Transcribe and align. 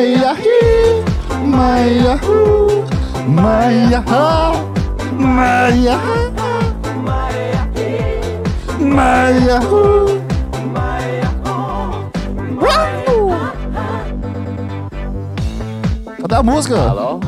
Maia, 0.00 0.34
Maia, 1.44 2.20
Maia, 3.28 4.02
Maia, 5.12 6.00
Maia, 8.80 9.60
Cadê 16.22 16.34
a 16.34 16.42
música? 16.42 16.76
Alô? 16.78 17.20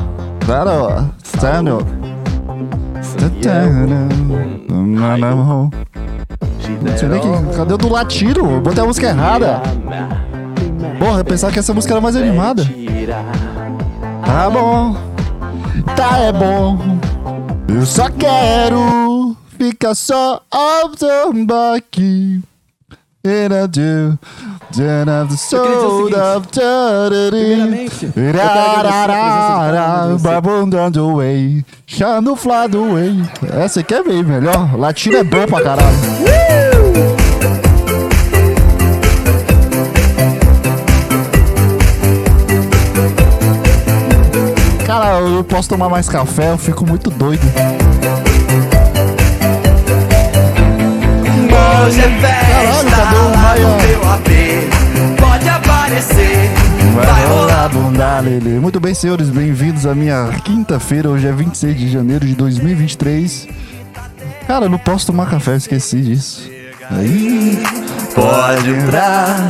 Claro, 0.43 1.11
Stano. 1.23 1.77
Não 6.81 6.97
sei 6.97 7.07
nem 7.07 7.21
que. 7.21 7.55
Cadê 7.55 7.73
o 7.73 7.77
do 7.77 7.89
latino? 7.89 8.51
Eu 8.51 8.61
botei 8.61 8.83
a 8.83 8.87
música 8.87 9.07
errada. 9.09 9.61
Porra, 11.03 11.19
eu 11.19 11.25
pensava 11.25 11.51
que 11.51 11.59
essa 11.59 11.73
música 11.73 11.93
era 11.93 11.99
mais 11.99 12.15
animada. 12.15 12.63
Tá 14.25 14.49
bom, 14.49 14.95
tá 15.97 16.17
é 16.17 16.31
bom. 16.31 16.79
Eu 17.67 17.85
só 17.85 18.09
quero 18.09 19.35
ficar 19.59 19.95
só 19.95 20.41
observando 20.81 21.51
aqui. 21.75 22.41
And 23.25 23.53
I 23.53 23.67
do, 23.67 24.17
then 24.75 25.09
I'm 25.09 25.27
the 25.27 25.35
soul 25.35 26.13
of 26.15 26.47
Primeiramente. 26.47 28.13
Babundando 30.21 31.17
way, 31.17 31.65
chando 31.85 32.33
flado 32.37 32.93
way. 32.93 33.21
Essa 33.61 33.81
aqui 33.81 33.93
é 33.93 34.03
bem 34.03 34.23
melhor. 34.23 34.77
Latino 34.77 35.17
é 35.17 35.23
bom 35.25 35.45
pra 35.47 35.61
caralho. 35.61 35.97
Cara, 45.03 45.19
eu 45.19 45.43
posso 45.43 45.67
tomar 45.67 45.89
mais 45.89 46.07
café, 46.07 46.51
eu 46.51 46.57
fico 46.57 46.87
muito 46.87 47.09
doido. 47.09 47.45
Hoje 51.85 51.99
é 51.99 52.21
Caralho, 52.21 52.73
festa 52.73 52.89
cadê 52.89 53.15
o 53.17 53.23
lá 53.23 53.37
Maia? 53.37 53.67
no 53.67 53.77
meu 53.83 54.11
AP. 54.13 55.19
Pode 55.19 55.49
aparecer, 55.49 56.49
Vai 56.95 57.25
rolar 57.25 57.67
bunda, 57.67 58.19
Lele. 58.21 58.61
Muito 58.61 58.79
bem, 58.79 58.93
senhores, 58.93 59.27
bem-vindos 59.29 59.85
à 59.85 59.93
minha 59.93 60.29
quinta-feira. 60.45 61.09
Hoje 61.09 61.27
é 61.27 61.33
26 61.33 61.77
de 61.77 61.91
janeiro 61.91 62.25
de 62.25 62.35
2023. 62.35 63.49
Cara, 64.47 64.67
eu 64.67 64.69
não 64.69 64.77
posso 64.79 65.07
tomar 65.07 65.29
café, 65.29 65.57
esqueci 65.57 65.99
disso. 65.99 66.49
Aí, 66.89 67.61
Pode 68.15 68.69
entrar, 68.69 69.47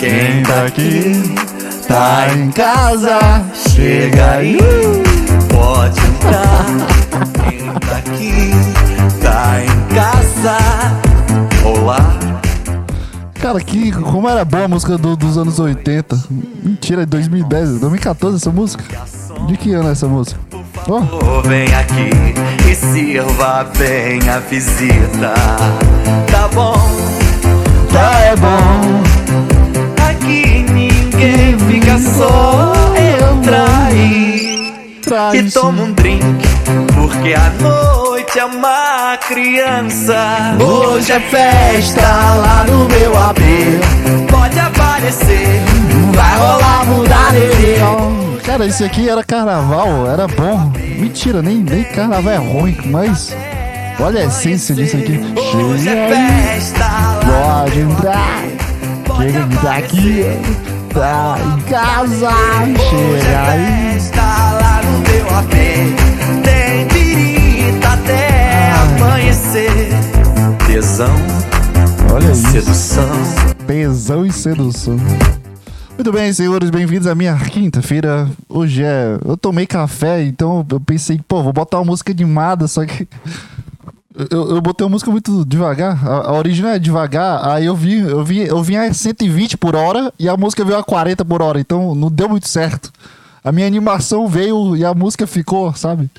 quem 0.00 0.42
tá 0.42 0.64
aqui 0.66 1.45
tá 1.88 2.26
em 2.34 2.50
casa. 2.50 3.18
chega 3.54 4.32
aí. 4.32 4.58
Pode 5.52 6.00
entrar, 6.00 6.66
tá 7.88 7.96
aqui 7.98 8.50
tá 9.22 9.60
em 9.62 9.94
casa. 9.94 10.56
Olá, 11.64 11.98
Cara, 13.40 13.60
que, 13.60 13.92
como 13.92 14.28
era 14.28 14.44
boa 14.44 14.64
a 14.64 14.68
música 14.68 14.96
do- 14.98 15.16
dos 15.16 15.36
anos 15.38 15.58
80. 15.58 16.16
Mentira, 16.64 17.02
é 17.02 17.06
2010, 17.06 17.78
2014 17.80 18.36
essa 18.36 18.50
música. 18.50 18.82
De 19.46 19.56
que 19.56 19.72
ano 19.72 19.88
é 19.88 19.92
essa 19.92 20.08
música? 20.08 20.40
Oh, 20.88 21.42
vem 21.42 21.72
aqui 21.74 22.10
e 22.68 22.74
sirva 22.74 23.64
bem 23.78 24.18
a 24.28 24.38
visita. 24.40 25.34
Tá 26.30 26.48
bom, 26.48 26.74
tá 27.92 28.20
é 28.20 28.36
bom. 28.36 29.55
Aqui 31.16 31.26
ninguém 31.26 31.58
fica 31.58 31.98
só. 31.98 32.72
Entra 32.96 33.64
aí. 33.86 34.74
Traz 35.02 35.34
e 35.34 35.50
toma 35.52 35.82
um 35.82 35.92
drink, 35.92 36.24
porque 36.94 37.32
a 37.34 37.50
noite 37.60 38.38
é 38.38 38.44
uma 38.44 39.16
criança. 39.18 40.56
Hoje 40.60 41.12
é 41.12 41.20
festa 41.20 42.02
lá 42.02 42.64
no 42.64 42.88
meu 42.88 43.16
AP. 43.16 43.38
Pode 44.28 44.58
aparecer, 44.58 45.62
vai 46.12 46.36
rolar 46.36 46.84
mudar 46.86 47.32
Cara, 48.44 48.66
esse 48.66 48.84
aqui 48.84 49.08
era 49.08 49.22
carnaval, 49.22 50.10
era 50.10 50.26
bom. 50.26 50.72
Mentira, 50.98 51.40
nem, 51.40 51.58
nem 51.58 51.84
carnaval 51.84 52.32
é 52.32 52.36
ruim, 52.36 52.76
mas 52.86 53.36
olha 54.00 54.22
a 54.22 54.24
essência 54.24 54.74
disso 54.74 54.96
aqui. 54.96 55.20
Hoje 55.56 55.84
Chega 55.84 56.00
é 56.00 56.56
festa 56.56 56.84
pode 57.24 57.80
entrar. 57.80 58.42
Chega 59.18 59.46
daqui, 59.62 60.24
tá 61.00 61.36
em 61.38 61.60
casa. 61.70 62.30
Chega 62.88 63.50
aí. 63.50 63.92
festa 63.92 64.22
lá 64.22 64.80
no 64.82 64.98
meu 65.00 65.38
AP. 65.38 65.52
Tem 66.42 66.88
tirita 66.88 67.88
até 67.88 68.72
amanhecer. 68.72 69.88
Tesão, 70.66 71.14
Olha 72.12 72.32
isso. 72.32 72.50
sedução. 72.50 73.08
Pesão 73.66 74.24
e 74.24 74.32
sedução. 74.32 74.96
Muito 75.96 76.12
bem, 76.12 76.32
senhores, 76.32 76.70
bem-vindos 76.70 77.06
à 77.06 77.14
minha 77.14 77.36
quinta-feira. 77.36 78.28
Hoje 78.48 78.82
é. 78.82 79.18
Eu 79.24 79.36
tomei 79.36 79.66
café, 79.66 80.22
então 80.22 80.64
eu 80.70 80.80
pensei, 80.80 81.20
pô, 81.26 81.42
vou 81.42 81.52
botar 81.52 81.78
uma 81.78 81.86
música 81.86 82.12
animada, 82.12 82.66
só 82.68 82.84
que. 82.84 83.06
Eu, 84.30 84.54
eu 84.54 84.60
botei 84.62 84.84
uma 84.84 84.92
música 84.92 85.10
muito 85.10 85.44
devagar. 85.44 86.06
A, 86.06 86.28
a 86.28 86.32
original 86.32 86.72
é 86.72 86.78
devagar, 86.78 87.46
aí 87.46 87.66
eu 87.66 87.76
vi, 87.76 87.98
eu 87.98 88.24
vi, 88.24 88.40
eu 88.40 88.62
vim 88.62 88.76
a 88.76 88.92
120 88.92 89.58
por 89.58 89.76
hora 89.76 90.12
e 90.18 90.28
a 90.28 90.36
música 90.36 90.64
veio 90.64 90.78
a 90.78 90.84
40 90.84 91.24
por 91.24 91.42
hora, 91.42 91.60
então 91.60 91.94
não 91.94 92.10
deu 92.10 92.28
muito 92.28 92.48
certo. 92.48 92.90
A 93.44 93.52
minha 93.52 93.66
animação 93.66 94.26
veio 94.26 94.76
e 94.76 94.84
a 94.84 94.94
música 94.94 95.26
ficou, 95.26 95.72
sabe? 95.74 96.10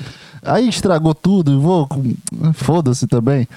Aí 0.44 0.70
estragou 0.70 1.14
tudo, 1.14 1.60
vou. 1.60 1.90
Foda-se 2.54 3.08
também. 3.08 3.48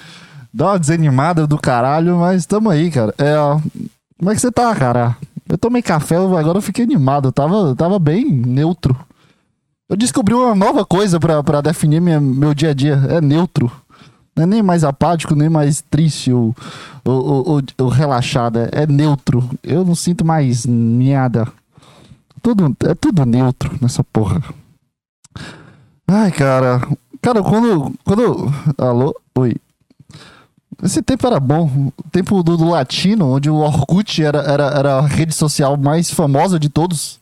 Dá 0.52 0.66
uma 0.68 0.78
desanimada 0.78 1.46
do 1.46 1.56
caralho, 1.56 2.16
mas 2.16 2.46
tamo 2.46 2.70
aí, 2.70 2.90
cara. 2.90 3.14
É, 3.16 3.36
como 4.18 4.30
é 4.30 4.34
que 4.34 4.40
você 4.40 4.50
tá, 4.50 4.74
cara? 4.74 5.16
Eu 5.48 5.56
tomei 5.56 5.82
café, 5.82 6.16
agora 6.16 6.58
eu 6.58 6.62
fiquei 6.62 6.84
animado. 6.84 7.28
Eu 7.28 7.32
tava, 7.32 7.76
tava 7.76 7.98
bem 7.98 8.24
neutro. 8.24 8.96
Eu 9.88 9.96
descobri 9.96 10.34
uma 10.34 10.54
nova 10.54 10.84
coisa 10.84 11.18
pra 11.20 11.60
definir 11.60 12.00
minha, 12.00 12.20
meu 12.20 12.54
dia 12.54 12.70
a 12.70 12.74
dia. 12.74 13.00
É 13.08 13.20
neutro. 13.20 13.70
Não 14.40 14.44
é 14.44 14.46
nem 14.46 14.62
mais 14.62 14.84
apático, 14.84 15.34
nem 15.34 15.48
mais 15.48 15.82
triste 15.90 16.32
ou, 16.32 16.54
ou, 17.04 17.46
ou- 17.46 17.62
ou- 17.78 17.88
relaxado. 17.88 18.58
É, 18.58 18.70
é 18.82 18.86
neutro. 18.86 19.48
Eu 19.62 19.84
não 19.84 19.94
sinto 19.94 20.24
mais 20.24 20.64
nada. 20.66 21.46
Tudo, 22.42 22.74
é 22.84 22.94
tudo 22.94 23.26
neutro 23.26 23.76
nessa 23.82 24.02
porra. 24.02 24.42
Ai, 26.08 26.30
cara. 26.32 26.80
Cara, 27.20 27.42
quando. 27.42 27.92
quando 28.04 28.52
alô? 28.78 29.14
Oi. 29.36 29.54
Esse 30.82 31.02
tempo 31.02 31.26
era 31.26 31.38
bom. 31.38 31.92
O 31.98 32.10
tempo 32.10 32.42
do, 32.42 32.56
do 32.56 32.68
latino, 32.70 33.26
onde 33.36 33.50
o 33.50 33.56
Orkut 33.56 34.22
era, 34.22 34.38
era, 34.38 34.64
era 34.68 34.94
a 34.98 35.06
rede 35.06 35.34
social 35.34 35.76
mais 35.76 36.10
famosa 36.10 36.58
de 36.58 36.68
todos. 36.70 37.20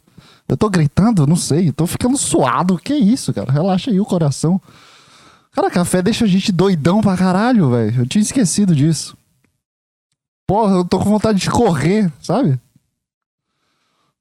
Eu 0.48 0.56
tô 0.56 0.70
gritando? 0.70 1.26
Não 1.26 1.36
sei. 1.36 1.72
Tô 1.72 1.86
ficando 1.86 2.16
suado. 2.16 2.78
Que 2.78 2.94
isso, 2.94 3.34
cara? 3.34 3.50
Relaxa 3.52 3.90
aí 3.90 4.00
o 4.00 4.04
coração. 4.04 4.60
Cara, 5.52 5.70
café 5.70 6.02
deixa 6.02 6.24
a 6.24 6.28
gente 6.28 6.52
doidão 6.52 7.00
pra 7.00 7.16
caralho, 7.16 7.70
velho. 7.70 8.02
Eu 8.02 8.06
tinha 8.06 8.22
esquecido 8.22 8.74
disso. 8.74 9.16
Porra, 10.46 10.76
eu 10.76 10.84
tô 10.84 10.98
com 10.98 11.10
vontade 11.10 11.38
de 11.38 11.50
correr, 11.50 12.10
sabe? 12.20 12.58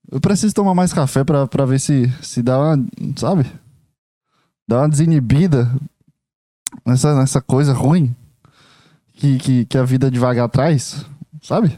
Eu 0.09 0.19
preciso 0.19 0.53
tomar 0.53 0.73
mais 0.73 0.93
café 0.93 1.23
pra, 1.23 1.47
pra 1.47 1.65
ver 1.65 1.79
se, 1.79 2.11
se 2.21 2.41
dá 2.41 2.57
uma. 2.57 2.85
Sabe? 3.15 3.45
Dá 4.67 4.79
uma 4.79 4.89
desinibida 4.89 5.69
nessa, 6.85 7.15
nessa 7.15 7.41
coisa 7.41 7.73
ruim 7.73 8.15
que, 9.13 9.37
que, 9.37 9.65
que 9.65 9.77
a 9.77 9.83
vida 9.83 10.11
devagar 10.11 10.49
traz, 10.49 11.05
sabe? 11.41 11.77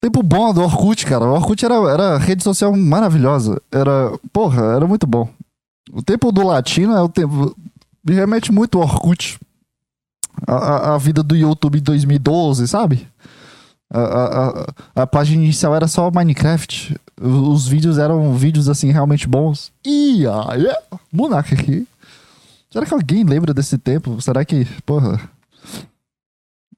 Tempo 0.00 0.22
bom 0.22 0.52
do 0.52 0.60
Orkut, 0.60 1.06
cara. 1.06 1.24
O 1.24 1.32
Orkut 1.32 1.64
era, 1.64 1.74
era 1.90 2.18
rede 2.18 2.44
social 2.44 2.76
maravilhosa. 2.76 3.60
Era, 3.72 4.12
porra, 4.32 4.62
era 4.76 4.86
muito 4.86 5.06
bom. 5.06 5.28
O 5.90 6.02
tempo 6.02 6.30
do 6.30 6.46
latino 6.46 6.94
é 6.94 7.00
o 7.00 7.08
tempo. 7.08 7.56
Me 8.04 8.14
remete 8.14 8.52
muito 8.52 8.78
ao 8.78 8.84
Orkut. 8.84 9.38
A, 10.46 10.94
a, 10.94 10.98
vida 10.98 11.22
do 11.22 11.36
YouTube 11.36 11.78
em 11.78 11.82
2012, 11.82 12.68
sabe? 12.68 13.08
A, 13.90 14.00
a, 14.02 15.02
a, 15.02 15.06
página 15.06 15.42
inicial 15.42 15.74
era 15.74 15.86
só 15.86 16.10
Minecraft. 16.10 16.96
Os 17.20 17.66
vídeos 17.68 17.98
eram 17.98 18.34
vídeos 18.34 18.68
assim 18.68 18.90
realmente 18.90 19.28
bons. 19.28 19.72
E 19.84 20.24
aí, 20.26 20.66
Monarca 21.12 21.54
aqui. 21.54 21.86
Será 22.68 22.84
que 22.84 22.92
alguém 22.92 23.22
lembra 23.22 23.54
desse 23.54 23.78
tempo? 23.78 24.20
Será 24.20 24.44
que, 24.44 24.66
porra. 24.84 25.20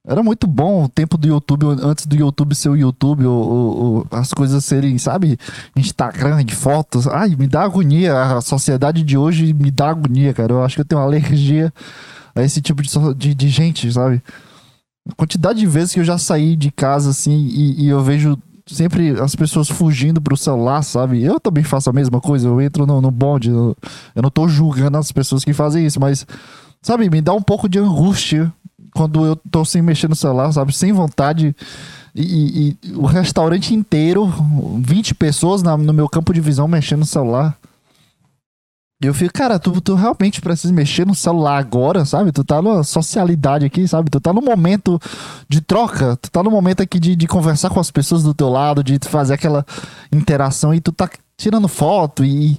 Era 0.06 0.22
muito 0.22 0.46
bom 0.46 0.84
o 0.84 0.88
tempo 0.88 1.18
do 1.18 1.26
YouTube, 1.26 1.66
antes 1.82 2.06
do 2.06 2.14
YouTube 2.14 2.54
ser 2.54 2.68
o 2.68 2.76
YouTube, 2.76 3.26
o, 3.26 3.30
o- 3.30 3.98
o- 3.98 4.06
as 4.12 4.32
coisas 4.32 4.64
serem, 4.64 4.96
sabe? 4.98 5.36
Instagram 5.76 6.44
de 6.44 6.54
fotos. 6.54 7.08
Ai, 7.08 7.34
me 7.36 7.46
dá 7.48 7.62
agonia. 7.62 8.14
A 8.36 8.40
sociedade 8.40 9.02
de 9.02 9.18
hoje 9.18 9.52
me 9.52 9.70
dá 9.70 9.88
agonia, 9.90 10.32
cara. 10.32 10.52
Eu 10.52 10.62
acho 10.64 10.76
que 10.76 10.80
eu 10.82 10.84
tenho 10.84 11.00
alergia 11.00 11.72
a 12.34 12.42
esse 12.42 12.60
tipo 12.62 12.82
de, 12.82 12.88
de, 13.16 13.34
de 13.34 13.48
gente, 13.48 13.92
sabe? 13.92 14.22
A 15.10 15.14
quantidade 15.14 15.58
de 15.58 15.66
vezes 15.66 15.92
que 15.92 16.00
eu 16.00 16.04
já 16.04 16.18
saí 16.18 16.54
de 16.54 16.70
casa 16.70 17.10
assim 17.10 17.32
e, 17.50 17.84
e 17.84 17.88
eu 17.88 18.02
vejo 18.02 18.38
sempre 18.66 19.10
as 19.20 19.34
pessoas 19.36 19.68
fugindo 19.68 20.20
pro 20.20 20.36
celular, 20.36 20.82
sabe? 20.82 21.22
Eu 21.22 21.38
também 21.40 21.64
faço 21.64 21.88
a 21.90 21.92
mesma 21.92 22.20
coisa, 22.20 22.46
eu 22.48 22.60
entro 22.60 22.86
no, 22.86 23.00
no 23.00 23.10
bonde, 23.10 23.50
eu, 23.50 23.76
eu 24.14 24.22
não 24.22 24.30
tô 24.30 24.48
julgando 24.48 24.98
as 24.98 25.10
pessoas 25.12 25.44
que 25.44 25.52
fazem 25.52 25.86
isso, 25.86 26.00
mas, 26.00 26.26
sabe, 26.82 27.08
me 27.08 27.20
dá 27.20 27.32
um 27.32 27.40
pouco 27.42 27.68
de 27.68 27.78
angústia 27.78 28.52
quando 28.96 29.24
eu 29.24 29.36
tô 29.50 29.64
sem 29.64 29.82
mexer 29.82 30.08
no 30.08 30.16
celular, 30.16 30.50
sabe? 30.52 30.72
Sem 30.74 30.92
vontade. 30.92 31.54
E, 32.14 32.76
e- 32.82 32.92
o 32.94 33.04
restaurante 33.06 33.74
inteiro, 33.74 34.26
20 34.80 35.14
pessoas 35.14 35.62
na- 35.62 35.76
no 35.76 35.92
meu 35.92 36.08
campo 36.08 36.32
de 36.32 36.40
visão 36.40 36.66
mexendo 36.66 37.00
no 37.00 37.06
celular. 37.06 37.56
E 39.02 39.06
eu 39.06 39.12
fico, 39.12 39.34
cara, 39.34 39.58
tu, 39.58 39.78
tu 39.82 39.94
realmente 39.94 40.40
precisa 40.40 40.72
mexer 40.72 41.06
no 41.06 41.14
celular 41.14 41.58
agora, 41.58 42.06
sabe? 42.06 42.32
Tu 42.32 42.42
tá 42.42 42.62
numa 42.62 42.82
socialidade 42.82 43.66
aqui, 43.66 43.86
sabe? 43.86 44.08
Tu 44.10 44.18
tá 44.18 44.32
no 44.32 44.40
momento 44.40 44.98
de 45.46 45.60
troca, 45.60 46.16
tu 46.16 46.30
tá 46.30 46.42
no 46.42 46.50
momento 46.50 46.82
aqui 46.82 46.98
de, 46.98 47.14
de 47.14 47.26
conversar 47.26 47.68
com 47.68 47.78
as 47.78 47.90
pessoas 47.90 48.22
do 48.22 48.32
teu 48.32 48.48
lado, 48.48 48.82
de 48.82 48.98
fazer 49.06 49.34
aquela 49.34 49.66
interação 50.10 50.72
e 50.72 50.80
tu 50.80 50.92
tá 50.92 51.10
tirando 51.36 51.68
foto 51.68 52.24
e 52.24 52.58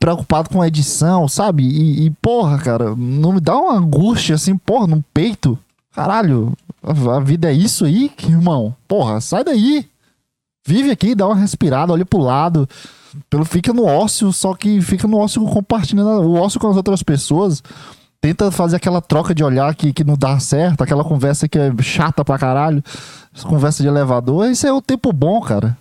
preocupado 0.00 0.50
com 0.50 0.60
a 0.60 0.66
edição, 0.66 1.28
sabe? 1.28 1.62
E, 1.62 2.06
e, 2.06 2.10
porra, 2.10 2.58
cara, 2.58 2.96
não 2.96 3.32
me 3.34 3.40
dá 3.40 3.56
uma 3.56 3.74
angústia 3.74 4.34
assim, 4.34 4.56
porra, 4.58 4.88
no 4.88 5.00
peito. 5.14 5.56
Caralho, 5.92 6.52
a, 6.82 7.20
vida 7.20 7.50
é 7.50 7.54
isso 7.54 7.84
aí, 7.84 8.10
irmão. 8.24 8.74
Porra, 8.86 9.20
sai 9.20 9.42
daí. 9.42 9.88
Vive 10.66 10.90
aqui, 10.90 11.14
dá 11.14 11.26
uma 11.26 11.36
respirada, 11.36 11.92
olha 11.92 12.04
pro 12.04 12.18
lado. 12.18 12.68
Pelo, 13.30 13.44
fica 13.44 13.72
no 13.72 13.84
ócio, 13.84 14.32
só 14.32 14.54
que 14.54 14.80
fica 14.82 15.08
no 15.08 15.16
ócio 15.16 15.42
compartilhando 15.46 16.08
o 16.22 16.34
ócio 16.34 16.60
com 16.60 16.68
as 16.68 16.76
outras 16.76 17.02
pessoas. 17.02 17.62
Tenta 18.20 18.50
fazer 18.50 18.76
aquela 18.76 19.00
troca 19.00 19.34
de 19.34 19.44
olhar 19.44 19.74
que, 19.74 19.92
que 19.92 20.04
não 20.04 20.16
dá 20.16 20.38
certo, 20.40 20.82
aquela 20.82 21.04
conversa 21.04 21.48
que 21.48 21.58
é 21.58 21.70
chata 21.82 22.24
pra 22.24 22.38
caralho. 22.38 22.82
Conversa 23.44 23.82
de 23.82 23.88
elevador. 23.88 24.46
Esse 24.46 24.66
é 24.66 24.72
o 24.72 24.82
tempo 24.82 25.12
bom, 25.12 25.40
cara. 25.40 25.78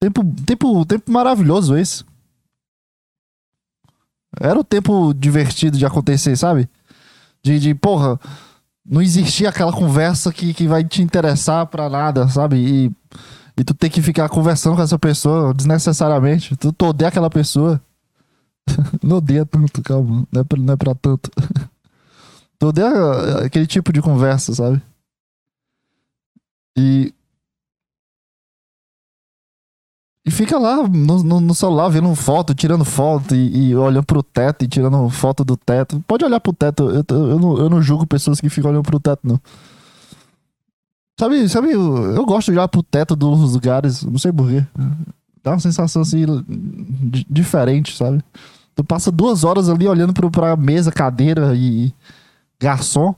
Tempo, 0.00 0.24
tempo, 0.46 0.84
tempo 0.86 1.10
maravilhoso 1.10 1.76
esse. 1.76 2.04
Era 4.40 4.58
o 4.58 4.64
tempo 4.64 5.12
divertido 5.12 5.76
de 5.76 5.86
acontecer, 5.86 6.36
sabe? 6.36 6.68
De, 7.42 7.58
de 7.58 7.74
porra, 7.74 8.18
não 8.84 9.00
existia 9.00 9.48
aquela 9.48 9.72
conversa 9.72 10.32
que, 10.32 10.52
que 10.52 10.66
vai 10.66 10.84
te 10.84 11.02
interessar 11.02 11.66
pra 11.66 11.88
nada, 11.88 12.28
sabe? 12.28 12.56
E, 12.56 12.92
e 13.56 13.64
tu 13.64 13.72
tem 13.72 13.90
que 13.90 14.02
ficar 14.02 14.28
conversando 14.28 14.76
com 14.76 14.82
essa 14.82 14.98
pessoa 14.98 15.54
desnecessariamente. 15.54 16.56
Tu, 16.56 16.72
tu 16.72 16.86
odeia 16.86 17.08
aquela 17.08 17.30
pessoa. 17.30 17.80
não 19.02 19.16
odeia 19.16 19.46
tanto, 19.46 19.82
calma. 19.82 20.26
Não 20.30 20.40
é 20.40 20.44
pra, 20.44 20.58
não 20.58 20.74
é 20.74 20.76
pra 20.76 20.94
tanto. 20.94 21.30
tu 22.58 22.66
odeia 22.66 22.86
eh, 22.86 23.46
aquele 23.46 23.66
tipo 23.66 23.92
de 23.92 24.02
conversa, 24.02 24.54
sabe? 24.54 24.82
E. 26.76 27.14
E 30.26 30.30
fica 30.30 30.58
lá 30.58 30.88
no, 30.88 31.22
no, 31.22 31.40
no 31.40 31.54
celular 31.54 31.88
vendo 31.90 32.14
foto, 32.14 32.54
tirando 32.54 32.84
foto 32.84 33.34
e, 33.34 33.68
e 33.68 33.76
olhando 33.76 34.06
pro 34.06 34.22
teto 34.22 34.64
e 34.64 34.68
tirando 34.68 35.08
foto 35.10 35.44
do 35.44 35.54
teto. 35.56 36.02
Pode 36.06 36.24
olhar 36.24 36.40
pro 36.40 36.52
teto, 36.52 36.88
eu, 36.90 37.04
eu, 37.10 37.38
não, 37.38 37.58
eu 37.58 37.68
não 37.68 37.82
julgo 37.82 38.06
pessoas 38.06 38.40
que 38.40 38.48
ficam 38.48 38.70
olhando 38.70 38.84
pro 38.84 38.98
teto, 38.98 39.20
não. 39.22 39.38
Sabe, 41.20 41.46
sabe, 41.48 41.72
eu, 41.72 42.14
eu 42.16 42.24
gosto 42.24 42.46
de 42.50 42.58
olhar 42.58 42.68
pro 42.68 42.82
teto 42.82 43.14
dos 43.14 43.52
lugares, 43.52 44.02
não 44.02 44.18
sei 44.18 44.32
porquê. 44.32 44.64
Dá 45.42 45.52
uma 45.52 45.60
sensação 45.60 46.00
assim, 46.02 46.24
di- 46.48 47.26
diferente, 47.28 47.94
sabe? 47.94 48.24
Tu 48.74 48.82
passa 48.82 49.12
duas 49.12 49.44
horas 49.44 49.68
ali 49.68 49.86
olhando 49.86 50.14
pro, 50.14 50.30
pra 50.30 50.56
mesa, 50.56 50.90
cadeira 50.90 51.54
e 51.54 51.92
garçom. 52.58 53.14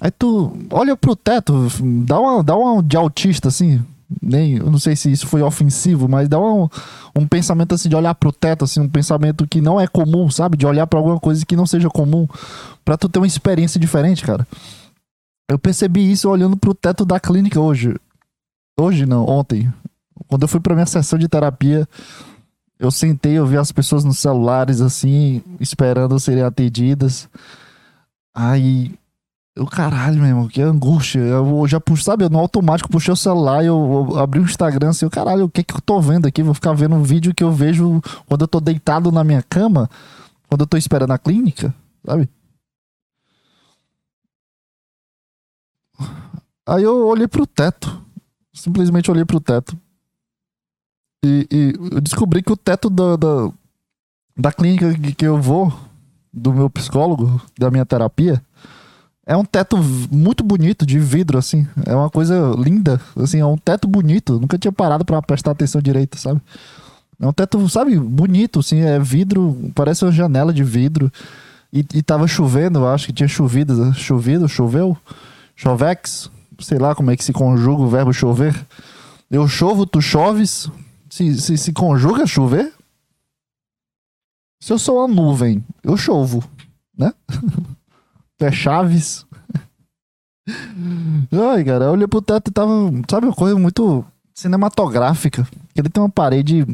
Aí 0.00 0.10
tu 0.10 0.56
olha 0.70 0.96
pro 0.96 1.14
teto, 1.14 1.68
dá 2.06 2.18
uma, 2.18 2.42
dá 2.42 2.56
uma 2.56 2.82
de 2.82 2.96
autista, 2.96 3.48
assim. 3.48 3.84
Nem, 4.22 4.56
eu 4.56 4.70
não 4.70 4.78
sei 4.78 4.94
se 4.94 5.10
isso 5.10 5.26
foi 5.26 5.42
ofensivo, 5.42 6.08
mas 6.08 6.28
dá 6.28 6.38
um, 6.38 6.68
um 7.14 7.26
pensamento 7.26 7.74
assim 7.74 7.88
de 7.88 7.96
olhar 7.96 8.14
pro 8.14 8.32
teto, 8.32 8.64
assim, 8.64 8.80
um 8.80 8.88
pensamento 8.88 9.46
que 9.46 9.60
não 9.60 9.80
é 9.80 9.86
comum, 9.86 10.30
sabe? 10.30 10.56
De 10.56 10.66
olhar 10.66 10.86
pra 10.86 10.98
alguma 10.98 11.18
coisa 11.18 11.44
que 11.44 11.56
não 11.56 11.66
seja 11.66 11.88
comum, 11.88 12.28
pra 12.84 12.96
tu 12.96 13.08
ter 13.08 13.18
uma 13.18 13.26
experiência 13.26 13.80
diferente, 13.80 14.24
cara. 14.24 14.46
Eu 15.48 15.58
percebi 15.58 16.10
isso 16.10 16.28
olhando 16.28 16.56
pro 16.56 16.74
teto 16.74 17.04
da 17.04 17.18
clínica 17.18 17.60
hoje. 17.60 17.94
Hoje 18.78 19.06
não, 19.06 19.24
ontem. 19.26 19.72
Quando 20.28 20.42
eu 20.42 20.48
fui 20.48 20.60
pra 20.60 20.74
minha 20.74 20.86
sessão 20.86 21.18
de 21.18 21.28
terapia, 21.28 21.88
eu 22.78 22.90
sentei, 22.90 23.34
eu 23.34 23.46
vi 23.46 23.56
as 23.56 23.72
pessoas 23.72 24.04
nos 24.04 24.18
celulares, 24.18 24.80
assim, 24.80 25.42
esperando 25.60 26.18
serem 26.20 26.42
atendidas. 26.42 27.28
Aí, 28.34 28.94
eu, 29.56 29.66
caralho, 29.66 30.18
meu 30.18 30.26
irmão, 30.26 30.48
que 30.48 30.60
angústia. 30.60 31.18
Eu 31.18 31.66
já 31.66 31.80
puxo, 31.80 32.04
sabe, 32.04 32.24
eu 32.24 32.28
no 32.28 32.38
automático 32.38 32.90
puxei 32.90 33.12
o 33.12 33.16
celular 33.16 33.64
e 33.64 33.66
eu, 33.66 34.10
eu 34.10 34.18
abri 34.18 34.38
o 34.38 34.44
Instagram 34.44 34.90
assim, 34.90 35.06
eu, 35.06 35.10
caralho, 35.10 35.46
o 35.46 35.50
que 35.50 35.64
que 35.64 35.74
eu 35.74 35.80
tô 35.80 35.98
vendo 35.98 36.26
aqui? 36.26 36.42
Vou 36.42 36.52
ficar 36.52 36.74
vendo 36.74 36.94
um 36.94 37.02
vídeo 37.02 37.34
que 37.34 37.42
eu 37.42 37.50
vejo 37.50 38.02
quando 38.26 38.42
eu 38.42 38.48
tô 38.48 38.60
deitado 38.60 39.10
na 39.10 39.24
minha 39.24 39.42
cama, 39.42 39.88
quando 40.46 40.60
eu 40.60 40.66
tô 40.66 40.76
esperando 40.76 41.12
a 41.12 41.18
clínica, 41.18 41.74
sabe? 42.04 42.28
Aí 46.66 46.82
eu 46.82 47.06
olhei 47.06 47.26
pro 47.26 47.46
teto. 47.46 48.04
Simplesmente 48.52 49.10
olhei 49.10 49.24
pro 49.24 49.40
teto. 49.40 49.74
E, 51.24 51.46
e 51.50 51.74
eu 51.94 52.00
descobri 52.02 52.42
que 52.42 52.52
o 52.52 52.56
teto 52.56 52.90
da, 52.90 53.16
da, 53.16 53.52
da 54.36 54.52
clínica 54.52 54.92
que 55.16 55.26
eu 55.26 55.40
vou, 55.40 55.72
do 56.30 56.52
meu 56.52 56.68
psicólogo, 56.68 57.40
da 57.58 57.70
minha 57.70 57.86
terapia, 57.86 58.42
é 59.26 59.36
um 59.36 59.44
teto 59.44 59.76
muito 59.76 60.44
bonito, 60.44 60.86
de 60.86 61.00
vidro, 61.00 61.36
assim. 61.36 61.66
É 61.84 61.92
uma 61.92 62.08
coisa 62.08 62.54
linda. 62.56 63.00
Assim, 63.16 63.40
é 63.40 63.44
um 63.44 63.58
teto 63.58 63.88
bonito. 63.88 64.38
Nunca 64.38 64.56
tinha 64.56 64.70
parado 64.70 65.04
pra 65.04 65.20
prestar 65.20 65.50
atenção 65.50 65.82
direito, 65.82 66.16
sabe? 66.16 66.40
É 67.18 67.26
um 67.26 67.32
teto, 67.32 67.68
sabe, 67.68 67.98
bonito, 67.98 68.60
assim. 68.60 68.80
É 68.82 69.00
vidro, 69.00 69.72
parece 69.74 70.04
uma 70.04 70.12
janela 70.12 70.52
de 70.52 70.62
vidro. 70.62 71.12
E, 71.72 71.84
e 71.94 72.02
tava 72.02 72.28
chovendo, 72.28 72.86
acho 72.86 73.06
que 73.06 73.12
tinha 73.12 73.28
chovido. 73.28 73.92
Chovido, 73.94 74.48
choveu? 74.48 74.96
Chovex? 75.56 76.30
Sei 76.60 76.78
lá 76.78 76.94
como 76.94 77.10
é 77.10 77.16
que 77.16 77.24
se 77.24 77.32
conjuga 77.32 77.82
o 77.82 77.88
verbo 77.88 78.12
chover. 78.12 78.54
Eu 79.28 79.48
chovo, 79.48 79.84
tu 79.84 80.00
choves. 80.00 80.70
Se, 81.10 81.34
se, 81.40 81.58
se 81.58 81.72
conjuga 81.72 82.26
chover? 82.28 82.72
Se 84.60 84.72
eu 84.72 84.78
sou 84.78 84.98
uma 84.98 85.08
nuvem, 85.08 85.64
eu 85.82 85.96
chovo, 85.96 86.44
né? 86.96 87.12
É 88.40 88.52
Chaves. 88.52 89.26
Ai, 91.32 91.64
cara, 91.64 91.86
eu 91.86 91.92
olhei 91.92 92.06
pro 92.06 92.22
teto 92.22 92.50
e 92.50 92.52
tava, 92.52 92.72
sabe, 93.10 93.26
uma 93.26 93.34
coisa 93.34 93.58
muito 93.58 94.04
cinematográfica. 94.34 95.46
Ele 95.74 95.88
tem 95.88 96.02
uma 96.02 96.10
parede, 96.10 96.64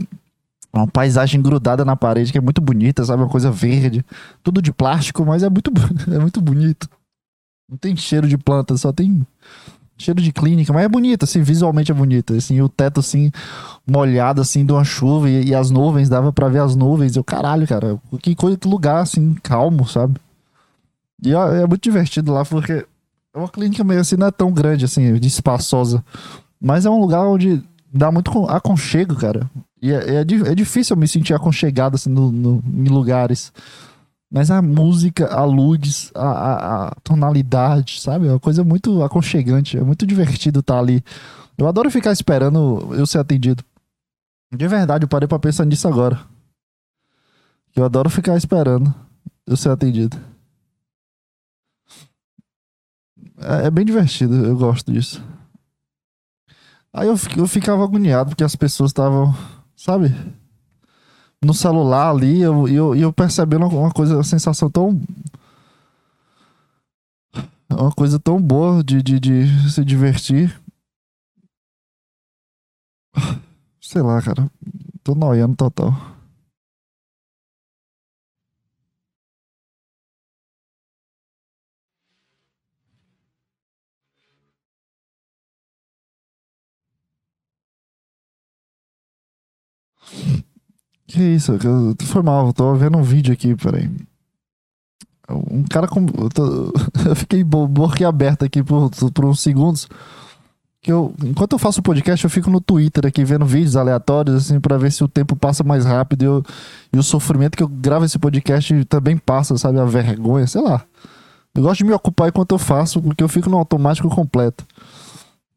uma 0.72 0.86
paisagem 0.86 1.40
grudada 1.40 1.84
na 1.84 1.96
parede 1.96 2.32
que 2.32 2.38
é 2.38 2.40
muito 2.40 2.60
bonita, 2.60 3.04
sabe, 3.04 3.22
uma 3.22 3.28
coisa 3.28 3.50
verde. 3.50 4.04
Tudo 4.42 4.60
de 4.60 4.72
plástico, 4.72 5.24
mas 5.24 5.42
é 5.42 5.48
muito, 5.48 5.70
é 6.12 6.18
muito 6.18 6.40
bonito. 6.40 6.88
Não 7.70 7.78
tem 7.78 7.96
cheiro 7.96 8.28
de 8.28 8.36
planta, 8.36 8.76
só 8.76 8.92
tem 8.92 9.26
cheiro 9.96 10.20
de 10.20 10.32
clínica, 10.32 10.72
mas 10.72 10.84
é 10.84 10.88
bonito, 10.88 11.24
assim, 11.24 11.42
visualmente 11.42 11.92
é 11.92 11.94
bonito. 11.94 12.34
Assim, 12.34 12.60
o 12.60 12.68
teto, 12.68 13.00
assim, 13.00 13.30
molhado, 13.86 14.40
assim, 14.40 14.66
de 14.66 14.72
uma 14.72 14.84
chuva 14.84 15.30
e, 15.30 15.46
e 15.46 15.54
as 15.54 15.70
nuvens, 15.70 16.08
dava 16.08 16.32
pra 16.32 16.48
ver 16.48 16.58
as 16.58 16.74
nuvens. 16.74 17.16
Eu, 17.16 17.22
caralho, 17.22 17.66
cara, 17.66 17.98
que 18.20 18.34
coisa, 18.34 18.58
que 18.58 18.68
lugar, 18.68 19.00
assim, 19.00 19.34
calmo, 19.42 19.86
sabe? 19.88 20.20
E 21.22 21.32
é 21.32 21.66
muito 21.66 21.82
divertido 21.82 22.32
lá, 22.32 22.44
porque 22.44 22.84
é 23.34 23.38
uma 23.38 23.48
clínica 23.48 23.84
meio 23.84 24.00
assim, 24.00 24.16
não 24.16 24.26
é 24.26 24.30
tão 24.30 24.50
grande, 24.52 24.84
assim, 24.84 25.14
de 25.14 25.28
espaçosa. 25.28 26.04
Mas 26.60 26.84
é 26.84 26.90
um 26.90 27.00
lugar 27.00 27.24
onde 27.26 27.62
dá 27.92 28.10
muito 28.10 28.30
con- 28.30 28.46
aconchego, 28.48 29.14
cara. 29.16 29.48
E 29.80 29.92
é, 29.92 30.16
é, 30.16 30.20
é 30.20 30.54
difícil 30.54 30.94
eu 30.94 31.00
me 31.00 31.06
sentir 31.08 31.34
aconchegado, 31.34 31.94
assim, 31.94 32.10
no, 32.10 32.30
no- 32.32 32.62
em 32.66 32.88
lugares. 32.88 33.52
Mas 34.30 34.50
a 34.50 34.62
música, 34.62 35.26
a 35.32 35.44
luz, 35.44 36.10
a, 36.14 36.26
a- 36.28 36.86
a 36.88 36.94
tonalidade, 37.04 38.00
sabe? 38.00 38.26
É 38.26 38.30
uma 38.30 38.40
coisa 38.40 38.64
muito 38.64 39.02
aconchegante. 39.02 39.76
É 39.76 39.82
muito 39.82 40.06
divertido 40.06 40.60
estar 40.60 40.78
ali. 40.78 41.04
Eu 41.58 41.68
adoro 41.68 41.90
ficar 41.90 42.12
esperando 42.12 42.88
eu 42.94 43.06
ser 43.06 43.18
atendido. 43.18 43.62
De 44.54 44.66
verdade, 44.66 45.04
eu 45.04 45.08
parei 45.08 45.28
pra 45.28 45.38
pensar 45.38 45.64
nisso 45.64 45.86
agora. 45.86 46.18
Eu 47.76 47.84
adoro 47.84 48.10
ficar 48.10 48.36
esperando 48.36 48.92
eu 49.46 49.56
ser 49.56 49.68
atendido. 49.70 50.16
É, 53.42 53.66
é 53.66 53.70
bem 53.70 53.84
divertido, 53.84 54.34
eu 54.44 54.56
gosto 54.56 54.92
disso. 54.92 55.22
Aí 56.92 57.08
eu, 57.08 57.14
eu 57.36 57.46
ficava 57.46 57.82
agoniado 57.82 58.30
porque 58.30 58.44
as 58.44 58.54
pessoas 58.54 58.90
estavam, 58.90 59.34
sabe? 59.74 60.14
No 61.44 61.54
celular 61.54 62.10
ali, 62.10 62.38
e 62.38 62.42
eu, 62.42 62.68
eu, 62.68 62.94
eu 62.94 63.12
percebendo 63.12 63.66
uma 63.66 63.90
coisa, 63.90 64.14
uma 64.14 64.24
sensação 64.24 64.70
tão. 64.70 65.00
Uma 67.70 67.90
coisa 67.92 68.18
tão 68.18 68.40
boa 68.40 68.84
de, 68.84 69.02
de, 69.02 69.18
de 69.18 69.70
se 69.70 69.82
divertir. 69.84 70.54
Sei 73.80 74.02
lá, 74.02 74.20
cara. 74.20 74.50
Tô 75.02 75.14
noiando 75.14 75.56
total. 75.56 75.92
Que 91.12 91.22
isso? 91.22 91.52
Foi 92.06 92.22
mal, 92.22 92.46
eu 92.46 92.52
tô 92.54 92.74
vendo 92.74 92.96
um 92.96 93.02
vídeo 93.02 93.34
aqui, 93.34 93.54
peraí. 93.54 93.90
Um 95.28 95.62
cara 95.62 95.86
com. 95.86 96.00
Eu, 96.00 96.30
tô, 96.30 96.72
eu 97.06 97.14
fiquei 97.14 97.44
boquiaberto 97.44 98.46
aqui 98.46 98.62
por, 98.62 98.90
por 99.12 99.24
uns 99.26 99.40
segundos. 99.40 99.86
Que 100.80 100.90
eu, 100.90 101.14
enquanto 101.22 101.52
eu 101.52 101.58
faço 101.58 101.80
o 101.80 101.82
podcast, 101.82 102.24
eu 102.24 102.30
fico 102.30 102.48
no 102.48 102.62
Twitter 102.62 103.06
aqui 103.06 103.24
vendo 103.24 103.44
vídeos 103.44 103.76
aleatórios, 103.76 104.36
assim, 104.36 104.58
para 104.58 104.78
ver 104.78 104.90
se 104.90 105.04
o 105.04 105.08
tempo 105.08 105.36
passa 105.36 105.62
mais 105.62 105.84
rápido 105.84 106.22
e, 106.22 106.24
eu, 106.24 106.42
e 106.94 106.98
o 106.98 107.02
sofrimento 107.02 107.58
que 107.58 107.62
eu 107.62 107.68
gravo 107.68 108.06
esse 108.06 108.18
podcast 108.18 108.84
também 108.86 109.18
passa, 109.18 109.58
sabe? 109.58 109.78
A 109.78 109.84
vergonha, 109.84 110.46
sei 110.46 110.62
lá. 110.62 110.82
Eu 111.54 111.62
gosto 111.62 111.78
de 111.80 111.84
me 111.84 111.92
ocupar 111.92 112.30
enquanto 112.30 112.52
eu 112.52 112.58
faço, 112.58 113.02
porque 113.02 113.22
eu 113.22 113.28
fico 113.28 113.50
no 113.50 113.58
automático 113.58 114.08
completo. 114.08 114.66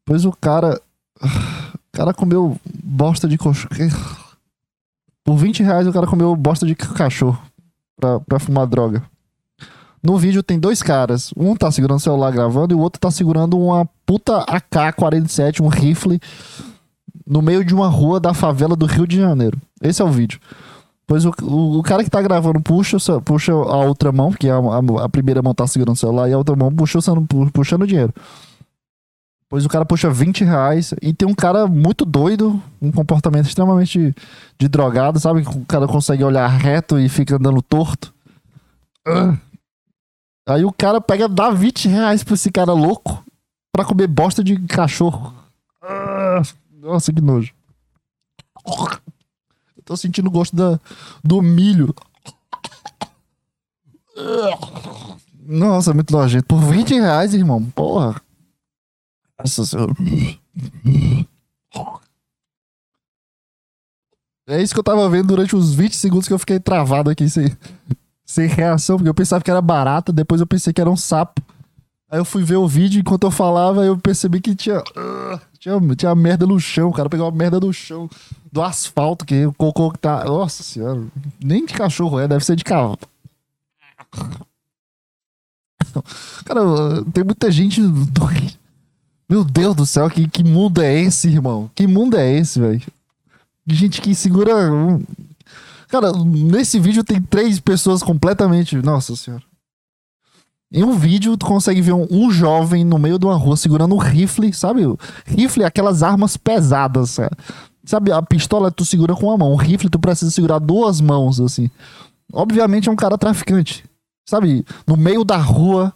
Pois 0.04 0.26
o 0.26 0.32
cara. 0.32 0.78
O 1.86 1.98
cara 1.98 2.12
comeu 2.12 2.60
bosta 2.84 3.26
de 3.26 3.38
cachorro. 3.38 4.25
Por 5.26 5.36
20 5.36 5.64
reais 5.64 5.88
o 5.88 5.92
cara 5.92 6.06
comeu 6.06 6.36
bosta 6.36 6.64
de 6.64 6.76
cachorro 6.76 7.36
pra, 7.96 8.20
pra 8.20 8.38
fumar 8.38 8.64
droga. 8.64 9.02
No 10.00 10.16
vídeo 10.16 10.40
tem 10.40 10.56
dois 10.56 10.84
caras. 10.84 11.34
Um 11.36 11.56
tá 11.56 11.68
segurando 11.72 11.98
o 11.98 12.00
celular 12.00 12.30
gravando 12.30 12.72
e 12.72 12.76
o 12.76 12.78
outro 12.78 13.00
tá 13.00 13.10
segurando 13.10 13.58
uma 13.58 13.84
puta 14.06 14.44
AK-47, 14.46 15.60
um 15.60 15.66
rifle, 15.66 16.20
no 17.26 17.42
meio 17.42 17.64
de 17.64 17.74
uma 17.74 17.88
rua 17.88 18.20
da 18.20 18.32
favela 18.32 18.76
do 18.76 18.86
Rio 18.86 19.04
de 19.04 19.16
Janeiro. 19.16 19.60
Esse 19.82 20.00
é 20.00 20.04
o 20.04 20.10
vídeo. 20.10 20.38
Pois 21.08 21.24
o, 21.24 21.32
o, 21.42 21.78
o 21.80 21.82
cara 21.82 22.04
que 22.04 22.10
tá 22.10 22.22
gravando 22.22 22.60
puxa, 22.60 22.98
puxa 23.24 23.50
a 23.50 23.84
outra 23.84 24.12
mão, 24.12 24.30
porque 24.30 24.48
a, 24.48 24.58
a, 24.58 25.04
a, 25.04 25.08
primeira 25.08 25.42
mão 25.42 25.52
tá 25.52 25.66
segurando 25.66 25.96
o 25.96 25.98
celular 25.98 26.28
e 26.28 26.32
a 26.34 26.38
outra 26.38 26.54
mão 26.54 26.70
puxa, 26.72 27.00
puxando 27.52 27.82
o 27.82 27.86
dinheiro. 27.86 28.14
Pois 29.48 29.64
o 29.64 29.68
cara 29.68 29.84
puxa 29.84 30.10
20 30.10 30.44
reais 30.44 30.92
e 31.00 31.12
tem 31.14 31.28
um 31.28 31.34
cara 31.34 31.68
muito 31.68 32.04
doido, 32.04 32.60
um 32.82 32.90
comportamento 32.90 33.46
extremamente 33.46 34.14
de 34.58 34.68
drogado, 34.68 35.20
sabe? 35.20 35.42
O 35.42 35.64
cara 35.64 35.86
consegue 35.86 36.24
olhar 36.24 36.48
reto 36.48 36.98
e 36.98 37.08
fica 37.08 37.36
andando 37.36 37.62
torto. 37.62 38.12
Uh. 39.06 39.38
Aí 40.48 40.64
o 40.64 40.72
cara 40.72 41.00
pega, 41.00 41.28
dá 41.28 41.50
20 41.50 41.88
reais 41.88 42.24
pra 42.24 42.34
esse 42.34 42.50
cara 42.50 42.72
louco 42.72 43.24
pra 43.72 43.84
comer 43.84 44.08
bosta 44.08 44.42
de 44.42 44.58
cachorro. 44.66 45.32
Ah, 45.80 46.42
nossa, 46.80 47.12
que 47.12 47.20
nojo. 47.20 47.52
Eu 49.76 49.82
tô 49.84 49.96
sentindo 49.96 50.26
o 50.26 50.30
gosto 50.30 50.56
da, 50.56 50.80
do 51.22 51.40
milho. 51.40 51.94
Nossa, 55.40 55.94
muito 55.94 56.12
nojento. 56.12 56.46
Por 56.46 56.60
20 56.60 56.94
reais, 56.94 57.32
irmão. 57.32 57.62
Porra. 57.62 58.20
Nossa 59.38 59.64
senhora. 59.64 59.92
É 64.48 64.62
isso 64.62 64.72
que 64.72 64.78
eu 64.78 64.84
tava 64.84 65.08
vendo 65.08 65.28
durante 65.28 65.56
os 65.56 65.74
20 65.74 65.96
segundos 65.96 66.28
que 66.28 66.32
eu 66.32 66.38
fiquei 66.38 66.60
travado 66.60 67.10
aqui 67.10 67.28
sem, 67.28 67.54
sem 68.24 68.46
reação, 68.46 68.96
porque 68.96 69.08
eu 69.08 69.14
pensava 69.14 69.42
que 69.42 69.50
era 69.50 69.60
barata, 69.60 70.12
depois 70.12 70.40
eu 70.40 70.46
pensei 70.46 70.72
que 70.72 70.80
era 70.80 70.90
um 70.90 70.96
sapo. 70.96 71.42
Aí 72.08 72.20
eu 72.20 72.24
fui 72.24 72.44
ver 72.44 72.54
o 72.56 72.68
vídeo, 72.68 73.00
enquanto 73.00 73.24
eu 73.24 73.32
falava, 73.32 73.84
eu 73.84 73.98
percebi 73.98 74.40
que 74.40 74.54
tinha. 74.54 74.78
Uh, 74.78 75.40
tinha, 75.58 75.80
tinha 75.96 76.14
merda 76.14 76.46
no 76.46 76.60
chão. 76.60 76.90
O 76.90 76.92
cara 76.92 77.10
pegou 77.10 77.26
a 77.26 77.32
merda 77.32 77.58
do 77.58 77.72
chão, 77.72 78.08
do 78.52 78.62
asfalto, 78.62 79.26
que 79.26 79.44
o 79.44 79.52
cocô 79.52 79.90
que 79.90 79.98
tá. 79.98 80.24
Nossa 80.24 80.62
senhora. 80.62 81.04
Nem 81.42 81.66
de 81.66 81.74
cachorro 81.74 82.20
é, 82.20 82.28
deve 82.28 82.44
ser 82.44 82.54
de 82.54 82.62
cavalo. 82.62 82.98
Cara, 86.44 86.60
tem 87.12 87.24
muita 87.24 87.50
gente. 87.50 87.80
Meu 89.28 89.44
Deus 89.44 89.74
do 89.74 89.84
céu, 89.84 90.08
que, 90.08 90.28
que 90.28 90.44
mundo 90.44 90.80
é 90.80 90.94
esse, 91.00 91.28
irmão? 91.28 91.70
Que 91.74 91.86
mundo 91.86 92.16
é 92.16 92.32
esse, 92.32 92.60
velho? 92.60 92.82
Gente 93.66 94.00
que 94.00 94.14
segura 94.14 94.52
Cara, 95.88 96.12
nesse 96.12 96.78
vídeo 96.78 97.04
tem 97.04 97.20
três 97.20 97.58
pessoas 97.60 98.02
completamente. 98.02 98.76
Nossa 98.76 99.14
senhora. 99.16 99.42
Em 100.72 100.82
um 100.82 100.96
vídeo, 100.96 101.36
tu 101.36 101.46
consegue 101.46 101.80
ver 101.80 101.92
um, 101.92 102.06
um, 102.10 102.30
jovem 102.30 102.84
no 102.84 102.98
meio 102.98 103.18
de 103.18 103.24
uma 103.24 103.36
rua 103.36 103.56
segurando 103.56 103.94
um 103.94 103.98
rifle, 103.98 104.52
sabe? 104.52 104.82
Rifle 105.24 105.62
é 105.62 105.66
aquelas 105.66 106.02
armas 106.02 106.36
pesadas, 106.36 107.10
sabe? 107.10 107.36
sabe? 107.84 108.12
A 108.12 108.20
pistola 108.20 108.70
tu 108.70 108.84
segura 108.84 109.14
com 109.14 109.26
uma 109.26 109.38
mão, 109.38 109.52
o 109.52 109.56
rifle 109.56 109.88
tu 109.88 109.98
precisa 109.98 110.30
segurar 110.30 110.58
duas 110.58 111.00
mãos, 111.00 111.40
assim. 111.40 111.70
Obviamente 112.32 112.88
é 112.88 112.92
um 112.92 112.96
cara 112.96 113.16
traficante, 113.16 113.84
sabe? 114.28 114.66
No 114.86 114.96
meio 114.96 115.24
da 115.24 115.36
rua. 115.36 115.94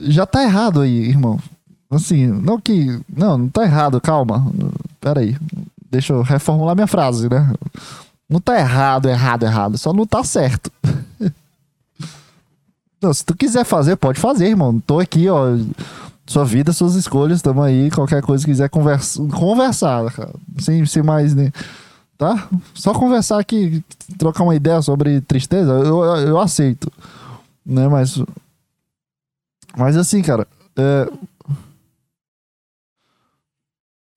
Já 0.00 0.26
tá 0.26 0.42
errado 0.42 0.80
aí, 0.80 1.08
irmão. 1.08 1.40
Assim, 1.90 2.26
não 2.26 2.60
que. 2.60 3.00
Não, 3.08 3.38
não 3.38 3.48
tá 3.48 3.62
errado, 3.64 4.00
calma. 4.00 4.52
Pera 5.00 5.20
aí. 5.20 5.36
Deixa 5.90 6.12
eu 6.12 6.22
reformular 6.22 6.74
minha 6.74 6.86
frase, 6.86 7.28
né? 7.28 7.52
Não 8.28 8.40
tá 8.40 8.58
errado, 8.58 9.08
errado, 9.08 9.44
errado. 9.44 9.78
Só 9.78 9.92
não 9.92 10.06
tá 10.06 10.22
certo. 10.22 10.70
não, 13.00 13.12
se 13.12 13.24
tu 13.24 13.34
quiser 13.34 13.64
fazer, 13.64 13.96
pode 13.96 14.20
fazer, 14.20 14.48
irmão. 14.48 14.78
Tô 14.80 15.00
aqui, 15.00 15.28
ó. 15.28 15.56
Sua 16.26 16.44
vida, 16.44 16.74
suas 16.74 16.94
escolhas, 16.94 17.40
tamo 17.40 17.62
aí. 17.62 17.90
Qualquer 17.90 18.20
coisa 18.20 18.44
que 18.44 18.50
quiser 18.50 18.68
conversa, 18.68 19.26
conversar, 19.28 20.12
cara. 20.12 20.34
Sem, 20.58 20.84
sem 20.84 21.02
mais, 21.02 21.34
né? 21.34 21.50
Tá? 22.18 22.48
Só 22.74 22.92
conversar 22.92 23.38
aqui, 23.38 23.82
trocar 24.18 24.44
uma 24.44 24.54
ideia 24.54 24.82
sobre 24.82 25.22
tristeza, 25.22 25.70
eu, 25.70 26.04
eu, 26.04 26.16
eu 26.16 26.38
aceito. 26.40 26.92
Né, 27.64 27.88
mas. 27.88 28.20
Mas 29.74 29.96
assim, 29.96 30.20
cara. 30.20 30.46
É, 30.76 31.10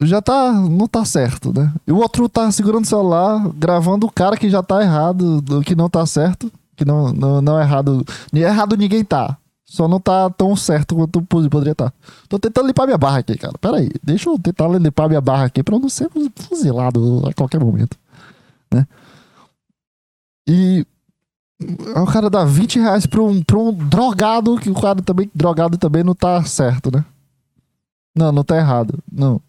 já 0.01 0.22
tá. 0.22 0.51
Não 0.51 0.88
tá 0.88 1.05
certo, 1.05 1.53
né? 1.53 1.72
E 1.86 1.91
o 1.91 1.98
outro 1.98 2.27
tá 2.27 2.51
segurando 2.51 2.86
o 2.86 2.88
celular, 2.88 3.50
gravando 3.55 4.08
o 4.08 4.12
cara 4.12 4.36
que 4.36 4.50
já 4.50 4.63
tá 4.63 4.81
errado, 4.81 5.41
do 5.41 5.62
que 5.62 5.75
não 5.75 5.89
tá 5.89 6.05
certo. 6.05 6.51
Que 6.75 6.84
não, 6.84 7.13
não, 7.13 7.41
não 7.41 7.60
é 7.60 7.63
errado. 7.63 8.03
Errado 8.34 8.75
ninguém 8.75 9.03
tá. 9.03 9.38
Só 9.65 9.88
não 9.88 10.00
tá 10.00 10.29
tão 10.31 10.55
certo 10.55 10.96
quanto 10.96 11.22
poderia 11.22 11.72
estar. 11.72 11.91
Tá. 11.91 11.93
Tô 12.27 12.39
tentando 12.39 12.67
limpar 12.67 12.86
minha 12.86 12.98
barra 12.98 13.20
aqui, 13.20 13.38
cara. 13.38 13.53
Pera 13.60 13.77
aí. 13.77 13.89
Deixa 14.03 14.29
eu 14.29 14.38
tentar 14.38 14.67
limpar 14.67 15.08
minha 15.08 15.22
barra 15.22 15.46
aqui 15.46 15.63
pra 15.63 15.75
eu 15.75 15.79
não 15.79 15.88
ser 15.88 16.10
fuzilado 16.36 17.24
a 17.29 17.34
qualquer 17.34 17.60
momento. 17.60 17.98
Né? 18.74 18.88
E. 20.48 20.86
O 21.96 22.05
cara 22.08 22.27
dá 22.27 22.43
20 22.43 22.79
reais 22.79 23.05
pra 23.05 23.22
um, 23.22 23.43
pra 23.43 23.58
um 23.60 23.72
drogado, 23.72 24.58
que 24.58 24.72
o 24.72 24.74
cara 24.74 25.00
também, 25.00 25.29
drogado 25.34 25.77
também 25.77 26.03
não 26.03 26.15
tá 26.15 26.43
certo, 26.43 26.91
né? 26.91 27.05
Não, 28.15 28.31
não 28.31 28.43
tá 28.43 28.58
errado. 28.58 28.98
Não 29.12 29.39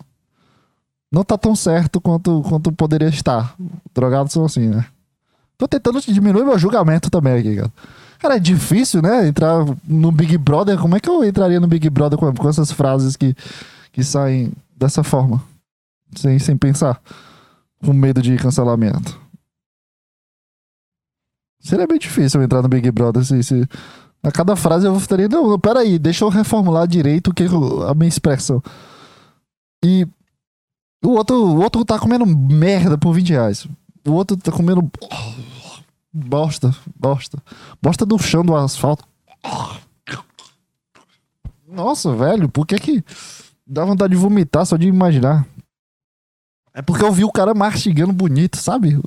não 1.12 1.22
tá 1.22 1.36
tão 1.36 1.54
certo 1.54 2.00
quanto, 2.00 2.42
quanto 2.48 2.72
poderia 2.72 3.08
estar. 3.08 3.54
Drogados 3.94 4.32
são 4.32 4.46
assim, 4.46 4.68
né? 4.68 4.86
Tô 5.58 5.68
tentando 5.68 6.00
diminuir 6.00 6.42
meu 6.42 6.58
julgamento 6.58 7.10
também 7.10 7.34
aqui, 7.34 7.56
cara. 7.56 7.72
Cara, 8.18 8.36
é 8.36 8.40
difícil, 8.40 9.02
né? 9.02 9.28
Entrar 9.28 9.64
no 9.84 10.10
Big 10.10 10.38
Brother. 10.38 10.78
Como 10.78 10.96
é 10.96 11.00
que 11.00 11.10
eu 11.10 11.22
entraria 11.22 11.60
no 11.60 11.66
Big 11.66 11.90
Brother 11.90 12.18
com, 12.18 12.32
com 12.32 12.48
essas 12.48 12.72
frases 12.72 13.14
que, 13.14 13.34
que 13.92 14.02
saem 14.02 14.52
dessa 14.74 15.04
forma? 15.04 15.42
Sem, 16.16 16.38
sem 16.38 16.56
pensar. 16.56 17.00
Com 17.84 17.92
medo 17.92 18.22
de 18.22 18.36
cancelamento. 18.36 19.20
Seria 21.60 21.86
bem 21.86 21.98
difícil 21.98 22.40
eu 22.40 22.44
entrar 22.44 22.62
no 22.62 22.68
Big 22.68 22.90
Brother 22.90 23.24
se, 23.24 23.42
se 23.42 23.68
a 24.22 24.32
cada 24.32 24.56
frase 24.56 24.86
eu 24.86 24.96
estaria. 24.96 25.28
Não, 25.28 25.58
peraí, 25.58 25.98
deixa 25.98 26.24
eu 26.24 26.28
reformular 26.28 26.86
direito 26.86 27.28
o 27.28 27.34
que 27.34 27.44
a 27.88 27.94
minha 27.94 28.08
expressão. 28.08 28.62
E 29.84 30.06
o 31.02 31.10
outro, 31.10 31.36
o 31.36 31.60
outro 31.60 31.84
tá 31.84 31.98
comendo 31.98 32.26
merda 32.26 32.96
por 32.96 33.12
20 33.12 33.30
reais. 33.30 33.66
O 34.06 34.12
outro 34.12 34.36
tá 34.36 34.52
comendo 34.52 34.90
bosta, 36.12 36.74
bosta. 36.94 37.42
Bosta 37.80 38.04
do 38.04 38.18
chão 38.18 38.44
do 38.44 38.56
asfalto. 38.56 39.04
Nossa, 41.66 42.14
velho, 42.14 42.48
por 42.48 42.66
que 42.66 42.78
que 42.78 43.04
dá 43.66 43.84
vontade 43.84 44.14
de 44.14 44.18
vomitar 44.18 44.66
só 44.66 44.76
de 44.76 44.86
imaginar? 44.86 45.46
É 46.74 46.82
porque 46.82 47.04
eu 47.04 47.12
vi 47.12 47.24
o 47.24 47.32
cara 47.32 47.54
mastigando 47.54 48.12
bonito, 48.12 48.56
sabe? 48.56 48.98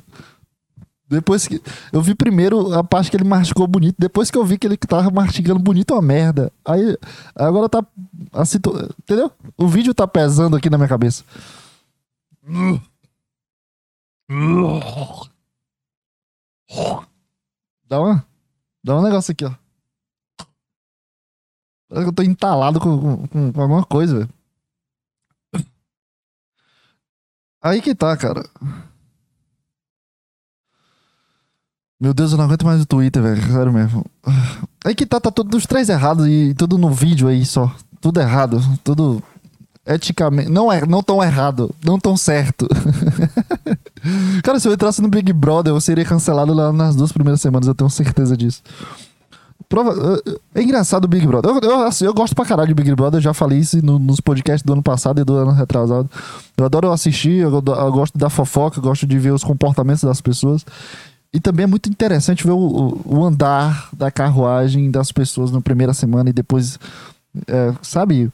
Depois 1.08 1.46
que. 1.46 1.62
Eu 1.92 2.02
vi 2.02 2.14
primeiro 2.14 2.74
a 2.74 2.82
parte 2.82 3.10
que 3.10 3.16
ele 3.16 3.24
mastigou 3.24 3.66
bonito. 3.66 3.96
Depois 3.98 4.30
que 4.30 4.36
eu 4.36 4.44
vi 4.44 4.58
que 4.58 4.66
ele 4.66 4.76
tava 4.76 5.10
mastigando 5.10 5.60
bonito, 5.60 5.94
uma 5.94 6.02
merda. 6.02 6.52
Aí. 6.64 6.96
Agora 7.34 7.68
tá. 7.68 7.84
Assim, 8.32 8.58
entendeu? 9.00 9.30
O 9.56 9.68
vídeo 9.68 9.94
tá 9.94 10.06
pesando 10.06 10.56
aqui 10.56 10.68
na 10.68 10.76
minha 10.76 10.88
cabeça. 10.88 11.22
Dá 17.88 18.00
uma. 18.00 18.26
Dá 18.84 18.96
um 18.96 19.02
negócio 19.02 19.32
aqui, 19.32 19.44
ó. 19.44 19.54
Parece 21.88 22.04
que 22.04 22.10
eu 22.10 22.14
tô 22.14 22.22
entalado 22.22 22.80
com, 22.80 23.26
com, 23.28 23.52
com 23.52 23.60
alguma 23.60 23.84
coisa, 23.84 24.28
Aí 27.62 27.82
que 27.82 27.96
tá, 27.96 28.16
cara. 28.16 28.48
Meu 31.98 32.14
Deus, 32.14 32.30
eu 32.30 32.38
não 32.38 32.44
aguento 32.44 32.64
mais 32.64 32.80
o 32.80 32.86
Twitter, 32.86 33.20
velho. 33.20 33.42
Sério 33.42 33.72
mesmo. 33.72 34.04
Aí 34.84 34.94
que 34.94 35.04
tá, 35.04 35.18
tá 35.18 35.32
tudo 35.32 35.56
os 35.56 35.66
três 35.66 35.88
errados 35.88 36.28
e 36.28 36.54
tudo 36.54 36.78
no 36.78 36.92
vídeo 36.92 37.26
aí 37.26 37.44
só. 37.44 37.74
Tudo 38.00 38.20
errado. 38.20 38.60
Tudo 38.84 39.20
eticamente. 39.86 40.50
Não, 40.50 40.72
é, 40.72 40.84
não 40.84 41.02
tão 41.02 41.22
errado, 41.22 41.74
não 41.84 41.98
tão 41.98 42.16
certo. 42.16 42.68
Cara, 44.42 44.58
se 44.58 44.68
eu 44.68 44.72
entrasse 44.72 45.00
no 45.00 45.08
Big 45.08 45.32
Brother, 45.32 45.72
eu 45.72 45.80
seria 45.80 46.04
cancelado 46.04 46.52
lá 46.52 46.72
nas 46.72 46.96
duas 46.96 47.12
primeiras 47.12 47.40
semanas, 47.40 47.66
eu 47.66 47.74
tenho 47.74 47.90
certeza 47.90 48.36
disso. 48.36 48.62
Prova... 49.68 50.20
É 50.54 50.62
engraçado 50.62 51.06
o 51.06 51.08
Big 51.08 51.26
Brother. 51.26 51.50
Eu, 51.50 51.60
eu, 51.60 51.82
assim, 51.82 52.04
eu, 52.04 52.14
gosto 52.14 52.34
pra 52.34 52.44
caralho 52.44 52.68
de 52.68 52.74
Big 52.74 52.94
Brother, 52.94 53.18
eu 53.18 53.22
já 53.22 53.34
falei 53.34 53.58
isso 53.58 53.84
no, 53.84 53.98
nos 53.98 54.20
podcasts 54.20 54.62
do 54.62 54.72
ano 54.72 54.82
passado 54.82 55.20
e 55.20 55.24
do 55.24 55.34
ano 55.34 55.52
retrasado. 55.52 56.08
Eu 56.56 56.64
adoro 56.64 56.90
assistir, 56.92 57.38
eu, 57.38 57.52
eu 57.52 57.62
gosto 57.92 58.16
da 58.16 58.30
fofoca, 58.30 58.78
eu 58.78 58.82
gosto 58.82 59.06
de 59.06 59.18
ver 59.18 59.32
os 59.32 59.42
comportamentos 59.42 60.04
das 60.04 60.20
pessoas. 60.20 60.64
E 61.32 61.40
também 61.40 61.64
é 61.64 61.66
muito 61.66 61.88
interessante 61.88 62.44
ver 62.44 62.52
o, 62.52 63.00
o 63.04 63.24
andar 63.24 63.88
da 63.92 64.10
carruagem 64.10 64.90
das 64.90 65.10
pessoas 65.10 65.50
na 65.50 65.60
primeira 65.60 65.92
semana 65.92 66.30
e 66.30 66.32
depois, 66.32 66.78
é, 67.48 67.74
sabe, 67.82 68.30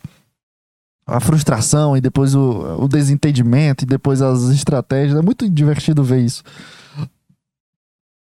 a 1.12 1.21
frustração 1.21 1.97
e 1.97 2.00
depois 2.00 2.35
o, 2.35 2.83
o 2.83 2.88
desentendimento 2.88 3.85
e 3.85 3.87
depois 3.87 4.23
as 4.23 4.45
estratégias. 4.45 5.19
É 5.19 5.23
muito 5.23 5.49
divertido 5.49 6.02
ver 6.02 6.21
isso. 6.21 6.42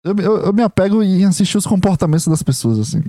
Eu, 0.04 0.16
eu, 0.18 0.38
eu, 0.46 0.54
me 0.54 0.62
apego 0.62 1.02
em 1.02 1.26
assistir 1.26 1.58
os 1.58 1.66
comportamentos 1.66 2.28
das 2.28 2.44
pessoas, 2.44 2.78
assim. 2.78 3.02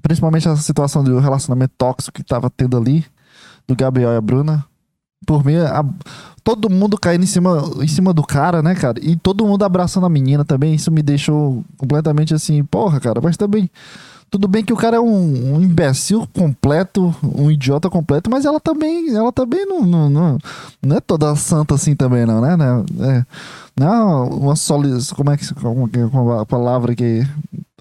Principalmente 0.00 0.48
a 0.48 0.56
situação 0.56 1.02
do 1.02 1.18
relacionamento 1.18 1.74
tóxico 1.76 2.14
que 2.14 2.24
tava 2.24 2.48
tendo 2.48 2.76
ali, 2.76 3.04
do 3.66 3.74
Gabriel 3.74 4.12
e 4.12 4.16
a 4.16 4.20
Bruna. 4.20 4.64
Por 5.26 5.44
mim, 5.44 5.56
a, 5.56 5.84
todo 6.44 6.70
mundo 6.70 6.96
caindo 6.96 7.24
em 7.24 7.26
cima, 7.26 7.62
em 7.80 7.88
cima 7.88 8.12
do 8.12 8.22
cara, 8.22 8.62
né, 8.62 8.74
cara? 8.74 8.98
E 9.02 9.16
todo 9.16 9.46
mundo 9.46 9.64
abraçando 9.64 10.06
a 10.06 10.08
menina 10.08 10.44
também. 10.44 10.74
Isso 10.74 10.90
me 10.90 11.02
deixou 11.02 11.64
completamente 11.76 12.32
assim, 12.32 12.62
porra, 12.64 13.00
cara, 13.00 13.20
mas 13.20 13.36
também. 13.36 13.68
Tudo 14.32 14.48
bem 14.48 14.64
que 14.64 14.72
o 14.72 14.76
cara 14.76 14.96
é 14.96 15.00
um, 15.00 15.56
um, 15.56 15.60
imbecil 15.60 16.26
completo, 16.32 17.14
um 17.22 17.50
idiota 17.50 17.90
completo, 17.90 18.30
mas 18.30 18.46
ela 18.46 18.58
também, 18.58 19.14
ela 19.14 19.30
também 19.30 19.66
não, 19.66 19.82
não, 19.82 20.08
não, 20.08 20.38
não 20.82 20.96
é 20.96 21.00
toda 21.00 21.36
santa 21.36 21.74
assim 21.74 21.94
também, 21.94 22.24
não, 22.24 22.40
né? 22.40 22.56
É, 22.98 23.26
não, 23.78 24.30
uma 24.30 24.56
sólidas, 24.56 25.12
como 25.12 25.30
é 25.30 25.36
que 25.36 25.52
como, 25.52 25.86
como 26.10 26.32
a 26.32 26.46
palavra 26.46 26.94
que 26.94 27.28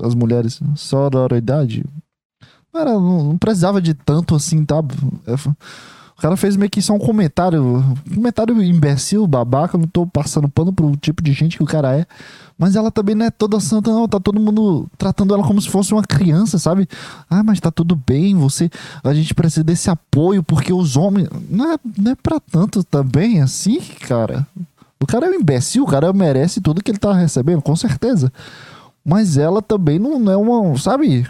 as 0.01 0.13
mulheres, 0.13 0.60
sororidade. 0.75 1.86
Era, 2.75 2.96
não, 2.96 3.24
não 3.24 3.38
precisava 3.38 3.81
de 3.81 3.93
tanto 3.93 4.36
assim, 4.36 4.65
tá? 4.65 4.84
É, 5.27 5.36
o 6.17 6.22
cara 6.22 6.36
fez 6.36 6.58
meio 6.58 6.70
que 6.70 6.81
só 6.81 6.93
um 6.93 7.00
comentário, 7.00 7.77
um 7.77 8.15
comentário 8.15 8.62
imbecil, 8.62 9.25
babaca, 9.25 9.77
não 9.77 9.88
tô 9.88 10.05
passando 10.05 10.50
pano 10.50 10.74
pro 10.74 10.98
tipo 10.98 11.24
de 11.24 11.31
gente 11.31 11.55
que 11.55 11.63
o 11.63 11.65
cara 11.65 11.98
é. 11.98 12.05
Mas 12.62 12.75
ela 12.75 12.91
também 12.91 13.15
não 13.15 13.25
é 13.25 13.32
toda 13.32 13.60
santa, 13.60 13.91
não. 13.91 14.08
Tá 14.08 14.20
todo 14.20 14.39
mundo 14.39 14.88
tratando 14.96 15.34
ela 15.34 15.41
como 15.44 15.60
se 15.60 15.68
fosse 15.68 15.96
uma 15.96 16.03
criança, 16.03 16.60
sabe? 16.60 16.88
Ah, 17.27 17.41
mas 17.41 17.60
tá 17.60 17.72
tudo 17.72 17.96
bem, 17.96 18.36
você. 18.36 18.70
A 19.03 19.15
gente 19.15 19.34
precisa 19.34 19.63
desse 19.63 19.89
apoio, 19.89 20.44
porque 20.44 20.72
os 20.72 20.96
homens. 20.96 21.27
Não 21.50 21.74
é, 21.74 21.80
não 21.98 22.12
é 22.12 22.15
pra 22.15 22.39
tanto 22.39 22.84
também 22.84 23.41
assim, 23.41 23.80
cara. 24.01 24.46
O 25.00 25.08
cara 25.08 25.25
é 25.25 25.30
um 25.32 25.41
imbecil, 25.41 25.86
o 25.86 25.88
cara 25.88 26.13
merece 26.13 26.62
tudo 26.62 26.84
que 26.84 26.91
ele 26.91 27.00
tá 27.00 27.12
recebendo, 27.13 27.63
com 27.63 27.75
certeza. 27.75 28.32
Mas 29.03 29.38
ela 29.38 29.60
também 29.60 29.98
não, 29.98 30.20
não 30.20 30.32
é 30.32 30.38
uma. 30.38 30.77
Sabe? 30.77 31.27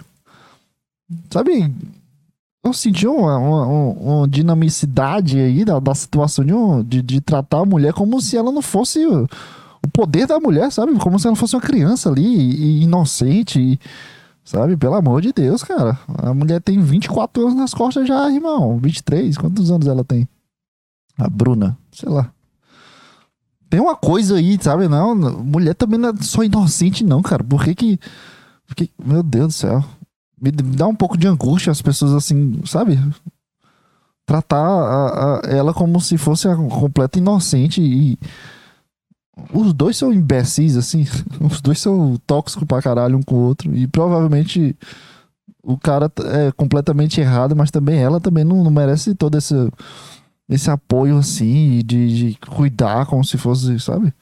Sabe? 1.29 1.73
eu 2.61 2.73
senti 2.73 3.07
uma, 3.07 3.37
uma, 3.37 3.65
uma, 3.65 4.27
dinamicidade 4.27 5.39
aí 5.39 5.63
da, 5.63 5.79
da 5.79 5.95
situação 5.95 6.43
de, 6.43 6.53
um, 6.53 6.83
de, 6.83 7.01
de, 7.01 7.21
tratar 7.21 7.59
a 7.59 7.65
mulher 7.65 7.93
como 7.93 8.19
se 8.19 8.35
ela 8.35 8.51
não 8.51 8.61
fosse 8.61 8.99
o, 9.85 9.89
poder 9.89 10.27
da 10.27 10.39
mulher, 10.39 10.71
sabe? 10.71 10.97
Como 10.99 11.19
se 11.19 11.27
ela 11.27 11.35
fosse 11.35 11.55
uma 11.55 11.61
criança 11.61 12.09
ali, 12.09 12.23
e, 12.23 12.83
inocente, 12.83 13.59
e, 13.59 13.79
sabe? 14.43 14.77
Pelo 14.77 14.95
amor 14.95 15.21
de 15.21 15.31
Deus, 15.33 15.63
cara. 15.63 15.97
A 16.17 16.33
mulher 16.33 16.61
tem 16.61 16.79
24 16.79 17.43
anos 17.43 17.55
nas 17.55 17.73
costas 17.73 18.07
já, 18.07 18.29
irmão. 18.31 18.77
23, 18.77 19.37
quantos 19.37 19.71
anos 19.71 19.87
ela 19.87 20.03
tem? 20.03 20.27
A 21.17 21.29
Bruna, 21.29 21.77
sei 21.91 22.09
lá. 22.09 22.31
Tem 23.69 23.79
uma 23.79 23.95
coisa 23.95 24.35
aí, 24.35 24.57
sabe? 24.61 24.87
Não, 24.87 25.15
mulher 25.15 25.75
também 25.75 25.99
não 25.99 26.09
é 26.09 26.13
só 26.21 26.43
inocente, 26.43 27.03
não, 27.03 27.21
cara. 27.21 27.43
Por 27.43 27.63
que 27.63 27.75
que. 27.75 27.99
Por 28.67 28.75
que 28.75 28.89
meu 29.03 29.23
Deus 29.23 29.47
do 29.47 29.53
céu 29.53 29.83
me 30.41 30.51
dá 30.51 30.87
um 30.87 30.95
pouco 30.95 31.15
de 31.15 31.27
angústia 31.27 31.71
as 31.71 31.81
pessoas 31.81 32.13
assim, 32.13 32.59
sabe? 32.65 32.99
Tratar 34.25 34.57
a, 34.57 35.39
a, 35.39 35.41
ela 35.45 35.73
como 35.73 36.01
se 36.01 36.17
fosse 36.17 36.47
a 36.47 36.55
completa 36.55 37.19
inocente 37.19 37.81
e. 37.81 38.17
Os 39.53 39.73
dois 39.73 39.97
são 39.97 40.11
imbecis, 40.11 40.75
assim. 40.77 41.05
Os 41.39 41.61
dois 41.61 41.79
são 41.79 42.17
tóxicos 42.27 42.65
pra 42.67 42.81
caralho 42.81 43.17
um 43.17 43.23
com 43.23 43.35
o 43.35 43.39
outro. 43.39 43.73
E 43.75 43.87
provavelmente 43.87 44.75
o 45.63 45.77
cara 45.77 46.11
é 46.33 46.51
completamente 46.51 47.21
errado, 47.21 47.55
mas 47.55 47.71
também 47.71 47.99
ela 47.99 48.19
também 48.19 48.43
não, 48.43 48.63
não 48.63 48.71
merece 48.71 49.13
todo 49.13 49.37
esse, 49.37 49.53
esse 50.49 50.69
apoio, 50.69 51.17
assim, 51.17 51.81
de, 51.85 52.31
de 52.31 52.37
cuidar 52.47 53.05
como 53.05 53.23
se 53.23 53.37
fosse, 53.37 53.79
sabe? 53.79 54.13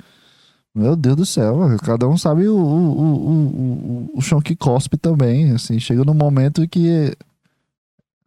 Meu 0.76 0.96
Deus 0.96 1.16
do 1.16 1.26
céu, 1.26 1.58
cada 1.84 2.08
um 2.08 2.18
sabe 2.18 2.48
o, 2.48 2.56
o, 2.56 3.00
o, 3.00 4.12
o, 4.12 4.12
o 4.16 4.22
chão 4.22 4.40
que 4.40 4.56
cospe 4.56 4.98
também. 4.98 5.52
Assim, 5.52 5.80
chega 5.80 6.06
num 6.06 6.14
momento 6.14 6.68
que 6.68 7.16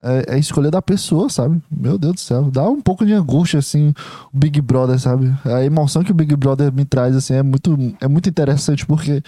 é, 0.02 0.34
é 0.34 0.38
escolha 0.38 0.70
da 0.70 0.82
pessoa, 0.82 1.28
sabe? 1.28 1.62
Meu 1.70 1.96
Deus 1.96 2.14
do 2.14 2.20
céu, 2.20 2.50
dá 2.50 2.68
um 2.68 2.80
pouco 2.80 3.06
de 3.06 3.12
angústia, 3.12 3.60
assim, 3.60 3.94
o 4.32 4.38
Big 4.38 4.60
Brother, 4.60 4.98
sabe? 4.98 5.32
A 5.44 5.64
emoção 5.64 6.02
que 6.02 6.10
o 6.10 6.14
Big 6.14 6.34
Brother 6.34 6.72
me 6.72 6.84
traz, 6.84 7.14
assim, 7.14 7.34
é 7.34 7.42
muito, 7.42 7.76
é 8.00 8.08
muito 8.08 8.28
interessante, 8.28 8.84
porque 8.84 9.22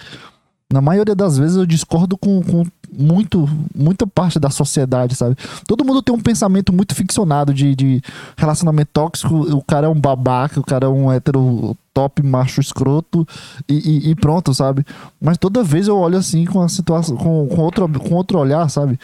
na 0.71 0.81
maioria 0.81 1.15
das 1.15 1.37
vezes 1.37 1.55
eu 1.55 1.65
discordo 1.65 2.17
com, 2.17 2.41
com 2.41 2.65
muito, 2.91 3.47
muita 3.73 4.05
parte 4.07 4.39
da 4.39 4.49
sociedade, 4.49 5.15
sabe? 5.15 5.35
Todo 5.67 5.85
mundo 5.85 6.01
tem 6.01 6.13
um 6.13 6.19
pensamento 6.19 6.73
muito 6.73 6.95
ficcionado 6.95 7.53
de, 7.53 7.75
de 7.75 8.01
relacionamento 8.35 8.89
tóxico, 8.91 9.35
o 9.55 9.63
cara 9.63 9.87
é 9.87 9.89
um 9.89 9.99
babaca, 9.99 10.59
o 10.59 10.63
cara 10.63 10.87
é 10.87 10.89
um 10.89 11.11
hétero 11.11 11.75
top 11.93 12.21
macho 12.23 12.59
escroto 12.59 13.25
e, 13.69 13.75
e, 13.75 14.09
e, 14.11 14.15
pronto, 14.15 14.53
sabe? 14.53 14.85
Mas 15.21 15.37
toda 15.37 15.63
vez 15.63 15.87
eu 15.87 15.97
olho 15.97 16.17
assim 16.17 16.45
com 16.45 16.61
a 16.61 16.67
situação, 16.67 17.15
com, 17.15 17.47
com, 17.47 17.61
outro, 17.61 17.87
com 17.99 18.15
outro 18.15 18.39
olhar, 18.39 18.69
sabe? 18.69 18.99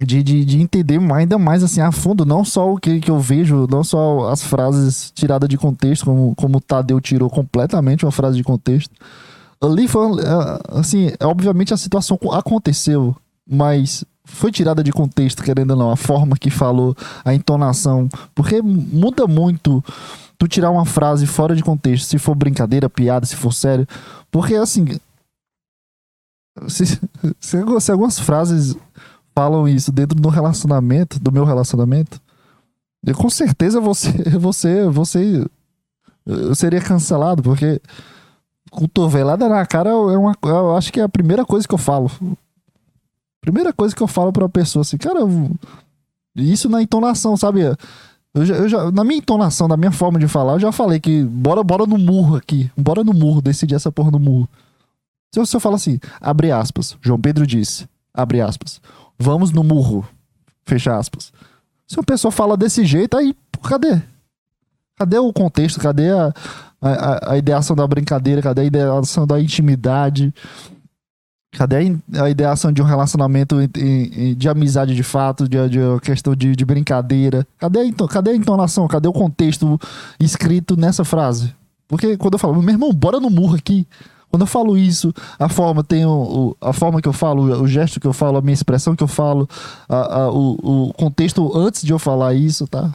De, 0.00 0.22
de, 0.22 0.44
de 0.44 0.60
entender 0.60 1.00
ainda 1.12 1.38
mais 1.38 1.64
assim 1.64 1.80
a 1.80 1.90
fundo, 1.90 2.24
não 2.24 2.44
só 2.44 2.72
o 2.72 2.78
que, 2.78 3.00
que 3.00 3.10
eu 3.10 3.18
vejo, 3.18 3.66
não 3.68 3.82
só 3.82 4.28
as 4.28 4.44
frases 4.44 5.10
tiradas 5.12 5.48
de 5.48 5.58
contexto, 5.58 6.04
como, 6.04 6.34
como 6.36 6.58
o 6.58 6.60
Tadeu 6.60 7.00
tirou 7.00 7.28
completamente 7.28 8.04
uma 8.04 8.12
frase 8.12 8.36
de 8.36 8.44
contexto. 8.44 8.94
Ali 9.60 9.88
foi, 9.88 10.20
é, 10.20 10.78
assim, 10.78 11.10
obviamente 11.20 11.74
a 11.74 11.76
situação 11.76 12.16
aconteceu, 12.32 13.16
mas 13.44 14.04
foi 14.24 14.52
tirada 14.52 14.84
de 14.84 14.92
contexto, 14.92 15.42
querendo 15.42 15.72
ou 15.72 15.76
não, 15.76 15.90
a 15.90 15.96
forma 15.96 16.36
que 16.36 16.50
falou, 16.50 16.96
a 17.24 17.34
entonação, 17.34 18.08
porque 18.34 18.62
muda 18.62 19.26
muito 19.26 19.82
tu 20.38 20.46
tirar 20.46 20.70
uma 20.70 20.84
frase 20.84 21.26
fora 21.26 21.56
de 21.56 21.62
contexto, 21.62 22.06
se 22.06 22.18
for 22.18 22.36
brincadeira, 22.36 22.88
piada, 22.88 23.26
se 23.26 23.34
for 23.34 23.52
sério. 23.52 23.86
Porque 24.30 24.54
assim. 24.54 24.86
Se, 26.66 26.98
se 27.38 27.92
algumas 27.92 28.18
frases 28.18 28.76
falam 29.38 29.68
isso 29.68 29.92
dentro 29.92 30.20
do 30.20 30.28
relacionamento, 30.28 31.20
do 31.20 31.30
meu 31.30 31.44
relacionamento, 31.44 32.20
eu, 33.06 33.14
com 33.14 33.30
certeza 33.30 33.80
você, 33.80 34.10
você, 34.36 34.88
você, 34.88 35.46
eu 36.26 36.56
seria 36.56 36.80
cancelado, 36.80 37.40
porque 37.40 37.80
cotovelada 38.68 39.48
na 39.48 39.64
cara 39.64 39.90
é 39.90 39.94
uma, 39.94 40.34
eu 40.42 40.76
acho 40.76 40.92
que 40.92 40.98
é 40.98 41.04
a 41.04 41.08
primeira 41.08 41.44
coisa 41.44 41.68
que 41.68 41.72
eu 41.72 41.78
falo. 41.78 42.10
Primeira 43.40 43.72
coisa 43.72 43.94
que 43.94 44.02
eu 44.02 44.08
falo 44.08 44.32
pra 44.32 44.48
pessoa 44.48 44.80
assim, 44.80 44.98
cara, 44.98 45.20
isso 46.34 46.68
na 46.68 46.82
entonação, 46.82 47.36
sabe? 47.36 47.60
Eu 48.34 48.44
já, 48.44 48.54
eu 48.56 48.68
já, 48.68 48.90
na 48.90 49.04
minha 49.04 49.18
entonação, 49.18 49.68
na 49.68 49.76
minha 49.76 49.92
forma 49.92 50.18
de 50.18 50.26
falar, 50.26 50.54
eu 50.54 50.60
já 50.60 50.72
falei 50.72 50.98
que 50.98 51.22
bora, 51.22 51.62
bora 51.62 51.86
no 51.86 51.96
murro 51.96 52.34
aqui. 52.34 52.68
Bora 52.76 53.04
no 53.04 53.14
murro, 53.14 53.40
decidir 53.40 53.76
essa 53.76 53.92
porra 53.92 54.10
no 54.10 54.18
murro. 54.18 54.48
Se 55.32 55.38
eu, 55.38 55.46
se 55.46 55.54
eu 55.54 55.60
falo 55.60 55.76
assim, 55.76 56.00
abre 56.20 56.50
aspas, 56.50 56.96
João 57.00 57.20
Pedro 57.20 57.46
disse, 57.46 57.88
abre 58.12 58.40
aspas, 58.40 58.80
vamos 59.18 59.50
no 59.50 59.64
murro, 59.64 60.06
fecha 60.64 60.96
aspas. 60.96 61.32
Se 61.86 61.96
uma 61.96 62.04
pessoa 62.04 62.30
fala 62.30 62.56
desse 62.56 62.84
jeito, 62.84 63.16
aí, 63.16 63.34
cadê? 63.62 64.00
Cadê 64.98 65.18
o 65.18 65.32
contexto? 65.32 65.80
Cadê 65.80 66.10
a, 66.10 66.34
a, 66.82 67.32
a 67.32 67.38
ideação 67.38 67.74
da 67.74 67.86
brincadeira? 67.86 68.42
Cadê 68.42 68.62
a 68.62 68.64
ideação 68.64 69.26
da 69.26 69.40
intimidade? 69.40 70.34
Cadê 71.52 71.96
a 72.20 72.28
ideação 72.28 72.70
de 72.70 72.82
um 72.82 72.84
relacionamento 72.84 73.56
de 74.36 74.48
amizade 74.48 74.94
de 74.94 75.02
fato, 75.02 75.48
de, 75.48 75.68
de 75.68 75.78
questão 76.02 76.34
de, 76.34 76.54
de, 76.54 76.64
brincadeira? 76.64 77.46
Cadê 77.58 77.80
a, 77.80 78.08
cadê 78.08 78.30
a 78.32 78.36
entonação? 78.36 78.86
Cadê 78.86 79.08
o 79.08 79.12
contexto 79.12 79.80
escrito 80.20 80.76
nessa 80.76 81.04
frase? 81.04 81.54
Porque 81.86 82.18
quando 82.18 82.34
eu 82.34 82.38
falo, 82.38 82.60
meu 82.60 82.74
irmão, 82.74 82.92
bora 82.92 83.18
no 83.18 83.30
murro 83.30 83.56
aqui. 83.56 83.86
Quando 84.30 84.42
eu 84.42 84.46
falo 84.46 84.76
isso, 84.76 85.12
a 85.38 85.48
forma 85.48 85.82
tem 85.82 86.04
o, 86.04 86.56
a 86.60 86.72
forma 86.72 87.00
que 87.00 87.08
eu 87.08 87.12
falo, 87.12 87.62
o 87.62 87.66
gesto 87.66 87.98
que 87.98 88.06
eu 88.06 88.12
falo, 88.12 88.38
a 88.38 88.42
minha 88.42 88.54
expressão 88.54 88.94
que 88.94 89.02
eu 89.02 89.08
falo, 89.08 89.48
a, 89.88 90.22
a, 90.22 90.30
o, 90.30 90.88
o 90.88 90.94
contexto 90.94 91.56
antes 91.56 91.82
de 91.82 91.92
eu 91.92 91.98
falar 91.98 92.34
isso, 92.34 92.66
tá? 92.66 92.92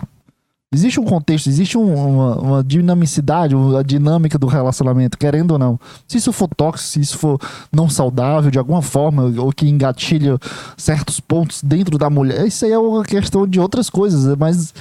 Existe 0.73 0.99
um 0.99 1.03
contexto, 1.03 1.47
existe 1.47 1.77
um, 1.77 1.93
uma, 1.93 2.35
uma, 2.39 2.63
dinamicidade, 2.63 3.55
uma 3.55 3.83
dinâmica 3.83 4.39
do 4.39 4.47
relacionamento, 4.47 5.19
querendo 5.19 5.51
ou 5.51 5.59
não. 5.59 5.79
Se 6.07 6.17
isso 6.17 6.33
for 6.33 6.47
tóxico, 6.47 6.89
se 6.89 6.99
isso 6.99 7.17
for 7.19 7.39
não 7.71 7.87
saudável 7.87 8.49
de 8.49 8.57
alguma 8.57 8.81
forma, 8.81 9.31
ou 9.37 9.51
que 9.51 9.69
engatilha 9.69 10.39
certos 10.75 11.19
pontos 11.19 11.61
dentro 11.61 11.95
da 11.99 12.09
mulher, 12.09 12.47
isso 12.47 12.65
aí 12.65 12.71
é 12.71 12.79
uma 12.79 13.03
questão 13.03 13.45
de 13.45 13.59
outras 13.59 13.87
coisas, 13.87 14.35
mas 14.35 14.73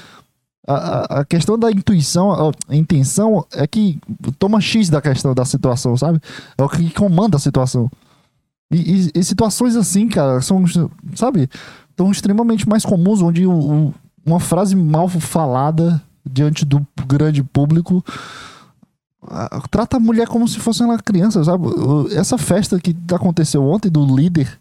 A, 0.67 1.21
a 1.21 1.25
questão 1.25 1.59
da 1.59 1.71
intuição, 1.71 2.53
a 2.69 2.77
intenção 2.77 3.45
é 3.53 3.67
que 3.67 3.99
toma 4.39 4.61
X 4.61 4.89
da 4.89 5.03
questão 5.03 5.35
da 5.35 5.45
situação, 5.45 5.97
sabe? 5.97 6.21
É 6.57 6.63
o 6.63 6.69
que 6.69 6.91
comanda 6.91 7.37
a 7.37 7.41
situação. 7.41 7.91
E, 8.71 8.77
e, 8.77 9.11
e 9.15 9.25
situações 9.25 9.75
assim, 9.77 10.09
cara, 10.09 10.41
são, 10.41 10.65
sabe, 11.15 11.49
tão 11.97 12.11
extremamente 12.11 12.69
mais 12.69 12.85
comuns, 12.85 13.21
onde 13.21 13.47
o, 13.47 13.53
o, 13.53 13.95
uma 14.25 14.39
frase 14.39 14.77
mal 14.77 15.09
falada 15.09 16.01
diante 16.25 16.65
do 16.65 16.87
grande 17.07 17.43
público 17.43 18.05
trata 19.71 19.97
a 19.97 20.01
mulher 20.01 20.27
como 20.27 20.47
se 20.49 20.59
fosse 20.59 20.83
uma 20.83 20.99
criança, 20.99 21.43
sabe? 21.45 21.65
Essa 22.15 22.37
festa 22.37 22.81
que 22.81 22.97
aconteceu 23.13 23.65
ontem 23.65 23.91
do 23.91 24.05
líder 24.05 24.59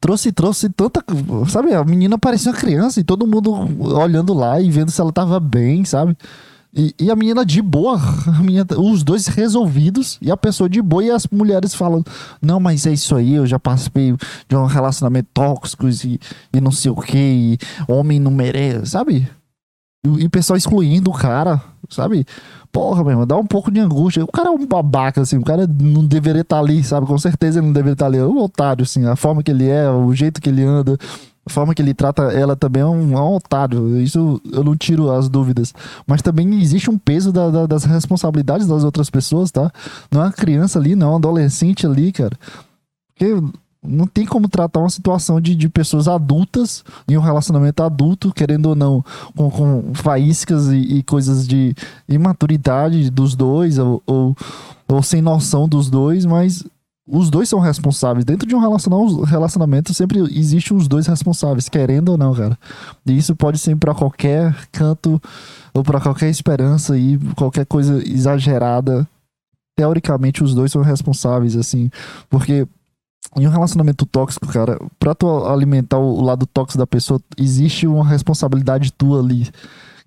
trouxe, 0.00 0.32
trouxe 0.32 0.68
tanta. 0.70 1.04
Sabe, 1.48 1.74
a 1.74 1.84
menina 1.84 2.18
parecia 2.18 2.50
uma 2.50 2.58
criança 2.58 3.00
e 3.00 3.04
todo 3.04 3.26
mundo 3.26 3.52
olhando 3.94 4.32
lá 4.32 4.60
e 4.60 4.70
vendo 4.70 4.90
se 4.90 5.00
ela 5.00 5.12
tava 5.12 5.38
bem, 5.38 5.84
sabe? 5.84 6.16
E, 6.72 6.94
e, 7.00 7.10
a 7.10 7.16
menina 7.16 7.44
de 7.44 7.60
boa, 7.60 7.98
a 8.26 8.42
menina, 8.42 8.64
os 8.78 9.02
dois 9.02 9.26
resolvidos, 9.26 10.18
e 10.22 10.30
a 10.30 10.36
pessoa 10.36 10.68
de 10.68 10.80
boa, 10.80 11.04
e 11.04 11.10
as 11.10 11.26
mulheres 11.26 11.74
falando: 11.74 12.06
Não, 12.40 12.60
mas 12.60 12.86
é 12.86 12.92
isso 12.92 13.16
aí, 13.16 13.34
eu 13.34 13.46
já 13.46 13.58
participei 13.58 14.14
de 14.48 14.56
um 14.56 14.66
relacionamento 14.66 15.28
tóxico 15.34 15.88
e, 15.88 16.20
e 16.52 16.60
não 16.60 16.70
sei 16.70 16.90
o 16.92 16.96
que, 16.96 17.58
homem 17.88 18.20
não 18.20 18.30
merece, 18.30 18.86
sabe? 18.86 19.28
E 20.02 20.24
o 20.24 20.30
pessoal 20.30 20.56
excluindo 20.56 21.10
o 21.10 21.14
cara, 21.14 21.60
sabe? 21.90 22.26
Porra, 22.72 23.02
meu 23.02 23.10
irmão, 23.10 23.26
dá 23.26 23.36
um 23.36 23.46
pouco 23.46 23.70
de 23.70 23.80
angústia. 23.80 24.24
O 24.24 24.32
cara 24.32 24.48
é 24.48 24.50
um 24.50 24.66
babaca, 24.66 25.20
assim, 25.20 25.36
o 25.36 25.44
cara 25.44 25.66
não 25.66 26.06
deveria 26.06 26.40
estar 26.40 26.56
tá 26.56 26.62
ali, 26.62 26.82
sabe? 26.82 27.06
Com 27.06 27.18
certeza 27.18 27.58
ele 27.58 27.66
não 27.66 27.72
deveria 27.72 27.92
estar 27.92 28.06
tá 28.06 28.10
ali. 28.10 28.18
É 28.18 28.24
um 28.24 28.38
otário, 28.38 28.82
assim, 28.82 29.04
a 29.06 29.14
forma 29.14 29.42
que 29.42 29.50
ele 29.50 29.68
é, 29.68 29.90
o 29.90 30.14
jeito 30.14 30.40
que 30.40 30.48
ele 30.48 30.62
anda, 30.64 30.96
a 31.44 31.50
forma 31.50 31.74
que 31.74 31.82
ele 31.82 31.92
trata 31.92 32.22
ela 32.32 32.56
também 32.56 32.80
é 32.80 32.86
um, 32.86 33.12
é 33.12 33.20
um 33.20 33.34
otário. 33.34 34.00
Isso 34.00 34.40
eu 34.50 34.64
não 34.64 34.74
tiro 34.74 35.10
as 35.10 35.28
dúvidas. 35.28 35.74
Mas 36.06 36.22
também 36.22 36.60
existe 36.62 36.88
um 36.88 36.96
peso 36.96 37.30
da, 37.30 37.50
da, 37.50 37.66
das 37.66 37.84
responsabilidades 37.84 38.66
das 38.66 38.84
outras 38.84 39.10
pessoas, 39.10 39.50
tá? 39.50 39.70
Não 40.10 40.22
é 40.22 40.24
uma 40.24 40.32
criança 40.32 40.78
ali, 40.78 40.94
não 40.94 41.08
é 41.08 41.10
um 41.10 41.16
adolescente 41.16 41.86
ali, 41.86 42.10
cara. 42.10 42.38
Porque 43.08 43.34
não 43.82 44.06
tem 44.06 44.26
como 44.26 44.48
tratar 44.48 44.80
uma 44.80 44.90
situação 44.90 45.40
de, 45.40 45.54
de 45.54 45.68
pessoas 45.68 46.06
adultas 46.06 46.84
em 47.08 47.16
um 47.16 47.20
relacionamento 47.20 47.82
adulto, 47.82 48.32
querendo 48.32 48.66
ou 48.66 48.76
não, 48.76 49.04
com, 49.34 49.50
com 49.50 49.94
faíscas 49.94 50.68
e, 50.68 50.76
e 50.76 51.02
coisas 51.02 51.48
de 51.48 51.74
imaturidade 52.08 53.10
dos 53.10 53.34
dois, 53.34 53.78
ou, 53.78 54.02
ou, 54.06 54.36
ou, 54.86 55.02
sem 55.02 55.22
noção 55.22 55.66
dos 55.66 55.88
dois, 55.88 56.26
mas 56.26 56.62
os 57.08 57.30
dois 57.30 57.48
são 57.48 57.58
responsáveis. 57.58 58.24
Dentro 58.24 58.46
de 58.46 58.54
um 58.54 59.24
relacionamento 59.24 59.94
sempre 59.94 60.20
existem 60.38 60.76
os 60.76 60.86
dois 60.86 61.06
responsáveis, 61.06 61.68
querendo 61.68 62.10
ou 62.10 62.18
não, 62.18 62.34
cara. 62.34 62.58
E 63.06 63.16
isso 63.16 63.34
pode 63.34 63.58
ser 63.58 63.76
para 63.76 63.94
qualquer 63.94 64.54
canto 64.70 65.20
ou 65.72 65.82
para 65.82 66.00
qualquer 66.00 66.28
esperança 66.28 66.98
e 66.98 67.18
qualquer 67.34 67.64
coisa 67.64 68.06
exagerada. 68.06 69.08
Teoricamente, 69.74 70.44
os 70.44 70.54
dois 70.54 70.70
são 70.70 70.82
responsáveis, 70.82 71.56
assim, 71.56 71.90
porque 72.28 72.68
em 73.36 73.46
um 73.46 73.50
relacionamento 73.50 74.04
tóxico, 74.06 74.46
cara, 74.48 74.78
pra 74.98 75.14
tu 75.14 75.28
alimentar 75.46 75.98
o 75.98 76.20
lado 76.20 76.46
tóxico 76.46 76.78
da 76.78 76.86
pessoa, 76.86 77.20
existe 77.38 77.86
uma 77.86 78.04
responsabilidade 78.04 78.92
tua 78.92 79.20
ali. 79.20 79.48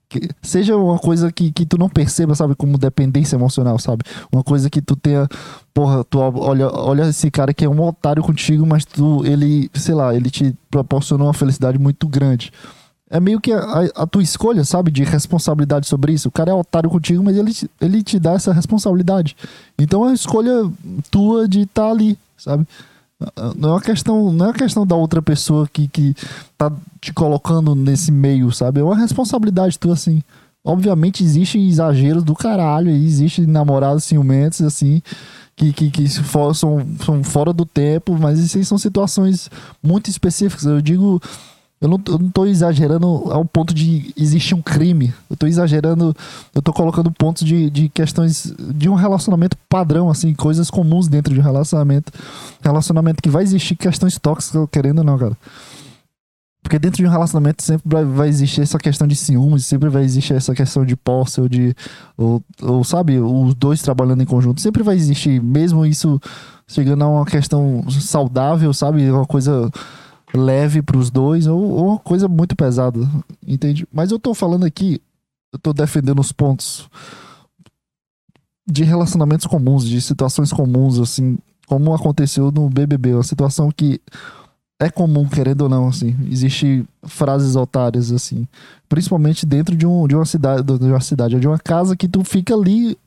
Que 0.09 0.29
seja 0.41 0.75
uma 0.75 0.99
coisa 0.99 1.31
que, 1.31 1.51
que 1.51 1.65
tu 1.65 1.77
não 1.77 1.89
perceba, 1.89 2.35
sabe, 2.35 2.53
como 2.53 2.77
dependência 2.77 3.35
emocional, 3.35 3.79
sabe? 3.79 4.03
Uma 4.31 4.43
coisa 4.43 4.69
que 4.69 4.81
tu 4.81 4.95
tenha, 4.95 5.27
porra, 5.73 6.03
tu 6.03 6.19
olha, 6.19 6.69
olha 6.69 7.09
esse 7.09 7.31
cara 7.31 7.53
que 7.53 7.65
é 7.65 7.69
um 7.69 7.81
otário 7.81 8.21
contigo, 8.21 8.65
mas 8.65 8.83
tu, 8.83 9.25
ele, 9.25 9.71
sei 9.73 9.95
lá, 9.95 10.13
ele 10.13 10.29
te 10.29 10.53
proporcionou 10.69 11.27
uma 11.27 11.33
felicidade 11.33 11.79
muito 11.79 12.07
grande. 12.07 12.51
É 13.09 13.19
meio 13.19 13.39
que 13.39 13.53
a, 13.53 13.89
a 13.95 14.05
tua 14.05 14.21
escolha, 14.21 14.63
sabe, 14.65 14.91
de 14.91 15.03
responsabilidade 15.03 15.87
sobre 15.87 16.13
isso. 16.13 16.27
O 16.27 16.31
cara 16.31 16.51
é 16.51 16.53
otário 16.53 16.89
contigo, 16.89 17.23
mas 17.23 17.37
ele, 17.37 17.53
ele 17.79 18.03
te 18.03 18.19
dá 18.19 18.33
essa 18.33 18.51
responsabilidade. 18.51 19.35
Então 19.79 20.05
é 20.05 20.11
a 20.11 20.13
escolha 20.13 20.69
tua 21.09 21.47
de 21.47 21.61
estar 21.61 21.83
tá 21.83 21.89
ali, 21.89 22.17
sabe? 22.37 22.67
Não 23.55 23.69
é 23.69 23.71
uma 23.73 23.81
questão, 23.81 24.31
não 24.31 24.45
é 24.45 24.49
uma 24.49 24.53
questão 24.53 24.85
da 24.85 24.95
outra 24.95 25.21
pessoa 25.21 25.67
que, 25.71 25.87
que 25.87 26.15
tá 26.57 26.71
te 26.99 27.13
colocando 27.13 27.75
nesse 27.75 28.11
meio, 28.11 28.51
sabe? 28.51 28.79
É 28.79 28.83
uma 28.83 28.97
responsabilidade 28.97 29.77
tua, 29.79 29.93
assim. 29.93 30.21
Obviamente 30.65 31.23
existem 31.23 31.67
exageros 31.67 32.23
do 32.23 32.33
caralho, 32.33 32.89
existem 32.89 33.45
namorados 33.45 34.05
ciumentos, 34.05 34.61
assim, 34.61 35.01
que, 35.55 35.73
que, 35.73 35.91
que 35.91 36.07
são, 36.07 36.53
são 36.53 37.23
fora 37.23 37.51
do 37.51 37.65
tempo, 37.65 38.17
mas 38.17 38.39
isso 38.39 38.63
são 38.63 38.77
situações 38.77 39.49
muito 39.81 40.09
específicas. 40.09 40.65
Eu 40.65 40.81
digo 40.81 41.21
eu 41.83 41.89
não, 41.89 42.01
eu 42.07 42.17
não 42.17 42.29
tô 42.29 42.45
exagerando 42.45 43.05
ao 43.05 43.43
ponto 43.43 43.73
de 43.73 44.13
existir 44.15 44.55
um 44.55 44.61
crime. 44.61 45.13
Eu 45.29 45.35
tô 45.35 45.45
exagerando, 45.45 46.15
eu 46.55 46.61
tô 46.61 46.71
colocando 46.71 47.11
pontos 47.11 47.45
de, 47.45 47.69
de 47.69 47.89
questões 47.89 48.53
de 48.57 48.87
um 48.87 48.95
relacionamento 48.95 49.57
padrão, 49.67 50.09
assim, 50.09 50.33
coisas 50.33 50.71
comuns 50.71 51.09
dentro 51.09 51.33
de 51.33 51.41
um 51.41 51.43
relacionamento. 51.43 52.13
Relacionamento 52.61 53.21
que 53.21 53.29
vai 53.29 53.43
existir 53.43 53.75
questões 53.75 54.17
tóxicas, 54.17 54.65
querendo 54.71 54.99
ou 54.99 55.03
não, 55.03 55.17
cara. 55.17 55.37
Porque 56.63 56.79
dentro 56.79 57.03
de 57.03 57.05
um 57.05 57.11
relacionamento 57.11 57.61
sempre 57.61 58.05
vai, 58.05 58.29
existir 58.29 58.61
essa 58.61 58.79
questão 58.79 59.05
de 59.05 59.17
ciúmes, 59.17 59.65
sempre 59.65 59.89
vai 59.89 60.03
existir 60.03 60.35
essa 60.35 60.55
questão 60.55 60.85
de 60.85 60.95
posse 60.95 61.41
ou 61.41 61.49
de. 61.49 61.75
Ou, 62.15 62.41
ou, 62.61 62.81
sabe, 62.85 63.19
os 63.19 63.53
dois 63.55 63.81
trabalhando 63.81 64.23
em 64.23 64.25
conjunto. 64.25 64.61
Sempre 64.61 64.83
vai 64.83 64.95
existir, 64.95 65.43
mesmo 65.43 65.85
isso 65.85 66.17
chegando 66.65 67.03
a 67.03 67.09
uma 67.09 67.25
questão 67.25 67.83
saudável, 67.89 68.73
sabe? 68.73 69.11
Uma 69.11 69.25
coisa 69.25 69.69
leve 70.33 70.81
para 70.81 70.97
os 70.97 71.11
dois 71.11 71.47
ou, 71.47 71.61
ou 71.61 71.99
coisa 71.99 72.27
muito 72.27 72.55
pesada, 72.55 72.99
entende? 73.45 73.87
Mas 73.91 74.11
eu 74.11 74.19
tô 74.19 74.33
falando 74.33 74.65
aqui, 74.65 75.01
eu 75.51 75.59
tô 75.59 75.73
defendendo 75.73 76.19
os 76.19 76.31
pontos 76.31 76.89
de 78.65 78.83
relacionamentos 78.83 79.45
comuns, 79.45 79.85
de 79.85 80.01
situações 80.01 80.51
comuns, 80.51 80.99
assim, 80.99 81.37
como 81.67 81.93
aconteceu 81.93 82.51
no 82.51 82.69
BBB, 82.69 83.13
uma 83.13 83.23
situação 83.23 83.69
que 83.71 83.99
é 84.79 84.89
comum, 84.89 85.27
querendo 85.27 85.61
ou 85.61 85.69
não, 85.69 85.87
assim, 85.87 86.15
existe 86.29 86.83
frases 87.03 87.55
otárias, 87.55 88.11
assim, 88.11 88.47
principalmente 88.89 89.45
dentro 89.45 89.75
de, 89.75 89.85
um, 89.85 90.07
de 90.07 90.15
uma 90.15 90.25
cidade, 90.25 90.63
de 90.63 90.85
uma 90.85 91.01
cidade, 91.01 91.39
de 91.39 91.47
uma 91.47 91.59
casa 91.59 91.95
que 91.95 92.07
tu 92.07 92.23
fica 92.23 92.53
ali 92.53 92.97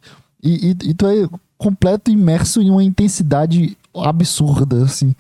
e, 0.43 0.71
e, 0.71 0.77
e 0.91 0.95
tu 0.95 1.07
é 1.07 1.29
completo 1.59 2.11
imerso 2.11 2.61
em 2.62 2.71
uma 2.71 2.85
intensidade 2.85 3.77
absurda, 3.95 4.85
assim, 4.85 5.15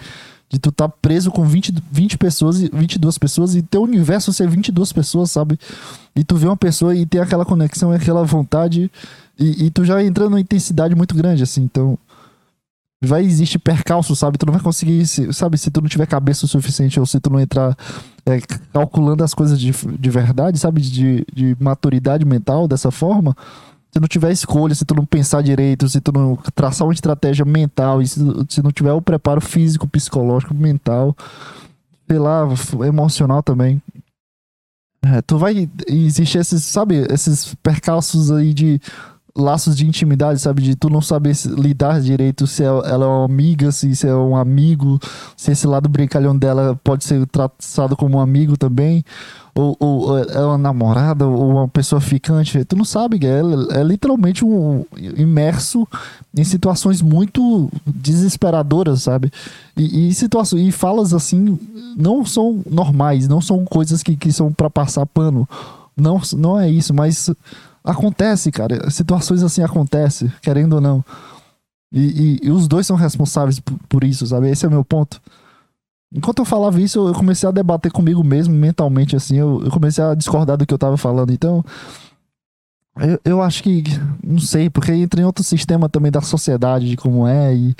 de 0.48 0.58
tu 0.58 0.70
tá 0.70 0.88
preso 0.88 1.30
com 1.30 1.44
20, 1.44 1.74
20 1.90 2.18
pessoas, 2.18 2.60
22 2.60 3.18
pessoas 3.18 3.54
e 3.54 3.62
teu 3.62 3.82
universo 3.82 4.32
ser 4.32 4.48
22 4.48 4.92
pessoas, 4.92 5.30
sabe? 5.30 5.58
E 6.14 6.22
tu 6.22 6.36
vê 6.36 6.46
uma 6.46 6.56
pessoa 6.56 6.94
e 6.94 7.04
tem 7.04 7.20
aquela 7.20 7.44
conexão, 7.44 7.90
aquela 7.90 8.24
vontade 8.24 8.90
e, 9.38 9.66
e 9.66 9.70
tu 9.70 9.84
já 9.84 10.02
entra 10.02 10.24
numa 10.24 10.40
intensidade 10.40 10.94
muito 10.94 11.14
grande, 11.14 11.42
assim. 11.42 11.62
Então, 11.62 11.98
vai 13.02 13.24
existir 13.24 13.58
percalço, 13.58 14.14
sabe? 14.16 14.38
Tu 14.38 14.46
não 14.46 14.52
vai 14.52 14.62
conseguir, 14.62 15.06
sabe? 15.06 15.58
Se 15.58 15.70
tu 15.70 15.80
não 15.80 15.88
tiver 15.88 16.06
cabeça 16.06 16.46
o 16.46 16.48
suficiente 16.48 16.98
ou 16.98 17.06
se 17.06 17.20
tu 17.20 17.28
não 17.28 17.40
entrar 17.40 17.76
é, 18.24 18.40
calculando 18.72 19.22
as 19.22 19.34
coisas 19.34 19.60
de, 19.60 19.72
de 19.72 20.10
verdade, 20.10 20.58
sabe? 20.58 20.80
De, 20.80 21.26
de 21.32 21.56
maturidade 21.60 22.24
mental 22.24 22.66
dessa 22.66 22.90
forma, 22.90 23.36
se 23.92 24.00
não 24.00 24.08
tiver 24.08 24.30
escolha, 24.30 24.74
se 24.74 24.84
tu 24.84 24.94
não 24.94 25.06
pensar 25.06 25.42
direito, 25.42 25.88
se 25.88 26.00
tu 26.00 26.12
não 26.12 26.36
traçar 26.54 26.86
uma 26.86 26.92
estratégia 26.92 27.44
mental, 27.44 28.02
e 28.02 28.06
se, 28.06 28.20
se 28.48 28.62
não 28.62 28.70
tiver 28.70 28.92
o 28.92 29.00
preparo 29.00 29.40
físico, 29.40 29.88
psicológico, 29.88 30.54
mental, 30.54 31.16
sei 32.08 32.18
lá, 32.18 32.46
emocional 32.86 33.42
também. 33.42 33.80
É, 35.02 35.22
tu 35.22 35.38
vai. 35.38 35.68
Existe 35.86 36.38
esses, 36.38 36.64
sabe, 36.64 37.06
esses 37.10 37.54
percalços 37.62 38.30
aí 38.30 38.52
de 38.52 38.80
laços 39.36 39.76
de 39.76 39.86
intimidade, 39.86 40.40
sabe? 40.40 40.62
De 40.62 40.74
tu 40.74 40.88
não 40.88 41.00
saber 41.00 41.34
lidar 41.56 42.00
direito 42.00 42.46
se 42.46 42.64
ela 42.64 42.86
é 42.86 43.08
uma 43.08 43.24
amiga, 43.24 43.70
se, 43.70 44.06
é 44.06 44.14
um 44.14 44.34
amigo, 44.34 44.98
se 45.36 45.52
esse 45.52 45.66
lado 45.66 45.88
brincalhão 45.88 46.36
dela 46.36 46.78
pode 46.82 47.04
ser 47.04 47.24
tratado 47.26 47.96
como 47.96 48.16
um 48.16 48.20
amigo 48.20 48.56
também 48.56 49.04
ou, 49.56 49.76
ou 49.80 50.18
é 50.18 50.44
uma 50.44 50.58
namorada, 50.58 51.26
ou 51.26 51.50
uma 51.50 51.66
pessoa 51.66 51.98
ficante, 51.98 52.62
tu 52.66 52.76
não 52.76 52.84
sabe, 52.84 53.18
é, 53.26 53.80
é 53.80 53.82
literalmente 53.82 54.44
um 54.44 54.84
imerso 55.16 55.88
em 56.36 56.44
situações 56.44 57.00
muito 57.00 57.70
desesperadoras, 57.86 59.02
sabe? 59.02 59.32
E, 59.74 60.08
e 60.08 60.14
situações 60.14 60.68
e 60.68 60.70
falas 60.70 61.14
assim 61.14 61.58
não 61.96 62.24
são 62.24 62.62
normais, 62.70 63.26
não 63.26 63.40
são 63.40 63.64
coisas 63.64 64.02
que, 64.02 64.14
que 64.14 64.30
são 64.30 64.52
para 64.52 64.68
passar 64.68 65.06
pano. 65.06 65.48
Não, 65.96 66.20
não 66.36 66.60
é 66.60 66.68
isso, 66.68 66.92
mas 66.92 67.30
acontece, 67.82 68.52
cara. 68.52 68.90
Situações 68.90 69.42
assim 69.42 69.62
acontecem, 69.62 70.30
querendo 70.42 70.74
ou 70.74 70.80
não. 70.82 71.02
E, 71.90 72.00
e, 72.42 72.48
e 72.48 72.50
os 72.50 72.68
dois 72.68 72.86
são 72.86 72.96
responsáveis 72.96 73.58
por, 73.58 73.74
por 73.88 74.04
isso, 74.04 74.26
sabe? 74.26 74.50
Esse 74.50 74.66
é 74.66 74.68
o 74.68 74.72
meu 74.72 74.84
ponto. 74.84 75.18
Enquanto 76.14 76.38
eu 76.38 76.44
falava 76.44 76.80
isso, 76.80 77.08
eu 77.08 77.14
comecei 77.14 77.48
a 77.48 77.52
debater 77.52 77.90
comigo 77.90 78.22
mesmo, 78.22 78.54
mentalmente, 78.54 79.16
assim. 79.16 79.36
Eu, 79.36 79.62
eu 79.64 79.70
comecei 79.70 80.02
a 80.02 80.14
discordar 80.14 80.56
do 80.56 80.66
que 80.66 80.72
eu 80.72 80.78
tava 80.78 80.96
falando. 80.96 81.32
Então, 81.32 81.64
eu, 82.98 83.20
eu 83.24 83.42
acho 83.42 83.62
que. 83.62 83.84
Não 84.24 84.38
sei, 84.38 84.70
porque 84.70 84.92
entra 84.92 85.20
em 85.20 85.24
outro 85.24 85.44
sistema 85.44 85.88
também 85.88 86.10
da 86.10 86.20
sociedade, 86.20 86.88
de 86.88 86.96
como 86.96 87.26
é, 87.26 87.54
e, 87.54 87.74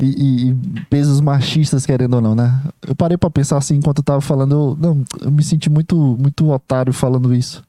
e, 0.00 0.50
e 0.50 0.54
pesos 0.90 1.20
machistas, 1.20 1.86
querendo 1.86 2.14
ou 2.14 2.20
não, 2.20 2.34
né? 2.34 2.62
Eu 2.86 2.94
parei 2.94 3.16
para 3.16 3.30
pensar 3.30 3.56
assim 3.56 3.76
enquanto 3.76 3.98
eu 3.98 4.04
tava 4.04 4.20
falando. 4.20 4.52
Eu, 4.52 4.76
não, 4.78 5.04
eu 5.22 5.30
me 5.30 5.42
senti 5.42 5.70
muito, 5.70 5.96
muito 5.96 6.50
otário 6.50 6.92
falando 6.92 7.34
isso. 7.34 7.64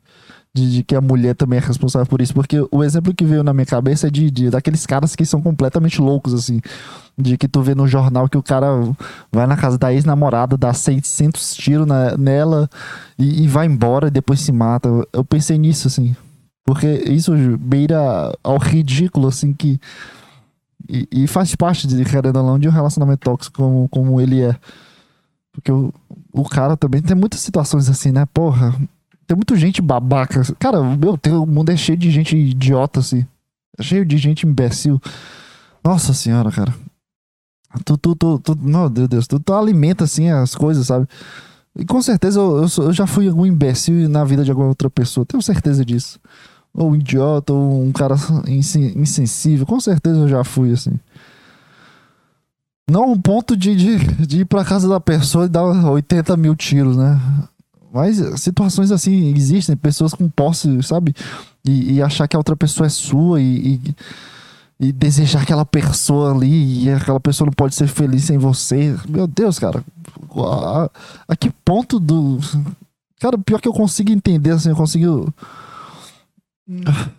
De, 0.53 0.71
de, 0.71 0.83
que 0.83 0.95
a 0.95 1.01
mulher 1.01 1.36
também 1.36 1.60
é 1.60 1.62
responsável 1.62 2.07
por 2.07 2.21
isso. 2.21 2.33
Porque 2.33 2.57
o 2.71 2.83
exemplo 2.83 3.13
que 3.13 3.25
veio 3.25 3.43
na 3.43 3.53
minha 3.53 3.65
cabeça 3.65 4.07
é 4.07 4.10
de, 4.10 4.31
de 4.31 4.49
daqueles 4.49 4.86
caras 4.86 5.15
que 5.15 5.25
são 5.25 5.41
completamente 5.41 6.01
loucos, 6.01 6.33
assim. 6.33 6.62
De 7.17 7.38
que 7.38 7.47
tu 7.47 7.62
vê 7.62 7.75
no 7.75 7.88
jornal 7.88 8.27
que 8.27 8.38
o 8.38 8.43
cara 8.43 8.67
vai 9.31 9.45
na 9.47 9.57
casa 9.57 9.77
da 9.77 9.93
ex-namorada, 9.93 10.57
dá 10.57 10.73
600 10.73 11.55
tiros 11.55 11.88
nela 12.17 12.69
e, 13.17 13.43
e, 13.43 13.47
vai 13.47 13.65
embora 13.65 14.07
e 14.07 14.12
depois 14.12 14.39
se 14.39 14.51
mata. 14.51 14.89
Eu 15.13 15.23
pensei 15.23 15.57
nisso, 15.57 15.88
assim. 15.88 16.15
Porque 16.65 16.88
isso 17.07 17.33
beira 17.57 18.33
ao 18.43 18.57
ridículo, 18.57 19.27
assim, 19.27 19.53
que. 19.53 19.79
E, 20.89 21.07
e 21.12 21.27
faz 21.27 21.55
parte, 21.55 21.88
de, 21.88 22.03
querendo 22.05 22.38
ou 22.38 22.43
não, 22.43 22.60
de 22.60 22.67
um 22.67 22.71
relacionamento 22.71 23.19
tóxico 23.21 23.57
como, 23.57 23.89
como 23.89 24.21
ele 24.21 24.41
é. 24.41 24.55
Porque 25.51 25.71
o, 25.71 25.91
o 26.31 26.43
cara 26.43 26.77
também 26.77 27.01
tem 27.01 27.15
muitas 27.15 27.39
situações 27.39 27.89
assim, 27.89 28.12
né? 28.12 28.25
Porra, 28.27 28.75
tem 29.28 29.36
muita 29.36 29.56
gente 29.58 29.82
babaca. 29.82 30.42
Cara, 30.58 30.82
meu, 30.82 31.18
tem, 31.18 31.34
o 31.34 31.46
mundo 31.46 31.70
é 31.70 31.76
cheio 31.76 31.98
de 31.98 32.10
gente 32.10 32.36
idiota, 32.36 33.02
assim. 33.02 33.26
É 33.78 33.84
cheio 33.84 34.06
de 34.06 34.18
gente 34.18 34.48
imbecil. 34.48 35.02
Nossa 35.84 36.13
senhora, 36.13 36.50
cara. 36.50 36.74
Tu, 37.84 37.98
tu, 37.98 38.16
tu, 38.16 38.40
tu, 38.40 38.58
meu 38.58 38.90
Deus, 38.90 39.28
tu, 39.28 39.38
tu 39.40 39.54
alimenta, 39.54 40.06
assim, 40.06 40.30
as 40.30 40.56
coisas, 40.56 40.88
sabe? 40.88 41.06
E 41.78 41.86
com 41.86 42.02
certeza 42.02 42.40
eu, 42.40 42.63
eu, 42.63 42.86
eu, 42.86 42.94
já 42.94 43.06
fui 43.06 43.28
algum 43.28 43.46
imbecil 43.46 44.08
na 44.08 44.24
vida 44.24 44.44
de 44.46 44.50
alguma 44.50 44.70
outra 44.70 44.90
pessoa. 44.90 45.26
Tenho 45.26 45.44
certeza 45.44 45.84
disso. 45.84 46.20
Ou 46.74 46.92
um 46.92 46.96
idiota, 46.96 47.52
ou 47.52 47.84
um 47.84 47.92
cara 47.92 48.16
insensível. 48.48 49.66
Com 49.66 49.80
certeza 49.80 50.22
eu 50.22 50.28
já 50.30 50.44
fui, 50.46 50.72
assim. 50.72 50.98
Não 52.90 53.12
um 53.12 53.22
ponto 53.22 53.58
de, 53.58 53.76
de, 53.76 53.98
de 54.26 54.40
ir 54.40 54.46
pra 54.46 54.63
casa 54.63 54.88
da 54.88 55.02
pessoa 55.02 55.46
e 55.46 55.50
dar 55.50 55.63
80 55.63 56.38
mil 56.38 56.56
tiros, 56.56 56.96
né? 56.96 57.20
Mas 57.97 58.17
situações 58.39 58.91
assim 58.91 59.33
existem, 59.36 59.75
pessoas 59.75 60.13
com 60.13 60.29
posse, 60.29 60.83
sabe? 60.83 61.15
E, 61.65 61.93
e 61.93 62.01
achar 62.01 62.27
que 62.27 62.36
a 62.36 62.39
outra 62.39 62.55
pessoa 62.55 62.86
é 62.86 62.89
sua 62.89 63.41
e, 63.41 63.81
e, 64.79 64.88
e, 64.88 64.91
desejar 64.91 65.41
aquela 65.41 65.65
pessoa 65.65 66.31
ali 66.31 66.83
e 66.83 66.91
aquela 66.91 67.19
pessoa 67.19 67.47
não 67.47 67.53
pode 67.53 67.73
ser 67.73 67.88
feliz 67.88 68.25
sem 68.25 68.38
você. 68.38 68.95
Meu 69.10 69.25
Deus, 69.25 69.57
cara. 69.57 69.83
A, 70.36 70.91
a 71.27 71.36
que 71.36 71.49
ponto 71.65 71.99
do. 71.99 72.39
Cara, 73.19 73.36
pior 73.39 73.60
que 73.60 73.67
eu 73.67 73.73
consigo 73.73 74.12
entender, 74.12 74.51
assim, 74.51 74.69
eu 74.69 74.75
consigo. 74.75 75.33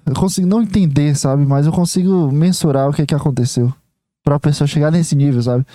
Eu 0.06 0.14
consigo 0.14 0.46
não 0.46 0.62
entender, 0.62 1.16
sabe? 1.16 1.44
Mas 1.44 1.66
eu 1.66 1.72
consigo 1.72 2.30
mensurar 2.30 2.88
o 2.88 2.92
que, 2.92 3.04
que 3.04 3.14
aconteceu. 3.16 3.74
Pra 4.22 4.38
pessoa 4.38 4.68
chegar 4.68 4.92
nesse 4.92 5.16
nível, 5.16 5.42
sabe? 5.42 5.66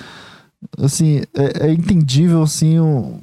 Assim, 0.77 1.23
é, 1.35 1.67
é 1.67 1.73
entendível, 1.73 2.41
assim, 2.41 2.79
o, 2.79 3.19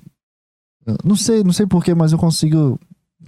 não 1.04 1.16
sei, 1.16 1.44
não 1.44 1.52
sei 1.52 1.66
porquê, 1.66 1.94
mas 1.94 2.12
eu 2.12 2.18
consigo 2.18 2.78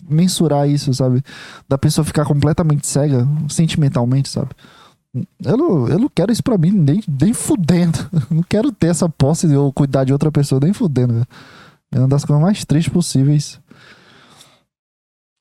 mensurar 0.08 0.68
isso, 0.68 0.92
sabe? 0.94 1.22
Da 1.68 1.78
pessoa 1.78 2.04
ficar 2.04 2.24
completamente 2.24 2.86
cega 2.86 3.26
sentimentalmente, 3.48 4.28
sabe? 4.28 4.50
Eu 5.44 5.56
não, 5.56 5.88
eu 5.88 5.98
não 5.98 6.08
quero 6.08 6.32
isso 6.32 6.42
pra 6.42 6.56
mim, 6.56 6.70
nem, 6.70 7.02
nem 7.20 7.34
fudendo. 7.34 7.98
Não 8.30 8.42
quero 8.42 8.72
ter 8.72 8.86
essa 8.86 9.10
posse 9.10 9.46
de 9.46 9.52
eu 9.52 9.70
cuidar 9.70 10.04
de 10.04 10.12
outra 10.12 10.32
pessoa, 10.32 10.58
nem 10.58 10.72
fudendo, 10.72 11.26
É 11.90 11.98
uma 11.98 12.08
das 12.08 12.24
coisas 12.24 12.42
mais 12.42 12.64
tristes 12.64 12.90
possíveis. 12.90 13.60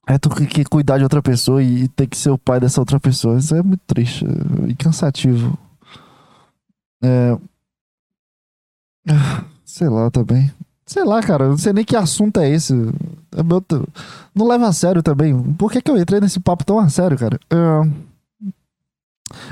É 0.07 0.17
tu 0.17 0.29
que 0.29 0.65
cuidar 0.65 0.97
de 0.97 1.03
outra 1.03 1.21
pessoa 1.21 1.63
e, 1.63 1.87
ter 1.87 2.07
que 2.07 2.17
ser 2.17 2.31
o 2.31 2.37
pai 2.37 2.59
dessa 2.59 2.81
outra 2.81 2.99
pessoa. 2.99 3.37
Isso 3.37 3.55
é 3.55 3.63
muito 3.63 3.81
triste 3.87 4.25
e 4.67 4.75
cansativo. 4.75 5.57
É. 7.01 7.37
Sei 9.63 9.87
lá 9.87 10.11
também. 10.11 10.51
Sei 10.91 11.05
lá, 11.05 11.21
cara, 11.21 11.47
não 11.47 11.57
sei 11.57 11.71
nem 11.71 11.85
que 11.85 11.95
assunto 11.95 12.37
é 12.41 12.49
esse. 12.49 12.73
É 12.73 13.41
não 14.35 14.45
leva 14.45 14.67
a 14.67 14.73
sério 14.73 15.01
também. 15.01 15.41
Por 15.53 15.71
que, 15.71 15.81
que 15.81 15.89
eu 15.89 15.97
entrei 15.97 16.19
nesse 16.19 16.37
papo 16.37 16.65
tão 16.65 16.77
a 16.77 16.89
sério, 16.89 17.17
cara? 17.17 17.39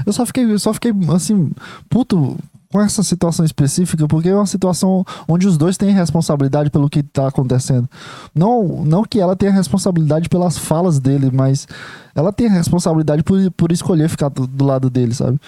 Eu 0.06 0.12
só 0.12 0.26
fiquei, 0.26 0.58
só 0.58 0.74
fiquei 0.74 0.92
assim, 1.16 1.50
puto 1.90 2.36
com 2.70 2.82
essa 2.82 3.02
situação 3.04 3.46
específica, 3.46 4.06
porque 4.06 4.28
é 4.28 4.36
uma 4.36 4.46
situação 4.46 5.06
onde 5.30 5.48
os 5.48 5.58
dois 5.58 5.78
têm 5.78 5.92
responsabilidade 5.92 6.70
pelo 6.70 6.90
que 6.90 7.02
tá 7.02 7.30
acontecendo. 7.30 7.90
Não, 8.36 8.84
não 8.84 9.04
que 9.04 9.22
ela 9.22 9.34
tenha 9.34 9.54
responsabilidade 9.54 10.28
pelas 10.28 10.58
falas 10.58 11.00
dele, 11.00 11.32
mas 11.32 11.66
ela 12.14 12.34
tem 12.34 12.50
responsabilidade 12.50 13.24
por, 13.24 13.40
por 13.52 13.72
escolher 13.72 14.10
ficar 14.10 14.28
do, 14.28 14.46
do 14.46 14.66
lado 14.66 14.90
dele, 14.90 15.16
sabe? 15.16 15.40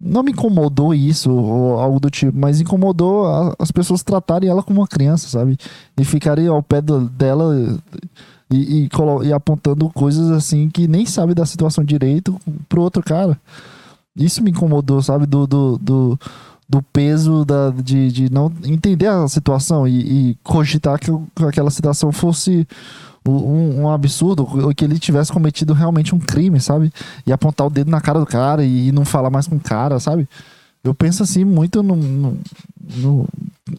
Não 0.00 0.22
me 0.22 0.32
incomodou 0.32 0.94
isso 0.94 1.30
ou 1.32 1.80
algo 1.80 1.98
do 1.98 2.10
tipo, 2.10 2.36
mas 2.38 2.60
incomodou 2.60 3.26
a, 3.26 3.54
as 3.58 3.70
pessoas 3.70 4.02
tratarem 4.02 4.48
ela 4.48 4.62
como 4.62 4.80
uma 4.80 4.86
criança, 4.86 5.28
sabe? 5.28 5.56
E 5.98 6.04
ficarem 6.04 6.46
ao 6.48 6.62
pé 6.62 6.80
do, 6.80 7.08
dela 7.08 7.54
e, 8.50 8.84
e, 8.84 8.88
e, 9.24 9.32
apontando 9.32 9.88
coisas 9.90 10.30
assim 10.30 10.68
que 10.68 10.86
nem 10.86 11.06
sabe 11.06 11.34
da 11.34 11.46
situação 11.46 11.84
direito 11.84 12.38
pro 12.68 12.82
outro 12.82 13.02
cara. 13.02 13.40
Isso 14.14 14.42
me 14.42 14.50
incomodou, 14.50 15.02
sabe? 15.02 15.26
Do, 15.26 15.46
do, 15.46 15.78
do, 15.78 16.18
do 16.68 16.82
peso 16.82 17.44
da, 17.44 17.70
de, 17.70 18.12
de 18.12 18.32
não 18.32 18.52
entender 18.64 19.06
a 19.06 19.26
situação 19.28 19.88
e, 19.88 20.30
e 20.30 20.34
cogitar 20.42 20.98
que 20.98 21.10
aquela 21.44 21.70
situação 21.70 22.12
fosse 22.12 22.66
um, 23.30 23.82
um, 23.82 23.90
absurdo 23.90 24.46
que 24.74 24.84
ele 24.84 24.98
tivesse 24.98 25.32
cometido 25.32 25.72
realmente 25.72 26.14
um 26.14 26.18
crime, 26.18 26.60
sabe? 26.60 26.92
E 27.26 27.32
apontar 27.32 27.66
o 27.66 27.70
dedo 27.70 27.90
na 27.90 28.00
cara 28.00 28.20
do 28.20 28.26
cara 28.26 28.64
e 28.64 28.92
não 28.92 29.04
falar 29.04 29.30
mais 29.30 29.46
com 29.46 29.56
o 29.56 29.60
cara, 29.60 29.98
sabe? 29.98 30.28
Eu 30.86 30.94
penso 30.94 31.22
assim 31.22 31.44
muito 31.44 31.82
no, 31.82 31.96
no, 31.96 32.38
no, 32.94 33.28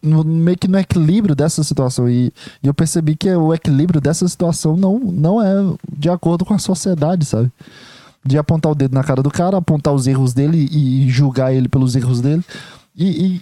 no 0.04 0.24
meio 0.24 0.58
que 0.58 0.68
no 0.68 0.78
equilíbrio 0.78 1.34
dessa 1.34 1.64
situação. 1.64 2.10
E, 2.10 2.34
e, 2.62 2.68
eu 2.68 2.74
percebi 2.74 3.16
que 3.16 3.30
o 3.34 3.54
equilíbrio 3.54 4.02
dessa 4.02 4.28
situação 4.28 4.76
não, 4.76 5.00
não 5.00 5.42
é 5.42 5.74
de 5.98 6.10
acordo 6.10 6.44
com 6.44 6.54
a 6.54 6.60
sociedade, 6.60 7.26
sabe? 7.26 7.50
De 8.26 8.38
apontar 8.38 8.72
o 8.72 8.76
dedo 8.76 8.94
na 8.94 9.04
cara 9.04 9.24
do 9.24 9.32
cara, 9.32 9.58
apontar 9.58 9.94
os 9.94 10.06
erros 10.06 10.34
dele 10.34 10.68
e, 10.70 11.10
julgar 11.10 11.54
ele 11.54 11.70
pelos 11.70 11.96
erros 11.96 12.20
dele. 12.20 12.44
E, 12.96 13.06
e, 13.06 13.42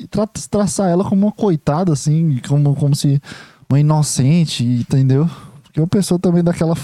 e 0.00 0.06
tra 0.08 0.26
traçar 0.26 0.90
ela 0.90 1.04
como 1.04 1.26
uma 1.26 1.32
coitada, 1.32 1.92
assim, 1.92 2.38
como, 2.46 2.74
como 2.74 2.94
se 2.94 3.22
uma 3.68 3.78
inocente, 3.78 4.64
entendeu? 4.64 5.28
Porque 5.62 5.80
uma 5.80 5.86
pessoa 5.86 6.18
também 6.18 6.42
daquela. 6.42 6.74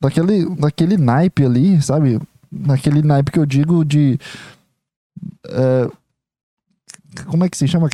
Daquele, 0.00 0.54
daquele 0.56 0.96
naipe 0.96 1.44
ali, 1.44 1.80
sabe? 1.80 2.20
Naquele 2.50 3.02
naipe 3.02 3.30
que 3.30 3.38
eu 3.38 3.46
digo 3.46 3.84
de. 3.84 4.18
É, 5.46 5.90
como 7.26 7.44
é 7.44 7.48
que 7.48 7.56
se 7.56 7.68
chama? 7.68 7.88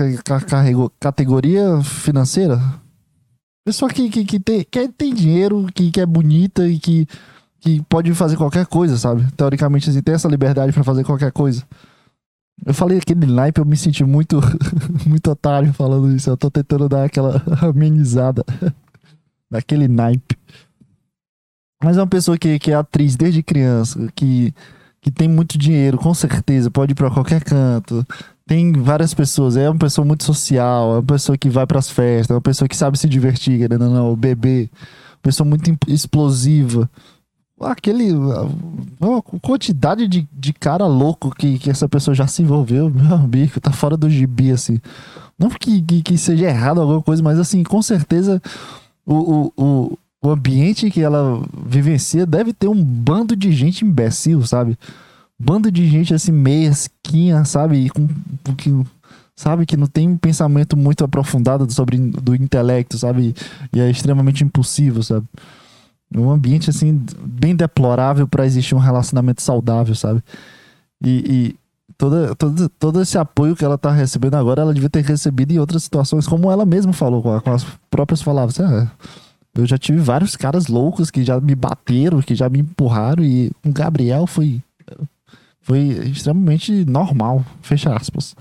Categoria 0.98 1.82
financeira? 1.82 2.60
Pessoa 3.64 3.90
que, 3.90 4.08
que, 4.08 4.24
que, 4.24 4.40
tem, 4.40 4.64
que 4.64 4.88
tem 4.88 5.14
dinheiro, 5.14 5.66
que, 5.74 5.90
que 5.90 6.00
é 6.00 6.06
bonita 6.06 6.66
e 6.66 6.78
que, 6.78 7.06
que 7.60 7.82
pode 7.82 8.12
fazer 8.14 8.36
qualquer 8.36 8.66
coisa, 8.66 8.96
sabe? 8.96 9.30
Teoricamente, 9.36 9.90
assim, 9.90 10.00
tem 10.02 10.14
essa 10.14 10.28
liberdade 10.28 10.72
para 10.72 10.82
fazer 10.82 11.04
qualquer 11.04 11.30
coisa. 11.30 11.62
Eu 12.64 12.74
falei 12.74 12.98
aquele 12.98 13.26
naipe, 13.26 13.60
eu 13.60 13.64
me 13.64 13.76
senti 13.76 14.04
muito, 14.04 14.40
muito 15.06 15.30
otário 15.30 15.72
falando 15.72 16.14
isso. 16.14 16.28
Eu 16.28 16.36
tô 16.36 16.50
tentando 16.50 16.88
dar 16.88 17.04
aquela 17.04 17.42
amenizada 17.62 18.44
naquele 19.50 19.88
naipe. 19.88 20.36
Mas 21.82 21.96
é 21.96 22.00
uma 22.00 22.06
pessoa 22.06 22.36
que, 22.36 22.58
que 22.58 22.70
é 22.70 22.74
atriz 22.74 23.16
desde 23.16 23.42
criança, 23.42 24.08
que, 24.14 24.54
que 25.00 25.10
tem 25.10 25.26
muito 25.26 25.56
dinheiro, 25.56 25.96
com 25.96 26.12
certeza, 26.12 26.70
pode 26.70 26.92
ir 26.92 26.94
pra 26.94 27.10
qualquer 27.10 27.42
canto. 27.42 28.06
Tem 28.46 28.72
várias 28.72 29.14
pessoas, 29.14 29.56
é 29.56 29.70
uma 29.70 29.78
pessoa 29.78 30.04
muito 30.04 30.24
social, 30.24 30.90
é 30.90 30.94
uma 30.96 31.02
pessoa 31.02 31.38
que 31.38 31.48
vai 31.48 31.66
pras 31.66 31.88
festas, 31.88 32.30
é 32.30 32.34
uma 32.34 32.40
pessoa 32.40 32.68
que 32.68 32.76
sabe 32.76 32.98
se 32.98 33.08
divertir, 33.08 33.58
querendo 33.58 33.88
não, 33.88 34.14
beber. 34.14 34.68
Uma 35.12 35.22
pessoa 35.22 35.48
muito 35.48 35.74
explosiva 35.88 36.90
aquele. 37.60 38.12
Uma 39.00 39.22
quantidade 39.22 40.06
de, 40.08 40.28
de 40.32 40.52
cara 40.52 40.86
louco 40.86 41.30
que, 41.34 41.58
que 41.58 41.70
essa 41.70 41.88
pessoa 41.88 42.14
já 42.14 42.26
se 42.26 42.42
envolveu, 42.42 42.90
meu 42.90 43.14
amigo, 43.14 43.60
tá 43.60 43.72
fora 43.72 43.96
do 43.96 44.08
gibi, 44.08 44.50
assim. 44.50 44.80
Não 45.38 45.48
que, 45.48 45.80
que, 45.80 46.02
que 46.02 46.18
seja 46.18 46.46
errado 46.46 46.80
alguma 46.80 47.02
coisa, 47.02 47.22
mas 47.22 47.38
assim, 47.38 47.62
com 47.62 47.80
certeza 47.80 48.42
o, 49.06 49.52
o, 49.56 49.98
o, 50.22 50.30
ambiente 50.30 50.90
que 50.90 51.00
ela 51.00 51.42
vivencia 51.66 52.26
deve 52.26 52.52
ter 52.52 52.68
um 52.68 52.84
bando 52.84 53.34
de 53.34 53.50
gente 53.50 53.84
imbecil, 53.84 54.46
sabe? 54.46 54.78
Bando 55.38 55.72
de 55.72 55.88
gente 55.88 56.12
assim, 56.12 56.30
meia 56.30 56.68
esquinha, 56.68 57.42
sabe? 57.46 57.88
Com, 57.88 58.06
que, 58.54 58.70
sabe? 59.34 59.64
Que 59.64 59.78
não 59.78 59.86
tem 59.86 60.06
um 60.10 60.18
pensamento 60.18 60.76
muito 60.76 61.02
aprofundado 61.02 61.70
sobre 61.72 61.96
do 61.98 62.34
intelecto, 62.34 62.98
sabe? 62.98 63.34
E 63.72 63.80
é 63.80 63.90
extremamente 63.90 64.44
impulsivo, 64.44 65.02
sabe? 65.02 65.26
Um 66.14 66.30
ambiente 66.30 66.70
assim 66.70 67.04
bem 67.22 67.54
deplorável 67.54 68.26
para 68.26 68.46
existir 68.46 68.74
um 68.74 68.78
relacionamento 68.78 69.42
saudável, 69.42 69.94
sabe? 69.94 70.22
E, 71.04 71.10
e 71.10 71.56
toda, 71.96 72.34
todo, 72.34 72.68
todo 72.70 73.02
esse 73.02 73.18
apoio 73.18 73.54
que 73.54 73.64
ela 73.64 73.78
tá 73.78 73.92
recebendo 73.92 74.34
agora, 74.34 74.62
ela 74.62 74.74
devia 74.74 74.90
ter 74.90 75.04
recebido 75.04 75.52
em 75.52 75.58
outras 75.58 75.84
situações, 75.84 76.26
como 76.26 76.50
ela 76.50 76.66
mesma 76.66 76.92
falou, 76.92 77.22
com, 77.22 77.40
com 77.40 77.52
as 77.52 77.64
próprias 77.90 78.22
palavras. 78.22 78.58
É, 78.58 78.90
eu 79.54 79.66
já 79.66 79.76
tive 79.76 79.98
vários 79.98 80.36
caras 80.36 80.66
loucos 80.66 81.10
que 81.10 81.24
já 81.24 81.40
me 81.40 81.54
bateram, 81.54 82.22
que 82.22 82.34
já 82.34 82.48
me 82.48 82.60
empurraram, 82.60 83.22
e 83.22 83.50
com 83.62 83.72
Gabriel 83.72 84.26
foi, 84.26 84.62
foi 85.60 85.78
extremamente 85.78 86.84
normal, 86.84 87.44
fecha 87.60 87.94
aspas. 87.94 88.34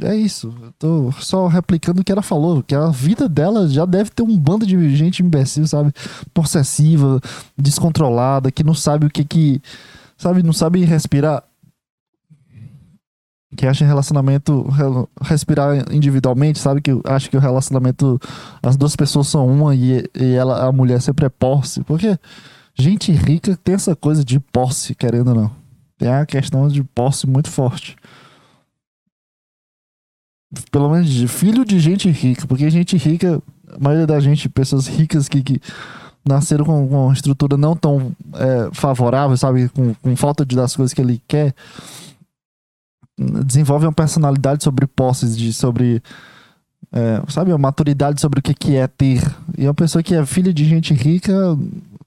É 0.00 0.14
isso. 0.14 0.54
Eu 0.62 0.72
tô 0.78 1.12
só 1.12 1.46
replicando 1.46 2.00
o 2.00 2.04
que 2.04 2.12
ela 2.12 2.22
falou. 2.22 2.62
Que 2.62 2.74
a 2.74 2.88
vida 2.88 3.28
dela 3.28 3.68
já 3.68 3.84
deve 3.84 4.10
ter 4.10 4.22
um 4.22 4.36
bando 4.38 4.66
de 4.66 4.94
gente 4.94 5.22
imbecil, 5.22 5.66
sabe? 5.66 5.92
Possessiva, 6.34 7.20
descontrolada, 7.56 8.50
que 8.50 8.64
não 8.64 8.74
sabe 8.74 9.06
o 9.06 9.10
que 9.10 9.24
que. 9.24 9.62
Sabe? 10.18 10.42
Não 10.42 10.52
sabe 10.52 10.84
respirar. 10.84 11.42
Que 13.56 13.66
acha 13.66 13.86
relacionamento. 13.86 14.66
Respirar 15.22 15.92
individualmente, 15.92 16.58
sabe? 16.58 16.82
Que 16.82 16.90
acha 17.04 17.30
que 17.30 17.36
o 17.36 17.40
relacionamento. 17.40 18.20
As 18.62 18.76
duas 18.76 18.94
pessoas 18.94 19.28
são 19.28 19.46
uma 19.46 19.74
e, 19.74 20.04
e 20.14 20.34
ela, 20.34 20.66
a 20.66 20.72
mulher 20.72 21.00
sempre 21.00 21.26
é 21.26 21.30
posse. 21.30 21.82
Porque 21.84 22.18
gente 22.78 23.12
rica 23.12 23.56
tem 23.56 23.74
essa 23.74 23.96
coisa 23.96 24.24
de 24.24 24.38
posse, 24.38 24.94
querendo 24.94 25.28
ou 25.28 25.34
não. 25.34 25.50
Tem 25.96 26.08
a 26.08 26.26
questão 26.26 26.68
de 26.68 26.84
posse 26.84 27.26
muito 27.26 27.50
forte 27.50 27.96
pelo 30.70 30.90
menos 30.90 31.10
filho 31.30 31.64
de 31.64 31.78
gente 31.78 32.10
rica, 32.10 32.46
porque 32.46 32.68
gente 32.70 32.96
rica, 32.96 33.42
a 33.68 33.78
maioria 33.78 34.06
da 34.06 34.20
gente, 34.20 34.48
pessoas 34.48 34.86
ricas 34.86 35.28
que, 35.28 35.42
que 35.42 35.60
nasceram 36.24 36.64
com, 36.64 36.88
com 36.88 37.06
uma 37.06 37.12
estrutura 37.12 37.56
não 37.56 37.76
tão 37.76 38.12
é, 38.34 38.70
favorável, 38.72 39.36
sabe, 39.36 39.68
com, 39.68 39.94
com 39.94 40.16
falta 40.16 40.44
de 40.44 40.56
das 40.56 40.74
coisas 40.74 40.92
que 40.92 41.00
ele 41.00 41.20
quer, 41.26 41.54
desenvolve 43.44 43.86
uma 43.86 43.92
personalidade 43.92 44.62
sobre 44.62 44.86
posses, 44.86 45.36
de 45.36 45.52
sobre 45.52 46.02
é, 46.92 47.22
sabe, 47.28 47.50
uma 47.52 47.58
maturidade 47.58 48.20
sobre 48.20 48.40
o 48.40 48.42
que, 48.42 48.54
que 48.54 48.76
é 48.76 48.86
ter. 48.86 49.22
E 49.56 49.66
uma 49.66 49.74
pessoa 49.74 50.02
que 50.02 50.14
é 50.14 50.24
filha 50.24 50.52
de 50.52 50.64
gente 50.64 50.94
rica 50.94 51.32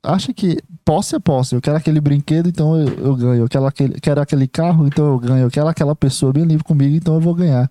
acha 0.04 0.34
que 0.34 0.60
posse 0.86 1.15
é 1.15 1.19
posse. 1.19 1.56
Eu 1.56 1.62
quero 1.62 1.78
aquele 1.78 1.99
brinquedo, 1.99 2.49
então 2.49 2.75
eu, 2.75 2.88
eu 2.88 3.15
ganho. 3.15 3.41
Eu 3.43 3.49
quero 3.49 3.65
aquele, 3.65 3.99
quero 3.99 4.21
aquele 4.21 4.47
carro, 4.47 4.88
então 4.88 5.06
eu 5.06 5.19
ganho. 5.19 5.43
Eu 5.43 5.52
quero 5.52 5.67
aquela 5.67 5.95
pessoa 5.95 6.34
bem 6.34 6.43
livre 6.43 6.63
comigo, 6.63 6.95
então 6.95 7.15
eu 7.15 7.21
vou 7.21 7.34
ganhar. 7.34 7.69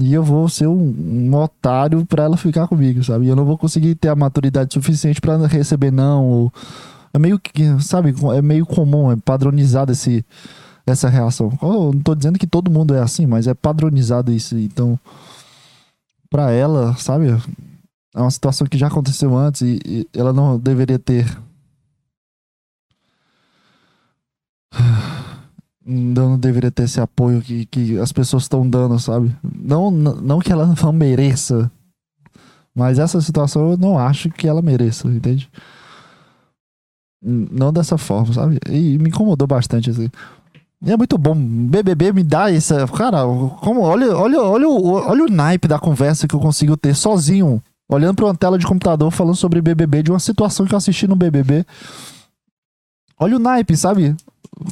E 0.00 0.14
eu 0.14 0.22
vou 0.22 0.48
ser 0.48 0.66
um, 0.66 0.94
um 0.98 1.34
otário 1.34 2.06
para 2.06 2.24
ela 2.24 2.36
ficar 2.36 2.66
comigo, 2.66 3.04
sabe? 3.04 3.26
E 3.26 3.28
eu 3.28 3.36
não 3.36 3.44
vou 3.44 3.58
conseguir 3.58 3.94
ter 3.94 4.08
a 4.08 4.16
maturidade 4.16 4.72
suficiente 4.72 5.20
para 5.20 5.46
receber 5.46 5.90
não. 5.90 6.26
Ou... 6.26 6.52
É 7.12 7.18
meio 7.18 7.38
que, 7.38 7.80
sabe? 7.82 8.14
É 8.34 8.40
meio 8.40 8.64
comum, 8.64 9.12
é 9.12 9.16
padronizado 9.16 9.92
esse, 9.92 10.24
essa 10.86 11.08
reação. 11.08 11.52
Eu 11.60 11.92
não 11.92 12.00
tô 12.00 12.14
dizendo 12.14 12.38
que 12.38 12.46
todo 12.46 12.70
mundo 12.70 12.94
é 12.94 13.00
assim, 13.00 13.26
mas 13.26 13.46
é 13.46 13.52
padronizado 13.52 14.32
isso. 14.32 14.56
Então, 14.56 14.98
para 16.30 16.50
ela, 16.50 16.94
sabe? 16.96 17.26
É 18.14 18.20
uma 18.20 18.30
situação 18.30 18.66
que 18.66 18.78
já 18.78 18.86
aconteceu 18.86 19.36
antes 19.36 19.60
e, 19.60 19.78
e 19.84 20.08
ela 20.14 20.32
não 20.32 20.58
deveria 20.58 20.98
ter 20.98 21.26
não 25.90 26.38
deveria 26.38 26.70
ter 26.70 26.84
esse 26.84 27.00
apoio 27.00 27.42
que, 27.42 27.66
que 27.66 27.98
as 27.98 28.12
pessoas 28.12 28.44
estão 28.44 28.68
dando, 28.68 28.98
sabe? 28.98 29.34
Não, 29.42 29.90
não 29.90 30.38
que 30.38 30.52
ela 30.52 30.66
não 30.66 30.92
mereça, 30.92 31.70
mas 32.74 32.98
essa 32.98 33.20
situação 33.20 33.72
eu 33.72 33.76
não 33.76 33.98
acho 33.98 34.30
que 34.30 34.46
ela 34.46 34.62
mereça, 34.62 35.08
entende? 35.08 35.50
Não 37.22 37.72
dessa 37.72 37.98
forma, 37.98 38.32
sabe? 38.32 38.58
E 38.68 38.96
me 38.98 39.10
incomodou 39.10 39.46
bastante, 39.46 39.90
assim. 39.90 40.08
E 40.82 40.90
é 40.90 40.96
muito 40.96 41.18
bom. 41.18 41.34
BBB 41.34 42.12
me 42.12 42.22
dá 42.22 42.50
essa. 42.50 42.86
Cara, 42.88 43.22
como, 43.60 43.82
olha, 43.82 44.16
olha, 44.16 44.40
olha, 44.40 44.68
olha 44.68 45.24
o 45.24 45.30
naipe 45.30 45.68
da 45.68 45.78
conversa 45.78 46.26
que 46.26 46.34
eu 46.34 46.40
consigo 46.40 46.76
ter 46.76 46.94
sozinho, 46.94 47.62
olhando 47.88 48.16
para 48.16 48.24
uma 48.26 48.34
tela 48.34 48.58
de 48.58 48.66
computador, 48.66 49.10
falando 49.10 49.36
sobre 49.36 49.60
BBB, 49.60 50.04
de 50.04 50.10
uma 50.10 50.20
situação 50.20 50.64
que 50.64 50.72
eu 50.72 50.78
assisti 50.78 51.06
no 51.06 51.16
BBB. 51.16 51.66
Olha 53.18 53.36
o 53.36 53.40
naipe, 53.40 53.76
sabe? 53.76 54.16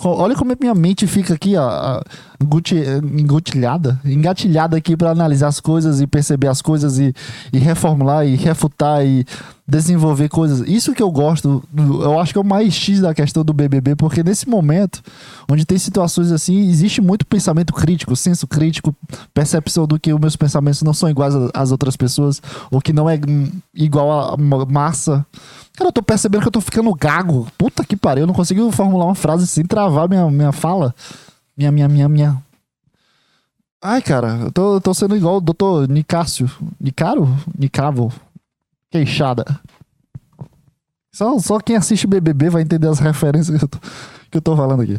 Olha 0.05 0.35
como 0.35 0.53
a 0.53 0.57
minha 0.61 0.75
mente 0.75 1.07
fica 1.07 1.35
aqui, 1.35 1.57
ó, 1.57 2.03
engatilhada, 2.41 3.99
engatilhada 4.05 4.77
aqui 4.77 4.97
para 4.97 5.11
analisar 5.11 5.49
as 5.49 5.61
coisas 5.61 6.01
e 6.01 6.07
perceber 6.07 6.49
as 6.49 6.61
coisas 6.61 6.99
e, 6.99 7.15
e 7.53 7.59
reformular 7.59 8.27
e 8.27 8.37
refutar 8.37 9.05
e 9.05 9.25
desenvolver 9.67 10.31
coisas. 10.31 10.67
Isso 10.67 10.95
que 10.95 11.03
eu 11.03 11.11
gosto, 11.11 11.63
eu 11.77 12.19
acho 12.19 12.33
que 12.33 12.39
é 12.39 12.41
o 12.41 12.45
mais 12.45 12.73
X 12.73 13.01
da 13.01 13.13
questão 13.13 13.45
do 13.45 13.53
BBB, 13.53 13.97
porque 13.97 14.23
nesse 14.23 14.49
momento, 14.49 15.03
onde 15.51 15.67
tem 15.67 15.77
situações 15.77 16.33
assim, 16.33 16.69
existe 16.71 17.03
muito 17.03 17.27
pensamento 17.27 17.75
crítico, 17.75 18.17
senso 18.17 18.47
crítico, 18.47 18.97
percepção 19.35 19.87
do 19.87 20.01
que 20.01 20.13
os 20.13 20.19
meus 20.19 20.37
pensamentos 20.37 20.83
não 20.83 20.95
são 20.95 21.11
iguais 21.11 21.35
às 21.53 21.71
outras 21.71 21.97
pessoas, 21.97 22.41
ou 22.71 22.81
que 22.81 22.95
não 22.95 23.11
é 23.11 23.21
igual 23.75 24.35
a 24.35 24.37
massa. 24.67 25.27
Cara, 25.77 25.89
eu 25.89 25.93
tô 25.93 26.03
percebendo 26.03 26.41
que 26.41 26.49
eu 26.49 26.53
tô 26.53 26.61
ficando 26.61 26.93
gago. 26.95 27.47
Puta 27.57 27.85
que 27.85 27.97
pariu, 27.97 28.23
eu 28.23 28.27
não 28.27 28.35
consigo 28.35 28.73
formular 28.73 29.05
uma 29.05 29.15
frase 29.15 29.47
sem 29.47 29.65
travar 29.79 30.09
minha, 30.09 30.29
minha 30.29 30.51
fala. 30.51 30.93
Minha, 31.57 31.71
minha, 31.71 31.89
minha, 31.89 32.09
minha. 32.09 32.43
Ai, 33.81 34.03
cara, 34.03 34.39
eu 34.43 34.51
tô, 34.51 34.81
tô 34.81 34.93
sendo 34.93 35.17
igual 35.17 35.37
o 35.37 35.41
doutor 35.41 35.89
Nicásio. 35.89 36.51
Nicaro? 36.81 37.29
Nicavo. 37.57 38.13
Queixada. 38.91 39.45
Só, 41.13 41.39
só 41.39 41.61
quem 41.61 41.77
assiste 41.77 42.09
BBB 42.09 42.51
vai 42.51 42.63
entender 42.63 42.89
as 42.89 42.99
referências 42.99 43.57
que 43.57 43.65
eu 43.65 43.69
tô, 43.69 43.79
que 44.31 44.39
eu 44.39 44.43
tô 44.43 44.57
falando 44.57 44.83
aqui. 44.83 44.99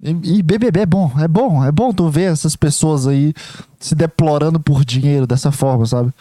E, 0.00 0.38
e 0.38 0.42
BBB 0.42 0.80
é 0.80 0.86
bom, 0.86 1.10
é 1.18 1.26
bom, 1.26 1.64
é 1.64 1.72
bom 1.72 1.92
tu 1.92 2.08
ver 2.08 2.32
essas 2.32 2.54
pessoas 2.54 3.06
aí 3.06 3.32
se 3.80 3.96
deplorando 3.96 4.60
por 4.60 4.84
dinheiro 4.84 5.26
dessa 5.26 5.50
forma, 5.50 5.86
sabe? 5.86 6.12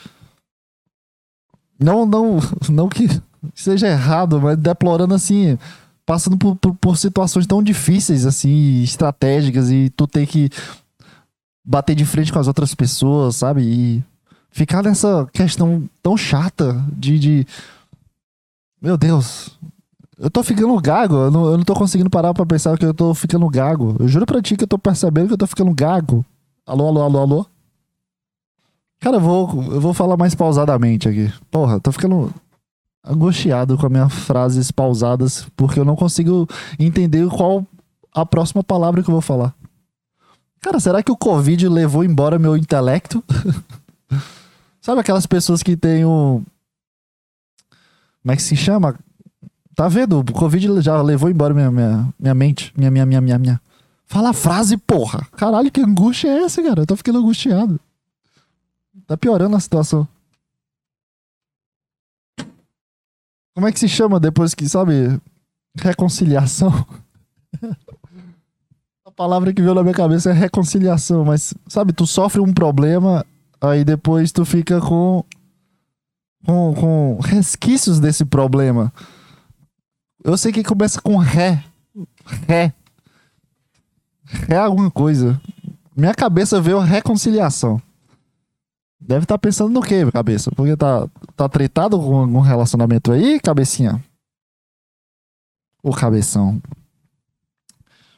Não, 1.80 2.06
não, 2.06 2.40
não 2.70 2.90
que 2.90 3.08
seja 3.54 3.88
errado, 3.88 4.42
mas 4.42 4.58
deplorando 4.58 5.14
assim, 5.14 5.58
passando 6.06 6.38
por, 6.38 6.56
por, 6.56 6.76
por, 6.76 6.98
situações 6.98 7.48
tão 7.48 7.64
difíceis, 7.64 8.26
assim, 8.26 8.82
estratégicas, 8.82 9.72
e 9.72 9.90
tu 9.90 10.08
ter 10.08 10.28
que 10.28 10.50
bater 11.66 11.96
de 11.96 12.06
frente 12.06 12.32
com 12.32 12.40
as 12.40 12.48
outras 12.48 12.76
pessoas, 12.76 13.36
sabe? 13.36 13.62
E 13.64 14.04
ficar 14.52 14.84
nessa 14.84 15.28
questão 15.32 15.90
tão 16.02 16.18
chata 16.18 16.84
de. 16.96 17.20
de... 17.20 17.48
Meu 18.82 18.98
Deus. 18.98 19.58
Eu 20.18 20.30
tô 20.30 20.44
ficando 20.44 20.80
gago, 20.80 21.16
eu 21.16 21.32
não, 21.32 21.46
eu 21.46 21.58
não 21.58 21.66
tô 21.66 21.74
conseguindo 21.74 22.10
parar 22.10 22.34
pra 22.34 22.46
pensar 22.46 22.78
que 22.78 22.86
eu 22.86 22.94
tô 22.94 23.14
ficando 23.14 23.50
gago. 23.50 23.96
Eu 24.00 24.08
juro 24.08 24.26
pra 24.26 24.42
ti 24.42 24.56
que 24.56 24.64
eu 24.64 24.68
tô 24.68 24.78
percebendo 24.78 25.28
que 25.28 25.34
eu 25.34 25.38
tô 25.38 25.48
ficando 25.48 25.74
gago. 25.74 26.24
Alô, 26.66 26.88
alô, 26.88 27.02
alô, 27.02 27.20
alô? 27.20 27.46
Cara, 29.02 29.18
eu 29.18 29.22
vou, 29.22 29.74
eu 29.74 29.82
vou 29.82 29.94
falar 29.94 30.16
mais 30.16 30.34
pausadamente 30.34 31.10
aqui. 31.10 31.34
Porra, 31.52 31.80
tô 31.80 31.92
ficando 31.92 32.34
angustiado 33.04 33.78
com 33.78 33.86
as 33.86 33.92
minhas 33.92 34.14
frases 34.14 34.72
pausadas, 34.72 35.48
porque 35.56 35.80
eu 35.80 35.86
não 35.86 35.96
consigo 35.96 36.48
entender 36.80 37.28
qual 37.28 37.66
a 38.14 38.26
próxima 38.26 38.64
palavra 38.64 39.04
que 39.04 39.10
eu 39.10 39.14
vou 39.14 39.22
falar. 39.22 39.54
Cara, 40.62 40.80
será 40.80 41.04
que 41.04 41.12
o 41.12 41.18
Covid 41.18 41.68
levou 41.68 42.04
embora 42.04 42.40
meu 42.40 42.56
intelecto? 42.56 43.24
Sabe 44.80 45.02
aquelas 45.02 45.26
pessoas 45.26 45.62
que 45.62 45.76
têm 45.76 46.06
o. 46.06 46.42
Como 48.22 48.32
é 48.32 48.36
que 48.36 48.42
se 48.42 48.56
chama? 48.56 48.98
Tá 49.76 49.88
vendo? 49.88 50.20
O 50.20 50.34
Covid 50.34 50.82
já 50.82 51.02
levou 51.02 51.30
embora 51.30 51.54
minha, 51.54 51.72
minha, 51.72 52.14
minha 52.18 52.34
mente. 52.34 52.72
Minha, 52.78 52.92
minha, 52.92 53.06
minha, 53.06 53.22
minha, 53.22 53.40
minha. 53.40 53.62
Fala 54.06 54.30
a 54.30 54.34
frase, 54.34 54.78
porra. 54.78 55.28
Caralho, 55.36 55.72
que 55.72 55.82
angústia 55.82 56.30
é 56.30 56.44
essa, 56.44 56.62
cara? 56.62 56.82
Eu 56.82 56.86
tô 56.86 56.96
ficando 56.96 57.20
angustiado. 57.20 57.80
Tá 59.08 59.18
piorando 59.18 59.56
a 59.56 59.60
situação. 59.60 60.08
Como 63.54 63.68
é 63.68 63.72
que 63.72 63.80
se 63.80 63.88
chama 63.88 64.20
depois 64.20 64.54
que, 64.54 64.68
sabe? 64.68 65.20
Reconciliação. 65.78 66.72
a 69.06 69.12
palavra 69.12 69.54
que 69.54 69.62
veio 69.62 69.76
na 69.76 69.84
minha 69.84 69.94
cabeça 69.94 70.32
é 70.32 70.34
reconciliação, 70.34 71.24
mas, 71.24 71.54
sabe, 71.68 71.94
tu 71.94 72.08
sofre 72.08 72.42
um 72.42 72.54
problema, 72.54 73.26
aí 73.62 73.84
depois 73.84 74.32
tu 74.32 74.44
fica 74.44 74.82
com. 74.82 75.24
com, 76.46 76.74
com 76.74 77.20
resquícios 77.22 78.00
desse 78.00 78.26
problema. 78.26 78.92
Eu 80.24 80.38
sei 80.38 80.52
que 80.52 80.64
começa 80.64 81.02
com 81.02 81.18
ré. 81.18 81.64
Ré. 82.48 82.74
Ré 84.26 84.58
alguma 84.58 84.90
coisa. 84.90 85.40
Minha 85.96 86.16
cabeça 86.16 86.60
veio 86.60 86.80
reconciliação. 86.80 87.80
Deve 89.06 89.26
estar 89.26 89.36
tá 89.36 89.38
pensando 89.38 89.70
no 89.70 89.82
quê, 89.82 90.10
cabeça? 90.12 90.50
Porque 90.52 90.78
tá, 90.78 91.08
tá 91.36 91.50
tretado 91.50 92.00
com 92.00 92.20
algum 92.20 92.40
relacionamento 92.40 93.12
aí, 93.12 93.40
cabecinha? 93.40 94.02
O 95.84 95.94
cabeção. 95.94 96.62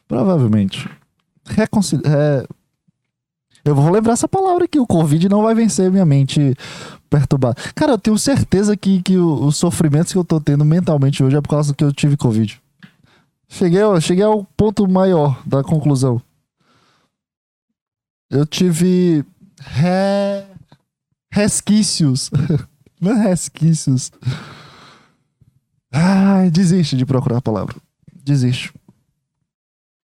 Provavelmente. 0.06 0.88
Reconcil... 1.44 2.00
É... 2.04 2.46
Eu 3.64 3.74
vou 3.74 3.90
lembrar 3.90 4.12
essa 4.12 4.28
palavra 4.28 4.64
aqui. 4.64 4.78
O 4.78 4.86
Covid 4.86 5.28
não 5.28 5.42
vai 5.42 5.52
vencer 5.52 5.90
minha 5.90 6.06
mente 6.06 6.54
perturbada. 7.10 7.56
Cara, 7.74 7.92
eu 7.92 7.98
tenho 7.98 8.16
certeza 8.16 8.76
que, 8.76 9.02
que 9.02 9.18
os 9.18 9.56
sofrimentos 9.56 10.12
que 10.12 10.18
eu 10.18 10.24
tô 10.24 10.40
tendo 10.40 10.64
mentalmente 10.64 11.24
hoje 11.24 11.36
é 11.36 11.40
por 11.40 11.48
causa 11.48 11.74
que 11.74 11.82
eu 11.82 11.92
tive 11.92 12.16
Covid. 12.16 12.62
Cheguei, 13.48 13.80
cheguei 14.00 14.22
ao 14.22 14.44
ponto 14.56 14.86
maior 14.86 15.42
da 15.44 15.64
conclusão. 15.64 16.22
Eu 18.30 18.46
tive. 18.46 19.24
Re 19.60 20.55
resquícios. 21.32 22.30
É 22.98 23.12
resquícios. 23.12 24.10
Ai, 25.92 26.50
desiste 26.50 26.96
de 26.96 27.04
procurar 27.04 27.36
a 27.36 27.42
palavra. 27.42 27.76
Desiste. 28.24 28.72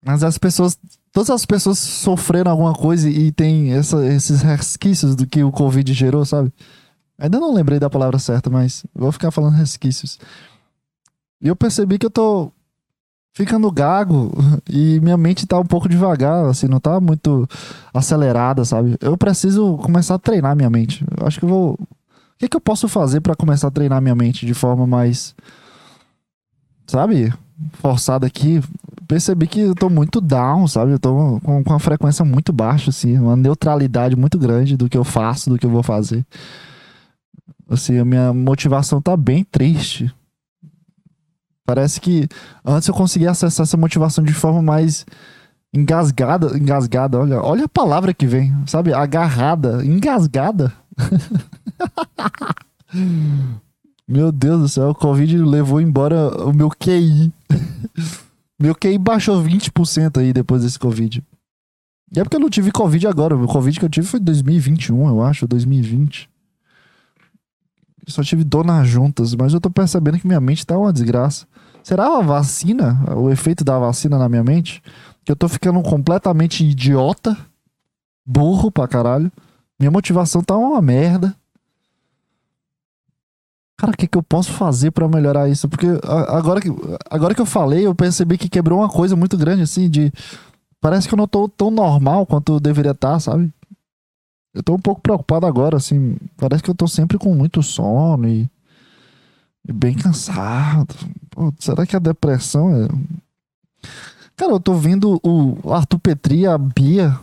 Mas 0.05 0.23
as 0.23 0.37
pessoas 0.37 0.79
todas 1.13 1.31
as 1.31 1.45
pessoas 1.45 1.79
sofreram 1.79 2.51
alguma 2.51 2.73
coisa 2.73 3.09
e 3.09 3.31
tem 3.31 3.73
essa, 3.73 4.05
esses 4.07 4.41
resquícios 4.41 5.15
do 5.15 5.27
que 5.27 5.45
o 5.45 5.53
Covid 5.53 5.93
gerou, 5.93 6.25
sabe? 6.25 6.53
Ainda 7.19 7.39
não 7.39 7.55
lembrei 7.55 7.79
da 7.79 7.91
palavra 7.91 8.19
certa, 8.19 8.51
mas 8.51 8.85
vou 8.95 9.13
ficar 9.13 9.31
falando 9.31 9.55
resquícios. 9.55 10.19
E 11.41 11.49
eu 11.49 11.55
percebi 11.55 11.99
que 11.99 12.07
eu 12.07 12.11
tô 12.11 12.51
ficando 13.33 13.71
gago 13.71 14.31
e 14.69 15.01
minha 15.01 15.17
mente 15.17 15.47
tá 15.47 15.59
um 15.59 15.65
pouco 15.65 15.89
devagar, 15.89 16.47
assim, 16.47 16.69
não 16.69 16.79
tá 16.81 17.01
muito 17.01 17.49
acelerada, 17.93 18.65
sabe? 18.65 18.97
Eu 19.01 19.17
preciso 19.17 19.77
começar 19.79 20.15
a 20.15 20.19
treinar 20.19 20.55
minha 20.55 20.71
mente. 20.71 21.05
Eu 21.19 21.27
acho 21.27 21.39
que 21.39 21.45
eu 21.45 21.49
vou. 21.49 21.73
O 21.73 21.87
que, 22.39 22.49
que 22.49 22.57
eu 22.57 22.61
posso 22.61 22.89
fazer 22.89 23.21
para 23.21 23.37
começar 23.37 23.69
a 23.69 23.71
treinar 23.71 24.03
minha 24.03 24.15
mente 24.15 24.45
de 24.45 24.55
forma 24.55 24.87
mais. 24.87 25.35
Sabe? 26.87 27.33
Forçada 27.75 28.27
aqui. 28.27 28.61
Percebi 29.07 29.47
que 29.47 29.61
eu 29.61 29.75
tô 29.75 29.89
muito 29.89 30.21
down, 30.21 30.67
sabe? 30.67 30.93
Eu 30.93 30.99
tô 30.99 31.41
com, 31.43 31.63
com 31.63 31.71
uma 31.73 31.79
frequência 31.79 32.25
muito 32.25 32.53
baixa, 32.53 32.91
assim, 32.91 33.19
uma 33.19 33.37
neutralidade 33.37 34.17
muito 34.17 34.39
grande 34.39 34.77
do 34.77 34.89
que 34.89 34.97
eu 34.97 35.05
faço, 35.05 35.51
do 35.51 35.59
que 35.59 35.67
eu 35.67 35.71
vou 35.71 35.83
fazer. 35.83 36.25
Assim, 37.69 37.99
a 37.99 38.05
minha 38.05 38.33
motivação 38.33 39.01
tá 39.01 39.17
bem 39.17 39.45
triste. 39.45 40.13
Parece 41.65 42.01
que 42.01 42.29
antes 42.65 42.89
eu 42.89 42.95
conseguia 42.95 43.31
acessar 43.31 43.65
essa 43.65 43.77
motivação 43.77 44.25
de 44.25 44.33
forma 44.33 44.61
mais 44.61 45.07
engasgada, 45.75 46.57
engasgada, 46.57 47.19
olha, 47.19 47.41
olha 47.41 47.65
a 47.65 47.69
palavra 47.69 48.13
que 48.13 48.27
vem, 48.27 48.53
sabe? 48.67 48.93
Agarrada, 48.93 49.85
engasgada. 49.85 50.73
meu 54.07 54.31
Deus 54.31 54.61
do 54.61 54.69
céu, 54.69 54.91
o 54.91 54.95
Covid 54.95 55.39
levou 55.39 55.81
embora 55.81 56.29
o 56.45 56.53
meu 56.53 56.69
QI. 56.69 57.33
meu 58.61 58.75
QI 58.75 58.99
baixou 58.99 59.43
20% 59.43 60.19
aí 60.19 60.33
depois 60.33 60.63
desse 60.63 60.79
Covid. 60.79 61.23
E 62.15 62.21
é 62.21 62.23
porque 62.23 62.37
eu 62.37 62.41
não 62.41 62.51
tive 62.51 62.71
Covid 62.71 63.07
agora. 63.07 63.35
O 63.35 63.47
Covid 63.47 63.79
que 63.79 63.85
eu 63.85 63.89
tive 63.89 64.07
foi 64.07 64.21
2021, 64.21 65.09
eu 65.09 65.23
acho, 65.23 65.47
2020. 65.47 66.29
Só 68.07 68.23
tive 68.23 68.45
dor 68.45 68.65
nas 68.65 68.89
juntas, 68.89 69.35
mas 69.35 69.53
eu 69.53 69.61
tô 69.61 69.71
percebendo 69.71 70.19
que 70.19 70.27
minha 70.27 70.41
mente 70.41 70.67
tá 70.67 70.77
uma 70.77 70.93
desgraça. 70.93 71.47
Será 71.83 72.19
a 72.19 72.21
vacina, 72.21 73.03
o 73.17 73.31
efeito 73.31 73.65
da 73.65 73.79
vacina 73.79 74.19
na 74.19 74.29
minha 74.29 74.45
mente? 74.45 74.83
Que 75.25 75.33
eu 75.33 75.37
tô 75.37 75.49
ficando 75.49 75.81
completamente 75.83 76.65
idiota, 76.65 77.37
burro 78.25 78.71
pra 78.71 78.89
caralho. 78.89 79.31
Minha 79.79 79.91
motivação 79.91 80.43
tá 80.43 80.57
uma 80.57 80.81
merda. 80.81 81.35
Cara, 83.77 83.93
o 83.93 83.97
que, 83.97 84.07
que 84.07 84.17
eu 84.17 84.23
posso 84.23 84.53
fazer 84.53 84.93
para 84.93 85.09
melhorar 85.09 85.49
isso? 85.49 85.69
Porque 85.69 85.87
agora 86.29 86.61
que, 86.61 86.69
agora 87.11 87.35
que 87.35 87.41
eu 87.41 87.47
falei, 87.47 87.85
eu 87.85 87.95
percebi 87.95 88.39
que 88.39 88.49
quebrou 88.49 88.79
uma 88.79 88.89
coisa 88.89 89.17
muito 89.17 89.37
grande, 89.37 89.63
assim, 89.63 89.91
de. 89.91 90.13
Parece 90.81 91.09
que 91.09 91.15
eu 91.15 91.17
não 91.17 91.27
tô 91.27 91.49
tão 91.49 91.71
normal 91.71 92.27
quanto 92.27 92.55
eu 92.55 92.61
deveria 92.61 92.93
estar, 92.93 93.13
tá, 93.13 93.21
sabe? 93.21 93.53
Eu 94.55 94.63
tô 94.63 94.75
um 94.75 94.79
pouco 94.79 95.01
preocupado 95.01 95.47
agora, 95.47 95.77
assim. 95.77 96.17
Parece 96.37 96.63
que 96.63 96.71
eu 96.71 96.75
tô 96.75 96.87
sempre 96.87 97.19
com 97.19 97.35
muito 97.35 97.63
sono 97.63 98.29
e 98.29 98.51
e 99.67 99.73
bem 99.73 99.95
cansado. 99.95 100.95
Pô, 101.31 101.53
será 101.59 101.87
que 101.87 101.97
a 101.97 102.01
depressão 102.01 102.75
é. 102.75 102.89
Cara, 104.37 104.53
eu 104.53 104.61
tô 104.61 104.75
vendo 104.75 105.21
o 105.23 105.73
Arthur 105.73 105.99
Petri 105.99 106.47
a 106.47 106.59
Bia 106.59 107.19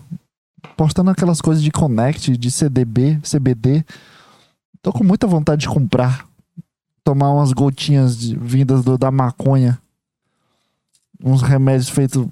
postando 0.78 1.10
aquelas 1.10 1.42
coisas 1.42 1.62
de 1.64 1.72
Connect, 1.72 2.38
de 2.38 2.52
CDB, 2.52 3.20
CBD. 3.22 3.86
Tô 4.82 4.94
com 4.94 5.04
muita 5.04 5.28
vontade 5.28 5.62
de 5.62 5.70
comprar. 5.70 6.26
Tomar 7.04 7.34
umas 7.34 7.52
gotinhas 7.52 8.18
de, 8.18 8.38
vindas 8.38 8.84
do, 8.84 8.98
da 8.98 9.12
maconha. 9.12 9.80
Uns 11.22 11.42
remédios 11.42 11.90
feitos 11.90 12.26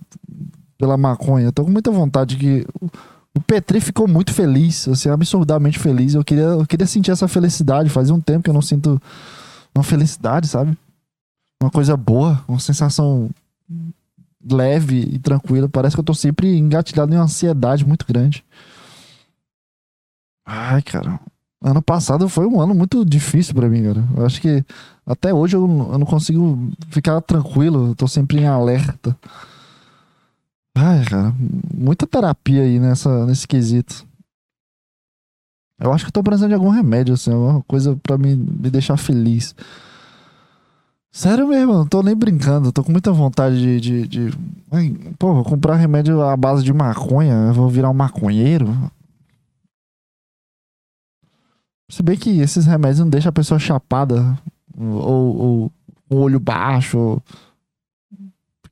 pela 0.78 0.96
maconha. 0.96 1.52
Tô 1.52 1.66
com 1.66 1.72
muita 1.72 1.92
vontade 1.92 2.38
que. 2.38 2.66
O 3.38 3.40
Petri 3.40 3.80
ficou 3.80 4.08
muito 4.08 4.34
feliz, 4.34 4.88
assim, 4.88 5.10
absurdamente 5.10 5.78
feliz. 5.78 6.16
Eu 6.16 6.24
queria, 6.24 6.46
eu 6.46 6.66
queria 6.66 6.88
sentir 6.88 7.12
essa 7.12 7.28
felicidade. 7.28 7.88
Fazia 7.88 8.12
um 8.12 8.20
tempo 8.20 8.44
que 8.44 8.50
eu 8.50 8.54
não 8.54 8.64
sinto 8.64 9.00
uma 9.76 9.84
felicidade, 9.84 10.48
sabe? 10.48 10.76
Uma 11.62 11.70
coisa 11.70 11.96
boa, 11.96 12.44
uma 12.48 12.60
sensação 12.60 13.30
leve 14.44 15.02
e 15.02 15.20
tranquila. 15.20 15.70
Parece 15.70 15.96
que 15.96 16.00
eu 16.00 16.04
tô 16.04 16.16
sempre 16.16 16.58
engatilhado 16.58 17.14
em 17.14 17.18
uma 17.18 17.26
ansiedade 17.26 17.86
muito 17.86 18.08
grande. 18.08 18.44
Ai, 20.44 20.82
cara. 20.82 21.20
Ano 21.62 21.82
passado 21.84 22.28
foi 22.28 22.48
um 22.48 22.60
ano 22.60 22.74
muito 22.74 23.06
difícil 23.06 23.54
para 23.54 23.70
mim, 23.70 23.84
cara. 23.84 24.04
Eu 24.18 24.26
acho 24.26 24.42
que 24.42 24.66
até 25.06 25.32
hoje 25.32 25.56
eu, 25.56 25.62
eu 25.62 25.98
não 26.00 26.08
consigo 26.08 26.72
ficar 26.90 27.22
tranquilo. 27.22 27.90
Eu 27.90 27.96
tô 27.96 28.08
sempre 28.08 28.40
em 28.40 28.48
alerta. 28.48 29.16
Ai, 30.78 31.04
cara. 31.06 31.34
Muita 31.74 32.06
terapia 32.06 32.62
aí 32.62 32.80
nessa, 32.80 33.26
nesse 33.26 33.48
quesito. 33.48 34.06
Eu 35.80 35.92
acho 35.92 36.06
que 36.06 36.10
eu 36.10 36.14
tô 36.14 36.24
precisando 36.24 36.50
de 36.50 36.56
algum 36.56 36.70
remédio, 36.70 37.14
assim, 37.14 37.32
alguma 37.32 37.62
coisa 37.64 37.96
para 38.02 38.18
me, 38.18 38.36
me 38.36 38.70
deixar 38.70 38.98
feliz. 38.98 39.56
Sério 41.12 41.48
mesmo, 41.48 41.74
não 41.74 41.88
tô 41.88 42.04
nem 42.04 42.16
brincando, 42.16 42.72
tô 42.72 42.84
com 42.84 42.92
muita 42.92 43.12
vontade 43.12 43.58
de. 43.58 43.80
de, 43.80 44.08
de... 44.08 44.38
Ai, 44.72 44.90
pô, 45.18 45.34
vou 45.34 45.44
comprar 45.44 45.76
remédio 45.76 46.22
à 46.22 46.36
base 46.38 46.64
de 46.64 46.74
maconha, 46.74 47.52
vou 47.54 47.70
virar 47.70 47.90
um 47.90 47.94
maconheiro. 47.94 48.68
Se 51.90 52.04
bem 52.04 52.18
que 52.18 52.40
esses 52.40 52.66
remédios 52.66 53.00
não 53.00 53.10
deixam 53.10 53.30
a 53.30 53.34
pessoa 53.34 53.60
chapada 53.60 54.38
ou, 54.78 55.38
ou 55.38 55.72
o 56.10 56.16
olho 56.18 56.40
baixo. 56.40 57.22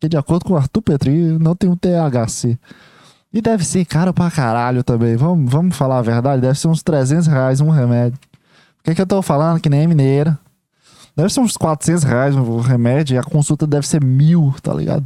Porque 0.05 0.09
de 0.09 0.17
acordo 0.17 0.45
com 0.45 0.53
o 0.53 0.57
Arthur 0.57 0.81
Petri, 0.81 1.11
não 1.39 1.55
tem 1.55 1.69
um 1.69 1.75
THC. 1.75 2.59
E 3.33 3.41
deve 3.41 3.65
ser 3.65 3.83
caro 3.85 4.13
pra 4.13 4.29
caralho 4.29 4.83
também. 4.83 5.15
Vamos, 5.15 5.51
vamos 5.51 5.75
falar 5.75 5.97
a 5.97 6.01
verdade? 6.01 6.41
Deve 6.41 6.57
ser 6.57 6.67
uns 6.67 6.83
300 6.83 7.27
reais 7.27 7.59
um 7.59 7.69
remédio. 7.69 8.19
O 8.79 8.83
que, 8.83 8.91
é 8.91 8.95
que 8.95 9.01
eu 9.01 9.07
tô 9.07 9.21
falando? 9.21 9.59
Que 9.59 9.69
nem 9.69 9.81
é 9.81 9.87
mineira. 9.87 10.37
Deve 11.15 11.29
ser 11.29 11.39
uns 11.39 11.57
400 11.57 12.03
reais 12.03 12.35
o 12.35 12.59
remédio 12.59 13.15
e 13.15 13.17
a 13.17 13.23
consulta 13.23 13.65
deve 13.65 13.87
ser 13.87 14.03
mil, 14.03 14.53
tá 14.61 14.73
ligado? 14.73 15.03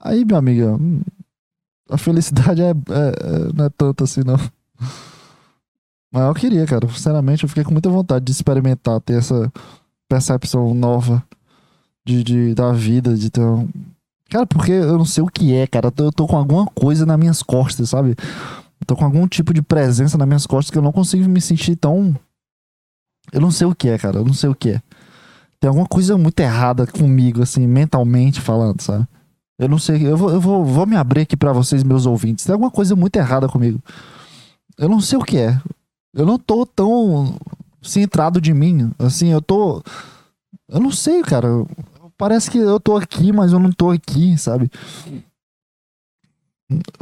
Aí, 0.00 0.24
amigo, 0.32 0.76
hum, 0.80 1.00
a 1.90 1.98
felicidade 1.98 2.62
é, 2.62 2.70
é, 2.70 2.70
é, 2.70 3.52
não 3.52 3.64
é 3.64 3.70
tanto 3.76 4.04
assim, 4.04 4.20
não. 4.24 4.38
Mas 6.12 6.22
eu 6.22 6.34
queria, 6.34 6.64
cara. 6.66 6.88
Sinceramente, 6.88 7.42
eu 7.42 7.48
fiquei 7.48 7.64
com 7.64 7.72
muita 7.72 7.90
vontade 7.90 8.24
de 8.24 8.30
experimentar, 8.30 9.00
ter 9.00 9.18
essa 9.18 9.52
percepção 10.08 10.72
nova 10.72 11.22
de, 12.04 12.22
de 12.22 12.54
da 12.54 12.72
vida, 12.72 13.16
de 13.16 13.28
ter 13.30 13.40
um, 13.40 13.68
Cara, 14.34 14.46
porque 14.46 14.72
eu 14.72 14.98
não 14.98 15.04
sei 15.04 15.22
o 15.22 15.28
que 15.28 15.54
é, 15.54 15.64
cara. 15.64 15.92
Eu 15.96 16.10
tô, 16.10 16.26
com 16.26 16.36
alguma 16.36 16.66
coisa 16.66 17.06
nas 17.06 17.16
minhas 17.16 17.40
costas, 17.40 17.90
sabe? 17.90 18.16
Eu 18.80 18.84
tô 18.84 18.96
com 18.96 19.04
algum 19.04 19.28
tipo 19.28 19.54
de 19.54 19.62
presença 19.62 20.18
nas 20.18 20.26
minhas 20.26 20.44
costas 20.44 20.72
que 20.72 20.76
eu 20.76 20.82
não 20.82 20.90
consigo 20.90 21.28
me 21.28 21.40
sentir 21.40 21.76
tão. 21.76 22.12
Eu 23.32 23.40
não 23.40 23.52
sei 23.52 23.64
o 23.64 23.72
que 23.76 23.88
é, 23.88 23.96
cara. 23.96 24.18
Eu 24.18 24.24
não 24.24 24.32
sei 24.34 24.50
o 24.50 24.54
que 24.56 24.70
é. 24.70 24.82
Tem 25.60 25.68
alguma 25.68 25.86
coisa 25.86 26.18
muito 26.18 26.40
errada 26.40 26.84
comigo, 26.84 27.44
assim, 27.44 27.64
mentalmente 27.64 28.40
falando, 28.40 28.80
sabe? 28.80 29.06
Eu 29.56 29.68
não 29.68 29.78
sei. 29.78 30.04
Eu 30.04 30.16
vou, 30.16 30.30
eu 30.30 30.40
vou, 30.40 30.64
vou 30.64 30.84
me 30.84 30.96
abrir 30.96 31.20
aqui 31.20 31.36
para 31.36 31.52
vocês, 31.52 31.84
meus 31.84 32.04
ouvintes. 32.04 32.44
Tem 32.44 32.54
alguma 32.54 32.72
coisa 32.72 32.96
muito 32.96 33.14
errada 33.14 33.48
comigo. 33.48 33.80
Eu 34.76 34.88
não 34.88 35.00
sei 35.00 35.16
o 35.16 35.22
que 35.22 35.38
é. 35.38 35.60
Eu 36.12 36.26
não 36.26 36.40
tô 36.40 36.66
tão 36.66 37.38
centrado 37.80 38.40
de 38.40 38.52
mim. 38.52 38.90
Assim, 38.98 39.28
eu 39.28 39.40
tô. 39.40 39.80
Eu 40.68 40.80
não 40.80 40.90
sei, 40.90 41.22
cara 41.22 41.64
parece 42.16 42.50
que 42.50 42.58
eu 42.58 42.80
tô 42.80 42.96
aqui, 42.96 43.32
mas 43.32 43.52
eu 43.52 43.58
não 43.58 43.72
tô 43.72 43.90
aqui, 43.90 44.36
sabe? 44.38 44.70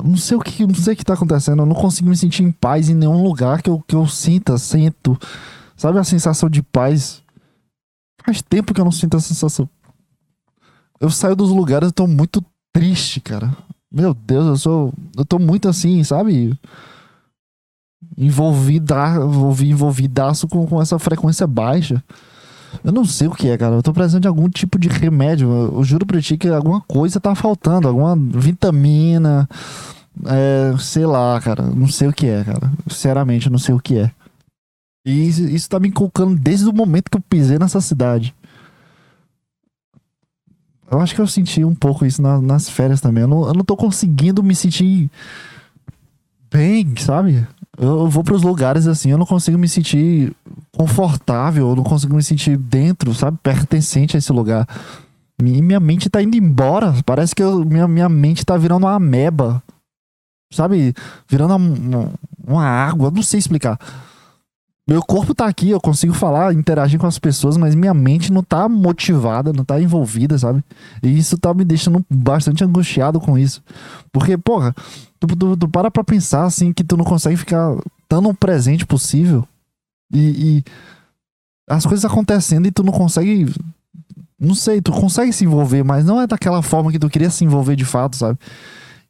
Não 0.03 0.17
sei 0.17 0.37
o 0.37 0.41
que, 0.41 0.67
não 0.67 0.75
sei 0.75 0.95
o 0.95 0.97
que 0.97 1.05
tá 1.05 1.15
acontecendo. 1.15 1.63
Eu 1.63 1.67
não 1.67 1.75
consigo 1.75 2.09
me 2.09 2.17
sentir 2.17 2.43
em 2.43 2.53
paz 2.53 2.89
em 2.89 2.95
nenhum 2.95 3.23
lugar 3.23 3.63
que 3.63 3.71
eu, 3.71 3.83
que 3.87 3.95
eu 3.95 4.07
sinta, 4.07 4.59
sinto. 4.59 5.19
Sabe 5.77 5.99
a 5.99 6.05
sensação 6.05 6.49
de 6.49 6.63
paz? 6.63 7.23
Faz 8.25 8.43
tempo 8.43 8.75
que 8.75 8.81
eu 8.81 8.85
não 8.85 8.93
sinto 8.93 9.17
a 9.17 9.21
sensação. 9.21 9.69
Eu 11.01 11.11
saio 11.11 11.35
dos 11.35 11.51
lugares 11.51 11.89
e 11.89 11.93
tô 11.93 12.07
muito 12.07 12.45
triste, 12.73 13.21
cara. 13.21 13.57
Meu 13.91 14.15
Deus, 14.15 14.47
eu 14.47 14.57
sou. 14.57 14.95
Eu 15.17 15.25
tô 15.25 15.39
muito 15.39 15.69
assim, 15.69 16.03
sabe? 16.05 16.59
Envolvida, 18.17 18.97
envolvidaço 19.61 20.49
com, 20.49 20.67
com 20.67 20.81
essa 20.81 20.99
frequência 20.99 21.47
baixa. 21.47 22.03
Eu 22.85 22.93
não 22.93 23.05
sei 23.05 23.29
o 23.29 23.33
que 23.33 23.49
é, 23.49 23.59
cara. 23.59 23.75
Eu 23.75 23.83
tô 23.83 23.93
precisando 23.93 24.23
de 24.23 24.29
algum 24.29 24.49
tipo 24.49 24.79
de 24.79 24.89
remédio. 24.89 25.49
Eu 25.51 25.85
juro 25.85 26.07
pra 26.07 26.20
ti 26.20 26.37
que 26.37 26.49
alguma 26.49 26.81
coisa 26.81 27.20
tá 27.20 27.35
faltando. 27.35 27.89
Alguma 27.89 28.16
vitamina. 28.16 29.49
É, 30.27 30.75
sei 30.79 31.07
lá, 31.07 31.41
cara. 31.41 31.62
Não 31.62 31.89
sei 31.89 32.09
o 32.09 32.12
que 32.12 32.27
é, 32.27 32.45
cara. 32.45 32.70
Sinceramente, 32.89 33.47
eu 33.47 33.53
não 33.53 33.59
sei 33.59 33.75
o 33.75 33.81
que 33.81 33.99
é. 33.99 34.11
E 35.05 35.29
isso, 35.29 35.68
tá 35.68 35.81
me 35.81 35.91
colocando 35.91 36.39
desde 36.39 36.68
o 36.68 36.73
momento 36.73 37.11
que 37.11 37.16
eu 37.16 37.23
pisei 37.29 37.59
nessa 37.59 37.81
cidade. 37.81 38.35
Eu 40.91 41.01
acho 41.01 41.14
que 41.14 41.20
eu 41.20 41.27
senti 41.27 41.64
um 41.64 41.75
pouco 41.75 42.05
isso 42.05 42.20
na, 42.20 42.41
nas 42.41 42.68
férias 42.68 43.01
também. 43.01 43.23
Eu 43.23 43.29
não, 43.29 43.47
eu 43.49 43.55
não 43.55 43.64
tô 43.64 43.77
conseguindo 43.77 44.43
me 44.43 44.55
sentir 44.55 45.11
bem, 46.51 46.95
sabe? 46.99 47.47
Eu 47.79 48.09
vou 48.09 48.23
para 48.23 48.35
os 48.35 48.43
lugares 48.43 48.87
assim, 48.87 49.11
eu 49.11 49.18
não 49.18 49.25
consigo 49.25 49.59
me 49.59 49.68
sentir 49.68 50.37
confortável, 50.83 51.68
eu 51.68 51.76
não 51.76 51.85
consigo 51.85 52.16
me 52.16 52.22
sentir 52.22 52.57
dentro, 52.57 53.14
sabe? 53.14 53.39
Pertencente 53.41 54.16
a 54.16 54.18
esse 54.18 54.33
lugar. 54.33 54.66
E 55.41 55.62
minha 55.62 55.78
mente 55.78 56.11
tá 56.11 56.20
indo 56.20 56.37
embora. 56.37 56.95
Parece 57.07 57.35
que 57.35 57.43
eu, 57.43 57.64
minha, 57.64 57.87
minha 57.87 58.09
mente 58.09 58.45
tá 58.45 58.57
virando 58.57 58.85
uma 58.85 58.95
ameba. 58.95 59.62
sabe, 60.53 60.93
virando 61.28 61.55
uma, 61.55 62.11
uma 62.45 62.64
água, 62.64 63.11
não 63.11 63.22
sei 63.22 63.39
explicar. 63.39 63.78
Meu 64.89 65.01
corpo 65.01 65.33
tá 65.33 65.47
aqui, 65.47 65.70
eu 65.70 65.80
consigo 65.80 66.12
falar, 66.12 66.53
interagir 66.53 66.99
com 66.99 67.07
as 67.07 67.16
pessoas, 67.16 67.57
mas 67.57 67.76
minha 67.76 67.95
mente 67.95 68.33
não 68.33 68.43
tá 68.43 68.68
motivada, 68.68 69.53
não 69.53 69.64
tá 69.64 69.80
envolvida, 69.80 70.37
sabe? 70.37 70.64
E 71.01 71.16
isso 71.16 71.39
tá 71.39 71.55
me 71.55 71.64
deixando 71.64 72.05
bastante 72.11 72.64
angustiado 72.64 73.20
com 73.20 73.39
isso. 73.39 73.62
Porque, 74.12 74.37
porra, 74.37 74.74
tu, 75.20 75.28
tu, 75.28 75.57
tu 75.57 75.68
para 75.68 75.93
pra 75.93 76.03
pensar 76.03 76.45
assim 76.45 76.72
que 76.72 76.83
tu 76.83 76.97
não 76.97 77.05
consegue 77.05 77.37
ficar 77.37 77.76
tão 78.09 78.35
presente 78.35 78.85
possível 78.85 79.47
e, 80.13 80.59
e 80.59 80.65
as 81.69 81.87
coisas 81.87 82.05
acontecendo 82.05 82.67
e 82.67 82.71
tu 82.71 82.83
não 82.83 82.93
consegue. 82.93 83.53
Não 84.39 84.55
sei, 84.55 84.81
tu 84.81 84.91
consegue 84.93 85.33
se 85.33 85.45
envolver, 85.45 85.85
mas 85.85 86.05
não 86.05 86.21
é 86.21 86.27
daquela 86.27 86.63
forma 86.63 86.91
que 86.91 86.99
tu 86.99 87.09
queria 87.09 87.31
se 87.31 87.45
envolver 87.45 87.77
de 87.77 87.85
fato, 87.85 88.17
sabe? 88.17 88.39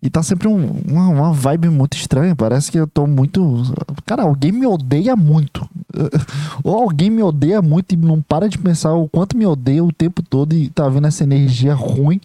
E 0.02 0.10
tá 0.10 0.20
sempre 0.20 0.48
um, 0.48 0.82
uma, 0.86 1.08
uma 1.08 1.32
vibe 1.32 1.68
muito 1.68 1.96
estranha. 1.96 2.34
Parece 2.34 2.72
que 2.72 2.78
eu 2.78 2.88
tô 2.88 3.06
muito. 3.06 3.62
Cara, 4.04 4.24
alguém 4.24 4.50
me 4.50 4.66
odeia 4.66 5.14
muito. 5.14 5.66
Ou 6.64 6.76
alguém 6.76 7.08
me 7.08 7.22
odeia 7.22 7.62
muito 7.62 7.92
e 7.92 7.96
não 7.96 8.20
para 8.20 8.48
de 8.48 8.58
pensar 8.58 8.94
o 8.94 9.08
quanto 9.08 9.36
me 9.36 9.46
odeia 9.46 9.82
o 9.84 9.92
tempo 9.92 10.20
todo 10.20 10.54
e 10.54 10.68
tá 10.70 10.88
vendo 10.88 11.06
essa 11.06 11.22
energia 11.22 11.72
ruim. 11.72 12.20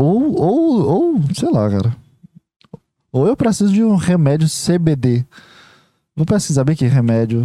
Ou, 0.00 0.40
ou, 0.40 0.88
ou, 0.88 1.20
sei 1.34 1.50
lá, 1.50 1.68
cara. 1.68 1.94
Ou 3.12 3.26
eu 3.26 3.36
preciso 3.36 3.70
de 3.70 3.84
um 3.84 3.96
remédio 3.96 4.48
CBD. 4.48 5.26
Não 6.16 6.24
precisa 6.24 6.54
saber 6.60 6.76
que 6.76 6.86
remédio. 6.86 7.44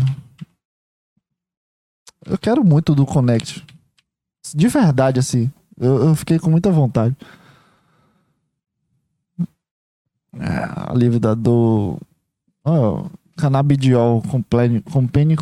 Eu 2.25 2.37
quero 2.37 2.63
muito 2.63 2.95
do 2.95 3.05
Connect. 3.05 3.65
De 4.53 4.67
verdade, 4.67 5.19
assim. 5.19 5.51
Eu, 5.77 6.07
eu 6.07 6.15
fiquei 6.15 6.39
com 6.39 6.49
muita 6.49 6.71
vontade. 6.71 7.15
É, 10.33 10.97
livro 10.97 11.19
da 11.19 11.33
do. 11.33 11.99
Oh, 12.63 13.05
canabidiol 13.37 14.21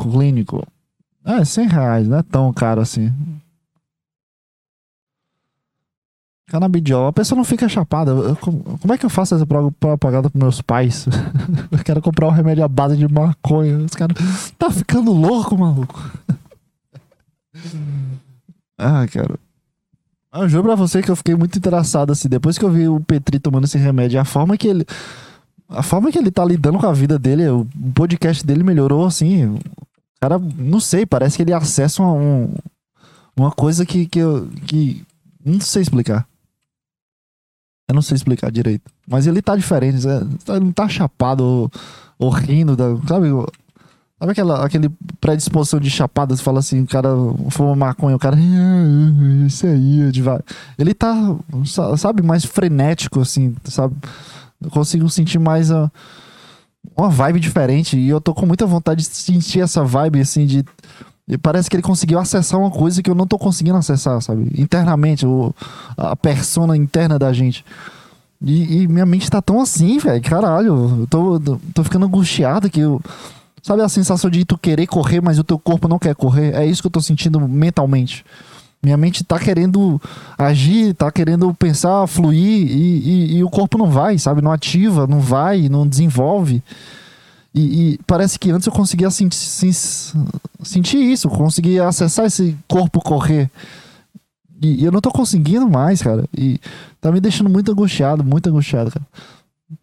clínico. 0.10 0.66
É, 1.26 1.44
100 1.46 1.68
reais, 1.68 2.08
não 2.08 2.18
é 2.18 2.24
tão 2.24 2.52
caro 2.54 2.82
assim. 2.82 3.14
Canabidiol, 6.48 7.08
a 7.08 7.14
pessoa 7.14 7.38
não 7.38 7.44
fica 7.44 7.70
chapada. 7.70 8.12
Eu, 8.12 8.36
como 8.36 8.94
é 8.94 8.98
que 8.98 9.06
eu 9.06 9.10
faço 9.10 9.34
essa 9.36 9.46
propaganda 9.46 10.30
com 10.30 10.38
meus 10.38 10.62
pais? 10.62 11.06
eu 11.72 11.80
quero 11.80 12.02
comprar 12.02 12.28
um 12.28 12.32
remédio 12.32 12.64
à 12.64 12.68
base 12.68 12.98
de 12.98 13.08
maconha. 13.08 13.78
Os 13.78 13.94
caras. 13.94 14.18
Tá 14.58 14.70
ficando 14.70 15.12
louco, 15.14 15.58
maluco. 15.58 16.00
ah, 18.78 19.06
cara. 19.08 19.40
Eu 20.34 20.50
juro 20.50 20.64
pra 20.64 20.76
você 20.76 21.02
que 21.02 21.12
eu 21.12 21.16
fiquei 21.16 21.36
muito 21.36 21.58
interessado, 21.58 22.12
assim, 22.12 22.28
depois 22.28 22.58
que 22.58 22.66
eu 22.66 22.72
vi 22.72 22.88
o 22.88 23.00
Petri 23.00 23.40
tomando 23.40 23.66
esse 23.66 23.78
remédio, 23.78 24.20
a 24.20 24.26
forma 24.26 24.58
que 24.58 24.68
ele. 24.68 24.86
A 25.70 25.82
forma 25.82 26.12
que 26.12 26.18
ele 26.18 26.30
tá 26.30 26.44
lidando 26.44 26.78
com 26.78 26.88
a 26.88 26.94
vida 26.94 27.18
dele, 27.18 27.48
o 27.50 27.66
podcast 27.96 28.46
dele 28.46 28.64
melhorou, 28.64 29.06
assim. 29.06 29.46
O 29.46 29.60
cara, 30.20 30.40
não 30.40 30.80
sei, 30.80 31.06
parece 31.06 31.38
que 31.38 31.44
ele 31.44 31.54
acessa 31.54 32.04
um, 32.04 32.54
uma 33.36 33.52
coisa 33.52 33.86
que, 33.86 34.06
que, 34.08 34.20
eu, 34.20 34.50
que. 34.66 35.06
Não 35.46 35.60
sei 35.62 35.84
explicar. 35.84 36.28
Eu 37.88 37.96
não 37.96 38.02
sei 38.02 38.16
explicar 38.16 38.52
direito. 38.52 38.90
Mas 39.08 39.28
ele 39.28 39.42
tá 39.42 39.56
diferente. 39.56 40.06
Ele 40.08 40.60
não 40.60 40.72
tá 40.72 40.88
chapado 40.88 41.44
ou, 41.44 41.72
ou 42.18 42.30
rindo. 42.30 42.76
Sabe? 43.08 43.28
Sabe 44.24 44.32
aquela 44.32 44.66
aquele 44.66 44.90
predisposição 45.20 45.82
de 45.82 45.90
chapada? 45.90 46.34
Você 46.34 46.42
fala 46.42 46.60
assim, 46.60 46.82
o 46.82 46.88
cara 46.88 47.10
fuma 47.50 47.76
maconha, 47.76 48.16
o 48.16 48.20
cara. 48.20 48.38
Ah, 48.38 49.46
isso 49.46 49.68
aí, 49.68 50.10
devagar. 50.12 50.46
Ele 50.80 50.94
tá, 50.94 51.14
sabe, 51.98 52.22
mais 52.22 52.46
frenético, 52.46 53.20
assim, 53.20 53.54
sabe? 53.66 53.96
Eu 54.62 54.70
consigo 54.70 55.10
sentir 55.10 55.40
mais 55.40 55.72
a, 55.72 55.92
uma 56.96 57.10
vibe 57.10 57.42
diferente. 57.42 57.98
E 57.98 58.08
eu 58.08 58.22
tô 58.22 58.34
com 58.34 58.46
muita 58.46 58.66
vontade 58.66 59.02
de 59.02 59.14
sentir 59.14 59.60
essa 59.60 59.84
vibe, 59.84 60.22
assim, 60.22 60.46
de. 60.46 60.64
E 61.28 61.38
parece 61.38 61.70
que 61.70 61.76
ele 61.76 61.84
conseguiu 61.84 62.20
acessar 62.20 62.60
uma 62.60 62.72
coisa 62.72 63.02
que 63.02 63.10
eu 63.10 63.16
não 63.16 63.26
tô 63.26 63.38
conseguindo 63.38 63.78
acessar, 63.78 64.22
sabe? 64.22 64.52
Internamente, 64.58 65.26
o, 65.26 65.54
a 65.96 66.16
persona 66.16 66.76
interna 66.76 67.18
da 67.18 67.32
gente. 67.32 67.64
E, 68.42 68.82
e 68.82 68.88
minha 68.88 69.06
mente 69.06 69.30
tá 69.30 69.42
tão 69.42 69.62
assim, 69.62 69.98
velho. 70.00 70.22
Caralho, 70.22 71.00
eu 71.02 71.08
tô, 71.08 71.40
tô 71.74 71.84
ficando 71.84 72.06
angustiado 72.06 72.70
que 72.70 72.82
eu 72.82 73.02
Sabe 73.64 73.82
a 73.82 73.88
sensação 73.88 74.30
de 74.30 74.44
tu 74.44 74.58
querer 74.58 74.86
correr, 74.86 75.22
mas 75.22 75.40
o 75.40 75.44
teu 75.44 75.58
corpo 75.58 75.88
não 75.88 75.98
quer 75.98 76.14
correr? 76.14 76.54
É 76.54 76.66
isso 76.66 76.82
que 76.82 76.88
eu 76.88 76.92
tô 76.92 77.00
sentindo 77.00 77.40
mentalmente. 77.48 78.26
Minha 78.84 78.98
mente 78.98 79.24
tá 79.24 79.40
querendo 79.40 80.02
agir, 80.38 80.94
tá 80.94 81.10
querendo 81.10 81.54
pensar, 81.54 82.06
fluir, 82.06 82.70
e, 82.70 83.00
e, 83.00 83.38
e 83.38 83.44
o 83.44 83.50
corpo 83.50 83.78
não 83.78 83.90
vai, 83.90 84.20
sabe? 84.20 84.42
Não 84.42 84.52
ativa, 84.52 85.08
não 85.08 85.22
vai, 85.22 85.70
não 85.70 85.88
desenvolve. 85.88 86.62
E, 87.54 87.62
e 87.94 88.00
parece 88.08 88.40
que 88.40 88.50
antes 88.50 88.66
eu 88.66 88.74
conseguia 88.74 89.12
sentir, 89.12 89.38
sentir 90.64 90.98
isso, 90.98 91.30
conseguia 91.30 91.88
acessar 91.88 92.26
esse 92.26 92.58
corpo 92.68 93.00
correr. 93.00 93.50
E, 94.62 94.82
e 94.82 94.86
eu 94.86 94.92
não 94.92 95.02
tô 95.02 95.12
conseguindo 95.12 95.70
mais, 95.70 96.02
cara. 96.02 96.26
E 96.36 96.60
tá 97.00 97.12
me 97.12 97.22
deixando 97.22 97.50
muito 97.50 97.72
angustiado, 97.72 98.24
muito 98.24 98.50
angustiado, 98.50 98.92
cara. 98.92 99.06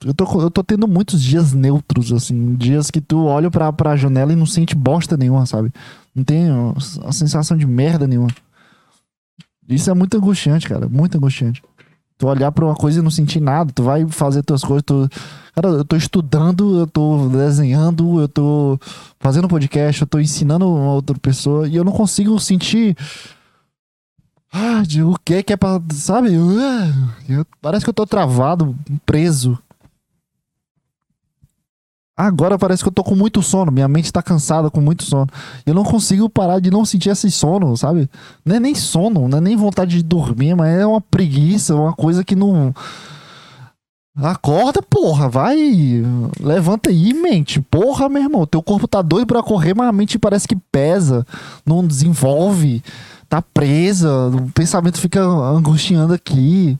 Eu 0.04 0.14
tô, 0.14 0.40
eu 0.40 0.50
tô 0.50 0.64
tendo 0.64 0.86
muitos 0.88 1.22
dias 1.22 1.52
neutros, 1.52 2.12
assim. 2.12 2.54
Dias 2.54 2.90
que 2.90 3.00
tu 3.00 3.24
olha 3.24 3.50
pra, 3.50 3.72
pra 3.72 3.96
janela 3.96 4.32
e 4.32 4.36
não 4.36 4.46
sente 4.46 4.74
bosta 4.74 5.16
nenhuma, 5.16 5.46
sabe? 5.46 5.72
Não 6.14 6.24
tem 6.24 6.46
a 7.04 7.12
sensação 7.12 7.56
de 7.56 7.66
merda 7.66 8.06
nenhuma. 8.06 8.30
Isso 9.68 9.90
é 9.90 9.94
muito 9.94 10.16
angustiante, 10.16 10.68
cara. 10.68 10.88
Muito 10.88 11.16
angustiante. 11.16 11.62
Tu 12.20 12.26
olhar 12.26 12.52
pra 12.52 12.66
uma 12.66 12.74
coisa 12.74 13.00
e 13.00 13.02
não 13.02 13.10
sentir 13.10 13.40
nada. 13.40 13.72
Tu 13.72 13.82
vai 13.82 14.06
fazer 14.06 14.42
tuas 14.42 14.62
coisas. 14.62 14.82
Tu... 14.84 15.08
Cara, 15.54 15.68
eu 15.68 15.84
tô 15.86 15.96
estudando, 15.96 16.78
eu 16.78 16.86
tô 16.86 17.28
desenhando, 17.28 18.20
eu 18.20 18.28
tô 18.28 18.78
fazendo 19.18 19.48
podcast, 19.48 20.02
eu 20.02 20.06
tô 20.06 20.20
ensinando 20.20 20.68
uma 20.68 20.92
outra 20.92 21.18
pessoa 21.18 21.66
e 21.66 21.76
eu 21.76 21.82
não 21.82 21.92
consigo 21.92 22.38
sentir. 22.38 22.94
Ah, 24.52 24.82
de 24.86 25.02
o 25.02 25.16
que 25.24 25.42
que 25.42 25.54
é 25.54 25.56
pra. 25.56 25.80
Sabe? 25.94 26.34
Eu, 26.34 27.46
parece 27.62 27.86
que 27.86 27.88
eu 27.88 27.94
tô 27.94 28.04
travado, 28.04 28.76
preso. 29.06 29.58
Agora 32.16 32.58
parece 32.58 32.82
que 32.82 32.88
eu 32.88 32.92
tô 32.92 33.02
com 33.02 33.14
muito 33.14 33.42
sono, 33.42 33.72
minha 33.72 33.88
mente 33.88 34.12
tá 34.12 34.22
cansada 34.22 34.70
com 34.70 34.80
muito 34.80 35.04
sono. 35.04 35.26
Eu 35.64 35.72
não 35.72 35.82
consigo 35.82 36.28
parar 36.28 36.60
de 36.60 36.70
não 36.70 36.84
sentir 36.84 37.08
esse 37.08 37.30
sono, 37.30 37.76
sabe? 37.76 38.10
Não 38.44 38.56
é 38.56 38.60
nem 38.60 38.74
sono, 38.74 39.26
não 39.26 39.38
é 39.38 39.40
nem 39.40 39.56
vontade 39.56 39.96
de 39.96 40.02
dormir, 40.02 40.54
mas 40.54 40.78
é 40.78 40.86
uma 40.86 41.00
preguiça, 41.00 41.74
uma 41.74 41.94
coisa 41.94 42.22
que 42.22 42.36
não. 42.36 42.74
Acorda, 44.16 44.82
porra, 44.82 45.28
vai. 45.28 45.56
Levanta 46.40 46.90
aí, 46.90 47.14
mente. 47.14 47.60
Porra, 47.60 48.08
meu 48.08 48.22
irmão, 48.22 48.46
teu 48.46 48.62
corpo 48.62 48.86
tá 48.86 49.00
doido 49.00 49.26
pra 49.26 49.42
correr, 49.42 49.74
mas 49.74 49.88
a 49.88 49.92
mente 49.92 50.18
parece 50.18 50.46
que 50.46 50.56
pesa, 50.70 51.26
não 51.64 51.86
desenvolve, 51.86 52.82
tá 53.28 53.40
presa, 53.40 54.28
o 54.28 54.50
pensamento 54.52 55.00
fica 55.00 55.22
angustiando 55.22 56.12
aqui. 56.12 56.76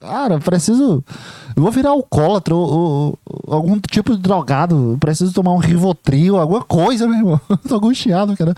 Cara, 0.00 0.38
preciso. 0.38 1.02
Eu 1.56 1.62
vou 1.62 1.72
virar 1.72 1.90
alcoólatra 1.90 2.54
ou, 2.54 3.18
ou, 3.24 3.54
algum 3.54 3.78
tipo 3.80 4.14
de 4.14 4.22
drogado. 4.22 4.96
Preciso 5.00 5.32
tomar 5.32 5.52
um 5.52 5.58
Rivotril, 5.58 6.36
alguma 6.36 6.62
coisa, 6.62 7.06
meu 7.06 7.18
irmão. 7.18 7.40
tô 7.66 7.76
angustiado, 7.76 8.36
cara. 8.36 8.54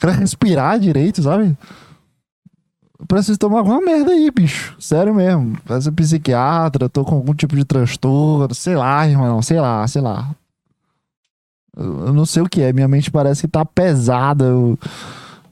Quero 0.00 0.12
respirar 0.12 0.78
direito, 0.78 1.22
sabe? 1.22 1.56
Preciso 3.06 3.38
tomar 3.38 3.58
alguma 3.58 3.80
merda 3.80 4.12
aí, 4.12 4.30
bicho. 4.30 4.76
Sério 4.78 5.14
mesmo. 5.14 5.58
Parece 5.64 5.90
psiquiatra, 5.90 6.88
tô 6.88 7.04
com 7.04 7.16
algum 7.16 7.34
tipo 7.34 7.56
de 7.56 7.64
transtorno. 7.64 8.54
Sei 8.54 8.76
lá, 8.76 9.06
irmão. 9.06 9.42
Sei 9.42 9.60
lá, 9.60 9.86
sei 9.88 10.02
lá. 10.02 10.30
Eu 11.76 12.12
não 12.12 12.26
sei 12.26 12.42
o 12.42 12.48
que 12.48 12.60
é. 12.60 12.72
Minha 12.72 12.88
mente 12.88 13.10
parece 13.10 13.42
que 13.42 13.48
tá 13.48 13.64
pesada. 13.64 14.44
Eu, 14.44 14.78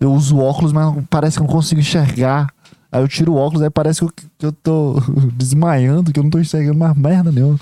eu 0.01 0.13
uso 0.13 0.39
óculos, 0.39 0.73
mas 0.73 1.05
parece 1.11 1.37
que 1.37 1.43
não 1.43 1.53
consigo 1.53 1.81
enxergar. 1.81 2.53
Aí 2.91 3.03
eu 3.03 3.09
tiro 3.09 3.33
o 3.33 3.37
óculos, 3.37 3.63
aí 3.63 3.71
parece 3.71 4.01
que 4.01 4.05
eu, 4.05 4.13
que 4.39 4.47
eu 4.47 4.53
tô 4.53 5.01
desmaiando, 5.35 6.13
que 6.13 6.19
eu 6.19 6.25
não 6.25 6.31
tô 6.31 6.39
enxergando 6.39 6.79
mais 6.79 6.97
merda 6.97 7.33
nenhuma. 7.33 7.59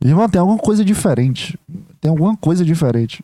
Irmão, 0.00 0.28
tem 0.28 0.40
alguma 0.40 0.58
coisa 0.58 0.84
diferente. 0.84 1.58
Tem 2.00 2.10
alguma 2.10 2.36
coisa 2.36 2.64
diferente. 2.64 3.22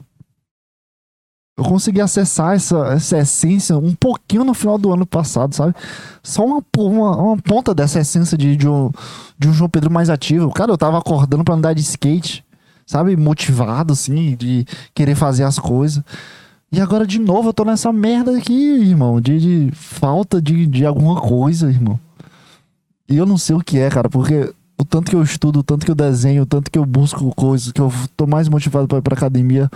Eu 1.58 1.64
consegui 1.64 2.00
acessar 2.00 2.54
essa, 2.54 2.86
essa 2.92 3.18
essência 3.18 3.76
um 3.76 3.92
pouquinho 3.92 4.44
no 4.44 4.54
final 4.54 4.78
do 4.78 4.92
ano 4.92 5.04
passado, 5.04 5.56
sabe? 5.56 5.74
Só 6.22 6.46
uma, 6.46 6.62
uma, 6.76 7.16
uma 7.16 7.36
ponta 7.36 7.74
dessa 7.74 7.98
essência 7.98 8.38
de, 8.38 8.56
de, 8.56 8.68
um, 8.68 8.92
de 9.36 9.48
um 9.48 9.52
João 9.52 9.68
Pedro 9.68 9.90
mais 9.90 10.08
ativo. 10.08 10.52
Cara, 10.52 10.70
eu 10.70 10.78
tava 10.78 10.96
acordando 10.96 11.42
para 11.42 11.54
andar 11.54 11.72
de 11.72 11.80
skate, 11.80 12.44
sabe? 12.86 13.16
Motivado, 13.16 13.92
assim, 13.92 14.36
de 14.36 14.64
querer 14.94 15.16
fazer 15.16 15.42
as 15.42 15.58
coisas. 15.58 16.00
E 16.70 16.80
agora 16.80 17.06
de 17.06 17.18
novo 17.18 17.48
eu 17.48 17.54
tô 17.54 17.64
nessa 17.64 17.92
merda 17.92 18.36
aqui, 18.36 18.52
irmão, 18.52 19.20
de, 19.20 19.38
de 19.68 19.74
falta 19.74 20.40
de, 20.40 20.66
de 20.66 20.84
alguma 20.84 21.20
coisa, 21.20 21.70
irmão. 21.70 21.98
E 23.08 23.16
eu 23.16 23.24
não 23.24 23.38
sei 23.38 23.56
o 23.56 23.60
que 23.60 23.78
é, 23.78 23.88
cara, 23.88 24.08
porque 24.10 24.52
o 24.78 24.84
tanto 24.84 25.10
que 25.10 25.16
eu 25.16 25.22
estudo, 25.22 25.60
o 25.60 25.62
tanto 25.62 25.86
que 25.86 25.90
eu 25.90 25.94
desenho, 25.94 26.42
o 26.42 26.46
tanto 26.46 26.70
que 26.70 26.78
eu 26.78 26.84
busco 26.84 27.34
coisas, 27.34 27.72
que 27.72 27.80
eu 27.80 27.90
tô 28.16 28.26
mais 28.26 28.48
motivado 28.48 28.86
pra 28.86 28.98
ir 28.98 29.02
pra 29.02 29.16
academia, 29.16 29.70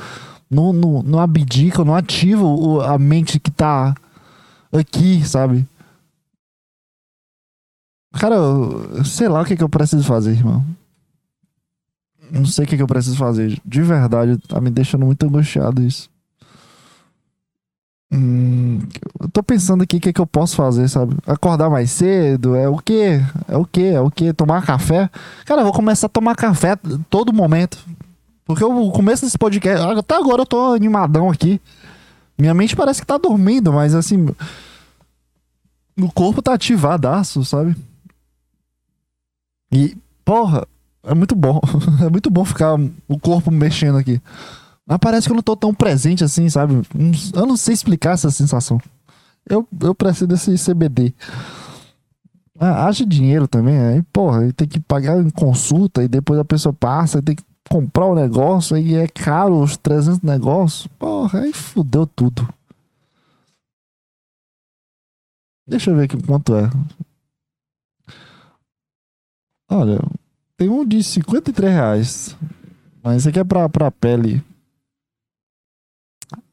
não, 0.51 0.73
não, 0.73 1.03
não 1.03 1.19
abdica, 1.19 1.83
não 1.83 1.95
ativa 1.95 2.45
a 2.87 2.99
mente 2.99 3.41
que 3.41 3.51
tá 3.51 3.95
aqui, 4.71 5.27
sabe? 5.27 5.67
Cara, 8.13 8.35
eu, 8.35 9.05
sei 9.05 9.29
lá 9.29 9.41
o 9.41 9.45
que, 9.47 9.57
que 9.57 9.65
eu 9.65 9.69
preciso 9.69 10.05
fazer, 10.05 10.33
irmão. 10.33 10.63
Não 12.31 12.45
sei 12.45 12.65
o 12.65 12.69
que, 12.69 12.77
que 12.77 12.83
eu 12.83 12.87
preciso 12.87 13.17
fazer. 13.17 13.59
De 13.65 13.83
verdade, 13.83 14.37
tá 14.47 14.61
me 14.61 14.71
deixando 14.71 15.07
muito 15.07 15.25
angustiado 15.25 15.83
isso. 15.83 16.12
Hum, 18.13 18.81
eu 19.19 19.29
tô 19.31 19.43
pensando 19.43 19.83
aqui 19.83 19.97
o 19.97 20.01
que, 20.01 20.13
que 20.13 20.21
eu 20.21 20.27
posso 20.27 20.55
fazer, 20.55 20.87
sabe? 20.89 21.17
Acordar 21.27 21.71
mais 21.71 21.91
cedo, 21.91 22.55
é 22.55 22.69
o 22.69 22.77
quê? 22.77 23.23
É 23.49 23.57
o 23.57 23.65
quê? 23.65 23.93
É 23.95 24.01
o 24.01 24.11
quê? 24.11 24.35
Tomar 24.35 24.67
café? 24.67 25.09
Cara, 25.47 25.63
eu 25.63 25.65
vou 25.65 25.73
começar 25.73 26.07
a 26.09 26.11
tomar 26.11 26.37
café 26.37 26.77
todo 27.09 27.33
momento. 27.33 27.79
Porque 28.45 28.63
o 28.63 28.91
começo 28.91 29.25
desse 29.25 29.39
podcast, 29.39 29.83
até 29.99 30.15
agora 30.15 30.43
eu 30.43 30.47
tô 30.47 30.75
animadão 30.75 31.31
aqui. 31.31 31.59
Minha 32.39 32.53
mente 32.53 32.77
parece 32.77 33.01
que 33.01 33.07
tá 33.07 33.17
dormindo, 33.17 33.73
mas 33.73 33.95
assim. 33.95 34.27
O 35.99 36.11
corpo 36.13 36.43
tá 36.43 36.53
ativadaço, 36.53 37.45
sabe? 37.45 37.75
E, 39.73 39.97
porra, 40.23 40.67
é 41.03 41.15
muito 41.15 41.35
bom. 41.35 41.61
é 42.05 42.11
muito 42.11 42.31
bom 42.31 42.45
ficar 42.45 42.75
o 43.09 43.19
corpo 43.19 43.51
mexendo 43.51 43.97
aqui. 43.97 44.21
Mas 44.93 44.99
parece 45.01 45.27
que 45.27 45.33
eu 45.33 45.37
não 45.37 45.43
tô 45.43 45.57
tão 45.57 45.73
presente 45.73 46.23
assim, 46.23 46.51
sabe? 46.51 46.75
Eu 47.35 47.47
não 47.47 47.57
sei 47.57 47.73
explicar 47.73 48.11
essa 48.13 48.31
sensação. 48.31 48.79
Eu, 49.49 49.67
eu 49.81 49.95
preciso 49.95 50.27
desse 50.27 50.55
CBD. 50.57 51.15
Ah, 52.61 52.85
haja 52.85 53.07
dinheiro 53.07 53.49
também. 53.49 53.79
Aí, 53.79 54.03
porra, 54.13 54.53
tem 54.53 54.69
que 54.69 54.79
pagar 54.79 55.19
em 55.19 55.31
consulta 55.31 56.05
e 56.05 56.09
depois 56.09 56.39
a 56.39 56.45
pessoa 56.45 56.75
passa, 56.75 57.23
tem 57.23 57.35
que 57.35 57.43
comprar 57.71 58.05
o 58.05 58.13
um 58.13 58.15
negócio 58.15 58.77
e 58.77 58.95
é 58.95 59.09
caro 59.09 59.61
os 59.61 59.79
300 59.79 60.21
negócios. 60.21 60.87
Porra, 60.99 61.41
aí 61.41 61.55
fudeu 61.55 62.07
tudo. 62.07 62.47
Deixa 65.67 65.91
eu 65.91 65.97
ver 65.97 66.05
aqui 66.05 66.23
quanto 66.23 66.55
é. 66.55 66.69
Olha, 69.71 69.99
tem 70.55 70.69
um 70.69 70.85
de 70.85 71.03
53 71.03 71.73
reais. 71.73 72.37
Mas 73.03 73.17
esse 73.17 73.31
aqui 73.31 73.39
é 73.39 73.45
pra, 73.45 73.71
pra 73.71 73.91
pele. 73.91 74.45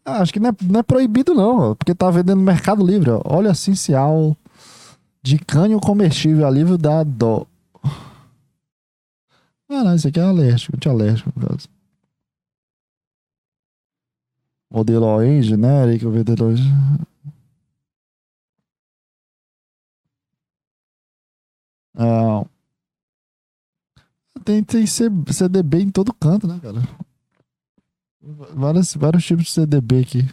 Ah, 0.09 0.21
acho 0.21 0.33
que 0.33 0.39
não 0.39 0.49
é, 0.49 0.53
não 0.63 0.79
é 0.79 0.83
proibido, 0.83 1.35
não, 1.35 1.75
porque 1.75 1.93
tá 1.93 2.09
vendendo 2.09 2.37
no 2.39 2.43
Mercado 2.43 2.85
Livre. 2.85 3.11
Ó. 3.11 3.21
Óleo 3.25 3.51
essencial 3.51 4.35
de 5.21 5.37
cânio 5.37 5.79
comestível, 5.79 6.47
alívio 6.47 6.77
da 6.77 7.03
dó. 7.03 7.45
Ah, 9.69 9.83
não, 9.83 9.93
esse 9.93 10.07
aqui 10.07 10.19
é 10.19 10.23
alérgico, 10.23 10.75
anti-alérgico, 10.75 11.31
no 11.35 11.47
caso. 11.47 11.69
Modelo 14.71 15.05
OE, 15.05 15.43
genérico, 15.43 16.09
vendedor. 16.09 16.55
Ah, 21.95 22.43
tem, 24.43 24.63
tem 24.63 24.85
CDB 24.87 25.81
em 25.81 25.91
todo 25.91 26.13
canto, 26.13 26.47
né, 26.47 26.59
cara? 26.61 26.81
Vários, 28.21 28.93
vários 28.95 29.25
tipos 29.25 29.45
de 29.45 29.51
CDB 29.51 30.01
aqui. 30.01 30.29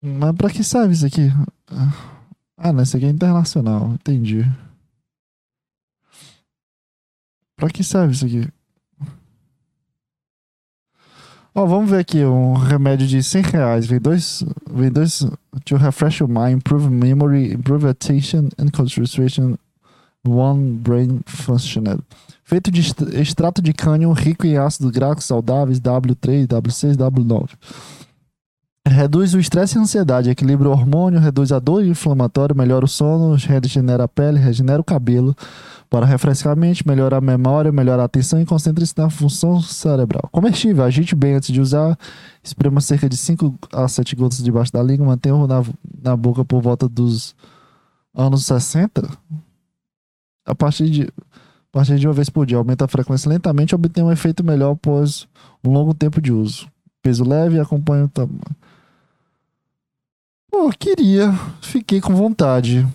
Mas 0.00 0.34
pra 0.36 0.50
que 0.50 0.64
serve 0.64 0.94
isso 0.94 1.06
aqui? 1.06 1.28
Ah, 2.56 2.72
não, 2.72 2.82
isso 2.82 2.96
aqui 2.96 3.06
é 3.06 3.10
internacional. 3.10 3.92
Entendi. 3.92 4.44
Pra 7.56 7.70
que 7.70 7.84
serve 7.84 8.14
isso 8.14 8.26
aqui? 8.26 8.48
Ó, 11.54 11.66
vamos 11.66 11.90
ver 11.90 11.98
aqui 11.98 12.24
um 12.24 12.54
remédio 12.54 13.06
de 13.06 13.22
100 13.22 13.42
reais. 13.42 13.86
Vem 13.86 14.00
dois, 14.00 14.42
vem 14.70 14.90
dois 14.90 15.20
to 15.64 15.76
refresh 15.76 16.20
your 16.20 16.28
mind, 16.28 16.56
improve 16.56 16.88
memory, 16.88 17.52
improve 17.52 17.86
attention 17.86 18.48
and 18.58 18.70
concentration, 18.72 19.56
one 20.26 20.78
brain 20.78 21.20
functional. 21.26 21.98
Feito 22.52 22.70
de 22.70 22.82
extrato 23.18 23.62
de 23.62 23.72
cânio 23.72 24.12
rico 24.12 24.46
em 24.46 24.58
ácidos 24.58 24.90
graxos 24.90 25.24
saudáveis 25.24 25.80
W3, 25.80 26.46
W6, 26.46 26.96
W9. 26.96 27.48
Reduz 28.86 29.32
o 29.32 29.38
estresse 29.38 29.74
e 29.74 29.78
a 29.78 29.80
ansiedade, 29.80 30.28
equilibra 30.28 30.68
o 30.68 30.72
hormônio, 30.72 31.18
reduz 31.18 31.50
a 31.50 31.58
dor 31.58 31.82
inflamatória, 31.82 32.54
melhora 32.54 32.84
o 32.84 32.88
sono, 32.88 33.36
regenera 33.36 34.04
a 34.04 34.08
pele, 34.08 34.38
regenera 34.38 34.78
o 34.78 34.84
cabelo, 34.84 35.34
para 35.88 36.04
refrescar 36.04 36.52
a 36.52 36.54
mente, 36.54 36.86
melhorar 36.86 37.16
a 37.16 37.20
memória, 37.22 37.72
melhorar 37.72 38.02
a 38.02 38.04
atenção 38.04 38.38
e 38.38 38.44
concentre-se 38.44 38.92
na 38.98 39.08
função 39.08 39.62
cerebral. 39.62 40.28
Comestível, 40.30 40.84
agite 40.84 41.14
bem 41.14 41.36
antes 41.36 41.50
de 41.54 41.58
usar, 41.58 41.98
esprema 42.44 42.82
cerca 42.82 43.08
de 43.08 43.16
5 43.16 43.58
a 43.72 43.88
7 43.88 44.14
gotas 44.14 44.44
debaixo 44.44 44.70
da 44.70 44.82
língua, 44.82 45.06
mantenha 45.06 45.46
na, 45.46 45.64
na 46.04 46.14
boca 46.14 46.44
por 46.44 46.60
volta 46.60 46.86
dos 46.86 47.34
anos 48.14 48.44
60. 48.44 49.08
A 50.44 50.54
partir 50.54 50.90
de, 50.90 51.08
a 51.72 51.78
partir 51.78 51.98
de 51.98 52.06
uma 52.06 52.12
vez 52.12 52.28
por 52.28 52.44
dia, 52.44 52.58
aumenta 52.58 52.84
a 52.84 52.88
frequência 52.88 53.30
lentamente 53.30 53.72
e 53.72 53.74
obtém 53.74 54.04
um 54.04 54.12
efeito 54.12 54.44
melhor 54.44 54.72
após 54.72 55.26
um 55.64 55.70
longo 55.70 55.94
tempo 55.94 56.20
de 56.20 56.30
uso. 56.30 56.68
Peso 57.02 57.24
leve 57.24 57.56
e 57.56 57.60
acompanha 57.60 58.04
o 58.04 58.08
tamanho. 58.08 58.40
Pô, 60.50 60.70
queria, 60.78 61.32
fiquei 61.62 61.98
com 61.98 62.14
vontade. 62.14 62.86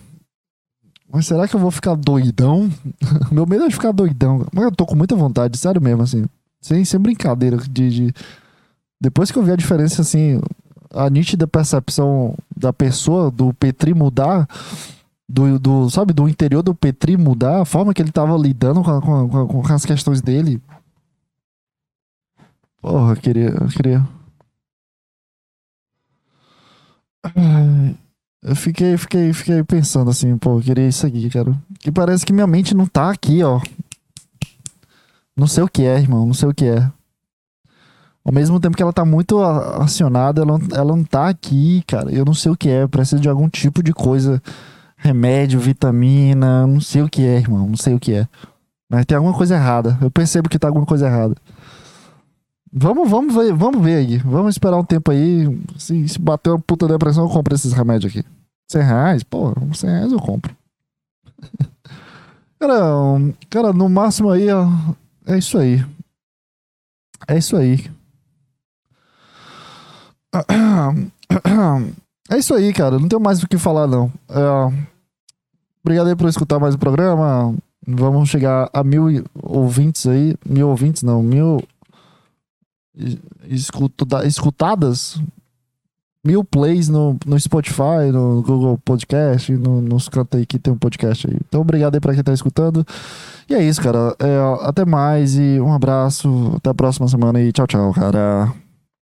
Mas 1.10 1.26
será 1.26 1.48
que 1.48 1.56
eu 1.56 1.60
vou 1.60 1.72
ficar 1.72 1.96
doidão? 1.96 2.70
Meu 3.32 3.46
medo 3.46 3.64
é 3.64 3.68
de 3.68 3.74
ficar 3.74 3.90
doidão. 3.90 4.46
Mas 4.52 4.64
eu 4.64 4.70
tô 4.70 4.86
com 4.86 4.94
muita 4.94 5.16
vontade, 5.16 5.58
sério 5.58 5.82
mesmo, 5.82 6.02
assim. 6.02 6.24
Sem, 6.60 6.84
sem 6.84 7.00
brincadeira. 7.00 7.56
De, 7.56 7.90
de... 7.90 8.14
Depois 9.00 9.32
que 9.32 9.38
eu 9.38 9.42
vi 9.42 9.50
a 9.50 9.56
diferença, 9.56 10.02
assim, 10.02 10.40
a 10.94 11.10
nítida 11.10 11.48
percepção 11.48 12.36
da 12.56 12.72
pessoa, 12.72 13.28
do 13.28 13.52
Petri 13.54 13.92
mudar, 13.92 14.46
do, 15.28 15.58
do 15.58 15.90
sabe, 15.90 16.12
do 16.12 16.28
interior 16.28 16.62
do 16.62 16.74
Petri 16.74 17.16
mudar, 17.16 17.60
a 17.60 17.64
forma 17.64 17.92
que 17.92 18.00
ele 18.00 18.10
tava 18.10 18.36
lidando 18.36 18.82
com, 18.82 19.00
com, 19.28 19.62
com, 19.62 19.72
as 19.72 19.84
questões 19.84 20.22
dele. 20.22 20.60
Porra, 22.80 23.12
eu 23.12 23.16
queria. 23.16 23.48
Eu 23.48 23.68
queria. 23.68 24.08
Eu 28.42 28.56
fiquei, 28.56 28.96
fiquei, 28.96 29.32
fiquei 29.32 29.64
pensando 29.64 30.10
assim, 30.10 30.38
pô, 30.38 30.58
eu 30.58 30.62
queria 30.62 30.88
isso 30.88 31.06
aqui, 31.06 31.28
cara. 31.28 31.54
Que 31.80 31.90
parece 31.90 32.24
que 32.24 32.32
minha 32.32 32.46
mente 32.46 32.74
não 32.74 32.86
tá 32.86 33.10
aqui, 33.10 33.42
ó. 33.42 33.60
Não 35.36 35.46
sei 35.46 35.62
o 35.62 35.68
que 35.68 35.82
é, 35.82 35.98
irmão, 35.98 36.26
não 36.26 36.34
sei 36.34 36.48
o 36.48 36.54
que 36.54 36.64
é. 36.64 36.90
Ao 38.24 38.32
mesmo 38.32 38.60
tempo 38.60 38.76
que 38.76 38.82
ela 38.82 38.92
tá 38.92 39.04
muito 39.04 39.40
acionada, 39.40 40.42
ela, 40.42 40.58
ela 40.72 40.96
não 40.96 41.04
tá 41.04 41.28
aqui, 41.28 41.82
cara. 41.86 42.10
Eu 42.12 42.24
não 42.24 42.34
sei 42.34 42.52
o 42.52 42.56
que 42.56 42.68
é, 42.68 42.86
preciso 42.86 43.20
de 43.20 43.28
algum 43.28 43.48
tipo 43.48 43.82
de 43.82 43.92
coisa. 43.92 44.42
Remédio, 44.98 45.60
vitamina, 45.60 46.66
não 46.66 46.80
sei 46.80 47.02
o 47.02 47.08
que 47.08 47.22
é, 47.22 47.36
irmão, 47.36 47.68
não 47.68 47.76
sei 47.76 47.94
o 47.94 48.00
que 48.00 48.12
é. 48.12 48.28
Mas 48.90 49.06
tem 49.06 49.16
alguma 49.16 49.34
coisa 49.34 49.54
errada. 49.54 49.96
Eu 50.02 50.10
percebo 50.10 50.48
que 50.48 50.58
tá 50.58 50.66
alguma 50.66 50.84
coisa 50.84 51.06
errada. 51.06 51.36
Vamos, 52.72 53.08
vamos 53.08 53.34
ver, 53.34 53.52
vamos 53.54 53.82
ver 53.82 53.96
aí. 53.96 54.18
Vamos 54.18 54.54
esperar 54.54 54.76
um 54.76 54.84
tempo 54.84 55.10
aí. 55.10 55.46
Se, 55.78 56.08
se 56.08 56.18
bater 56.18 56.50
uma 56.50 56.58
puta 56.58 56.88
depressão, 56.88 57.24
eu 57.24 57.30
compro 57.30 57.54
esses 57.54 57.72
remédios 57.72 58.12
aqui. 58.12 58.26
100 58.70 58.82
reais? 58.82 59.22
Pô, 59.22 59.54
100 59.72 59.90
reais 59.90 60.12
eu 60.12 60.18
compro. 60.18 60.54
cara, 62.58 62.74
cara, 63.48 63.72
no 63.72 63.88
máximo 63.88 64.30
aí, 64.30 64.50
ó. 64.50 64.66
É 65.26 65.38
isso 65.38 65.56
aí. 65.58 65.84
É 67.28 67.38
isso 67.38 67.56
aí. 67.56 67.90
É 72.30 72.38
isso 72.38 72.54
aí, 72.54 72.72
cara. 72.72 72.98
Não 72.98 73.08
tenho 73.08 73.22
mais 73.22 73.42
o 73.42 73.48
que 73.48 73.58
falar, 73.58 73.86
não. 73.86 74.12
É... 74.28 74.88
Obrigado 75.82 76.08
aí 76.08 76.16
por 76.16 76.28
escutar 76.28 76.58
mais 76.58 76.74
o 76.74 76.78
programa. 76.78 77.54
Vamos 77.86 78.28
chegar 78.28 78.68
a 78.72 78.84
mil 78.84 79.24
ouvintes 79.42 80.06
aí. 80.06 80.34
Mil 80.44 80.68
ouvintes, 80.68 81.02
não. 81.02 81.22
Mil 81.22 81.62
escutadas 84.24 85.20
mil 86.24 86.44
plays 86.44 86.88
no, 86.88 87.16
no 87.24 87.40
Spotify, 87.40 88.12
no 88.12 88.42
Google 88.42 88.78
Podcast, 88.84 89.50
no, 89.52 89.80
nos 89.80 90.08
cantos 90.08 90.38
aí 90.38 90.44
que 90.44 90.58
tem 90.58 90.72
um 90.72 90.78
podcast 90.78 91.26
aí. 91.26 91.38
Então, 91.48 91.60
obrigado 91.62 91.94
aí 91.94 92.00
pra 92.00 92.12
quem 92.12 92.22
tá 92.22 92.32
escutando. 92.32 92.86
E 93.48 93.54
é 93.54 93.62
isso, 93.62 93.80
cara. 93.80 94.14
É, 94.18 94.66
até 94.66 94.84
mais 94.84 95.36
e 95.36 95.58
um 95.60 95.72
abraço. 95.72 96.52
Até 96.56 96.70
a 96.70 96.74
próxima 96.74 97.08
semana 97.08 97.40
e 97.40 97.50
tchau, 97.50 97.66
tchau, 97.66 97.94
cara. 97.94 98.52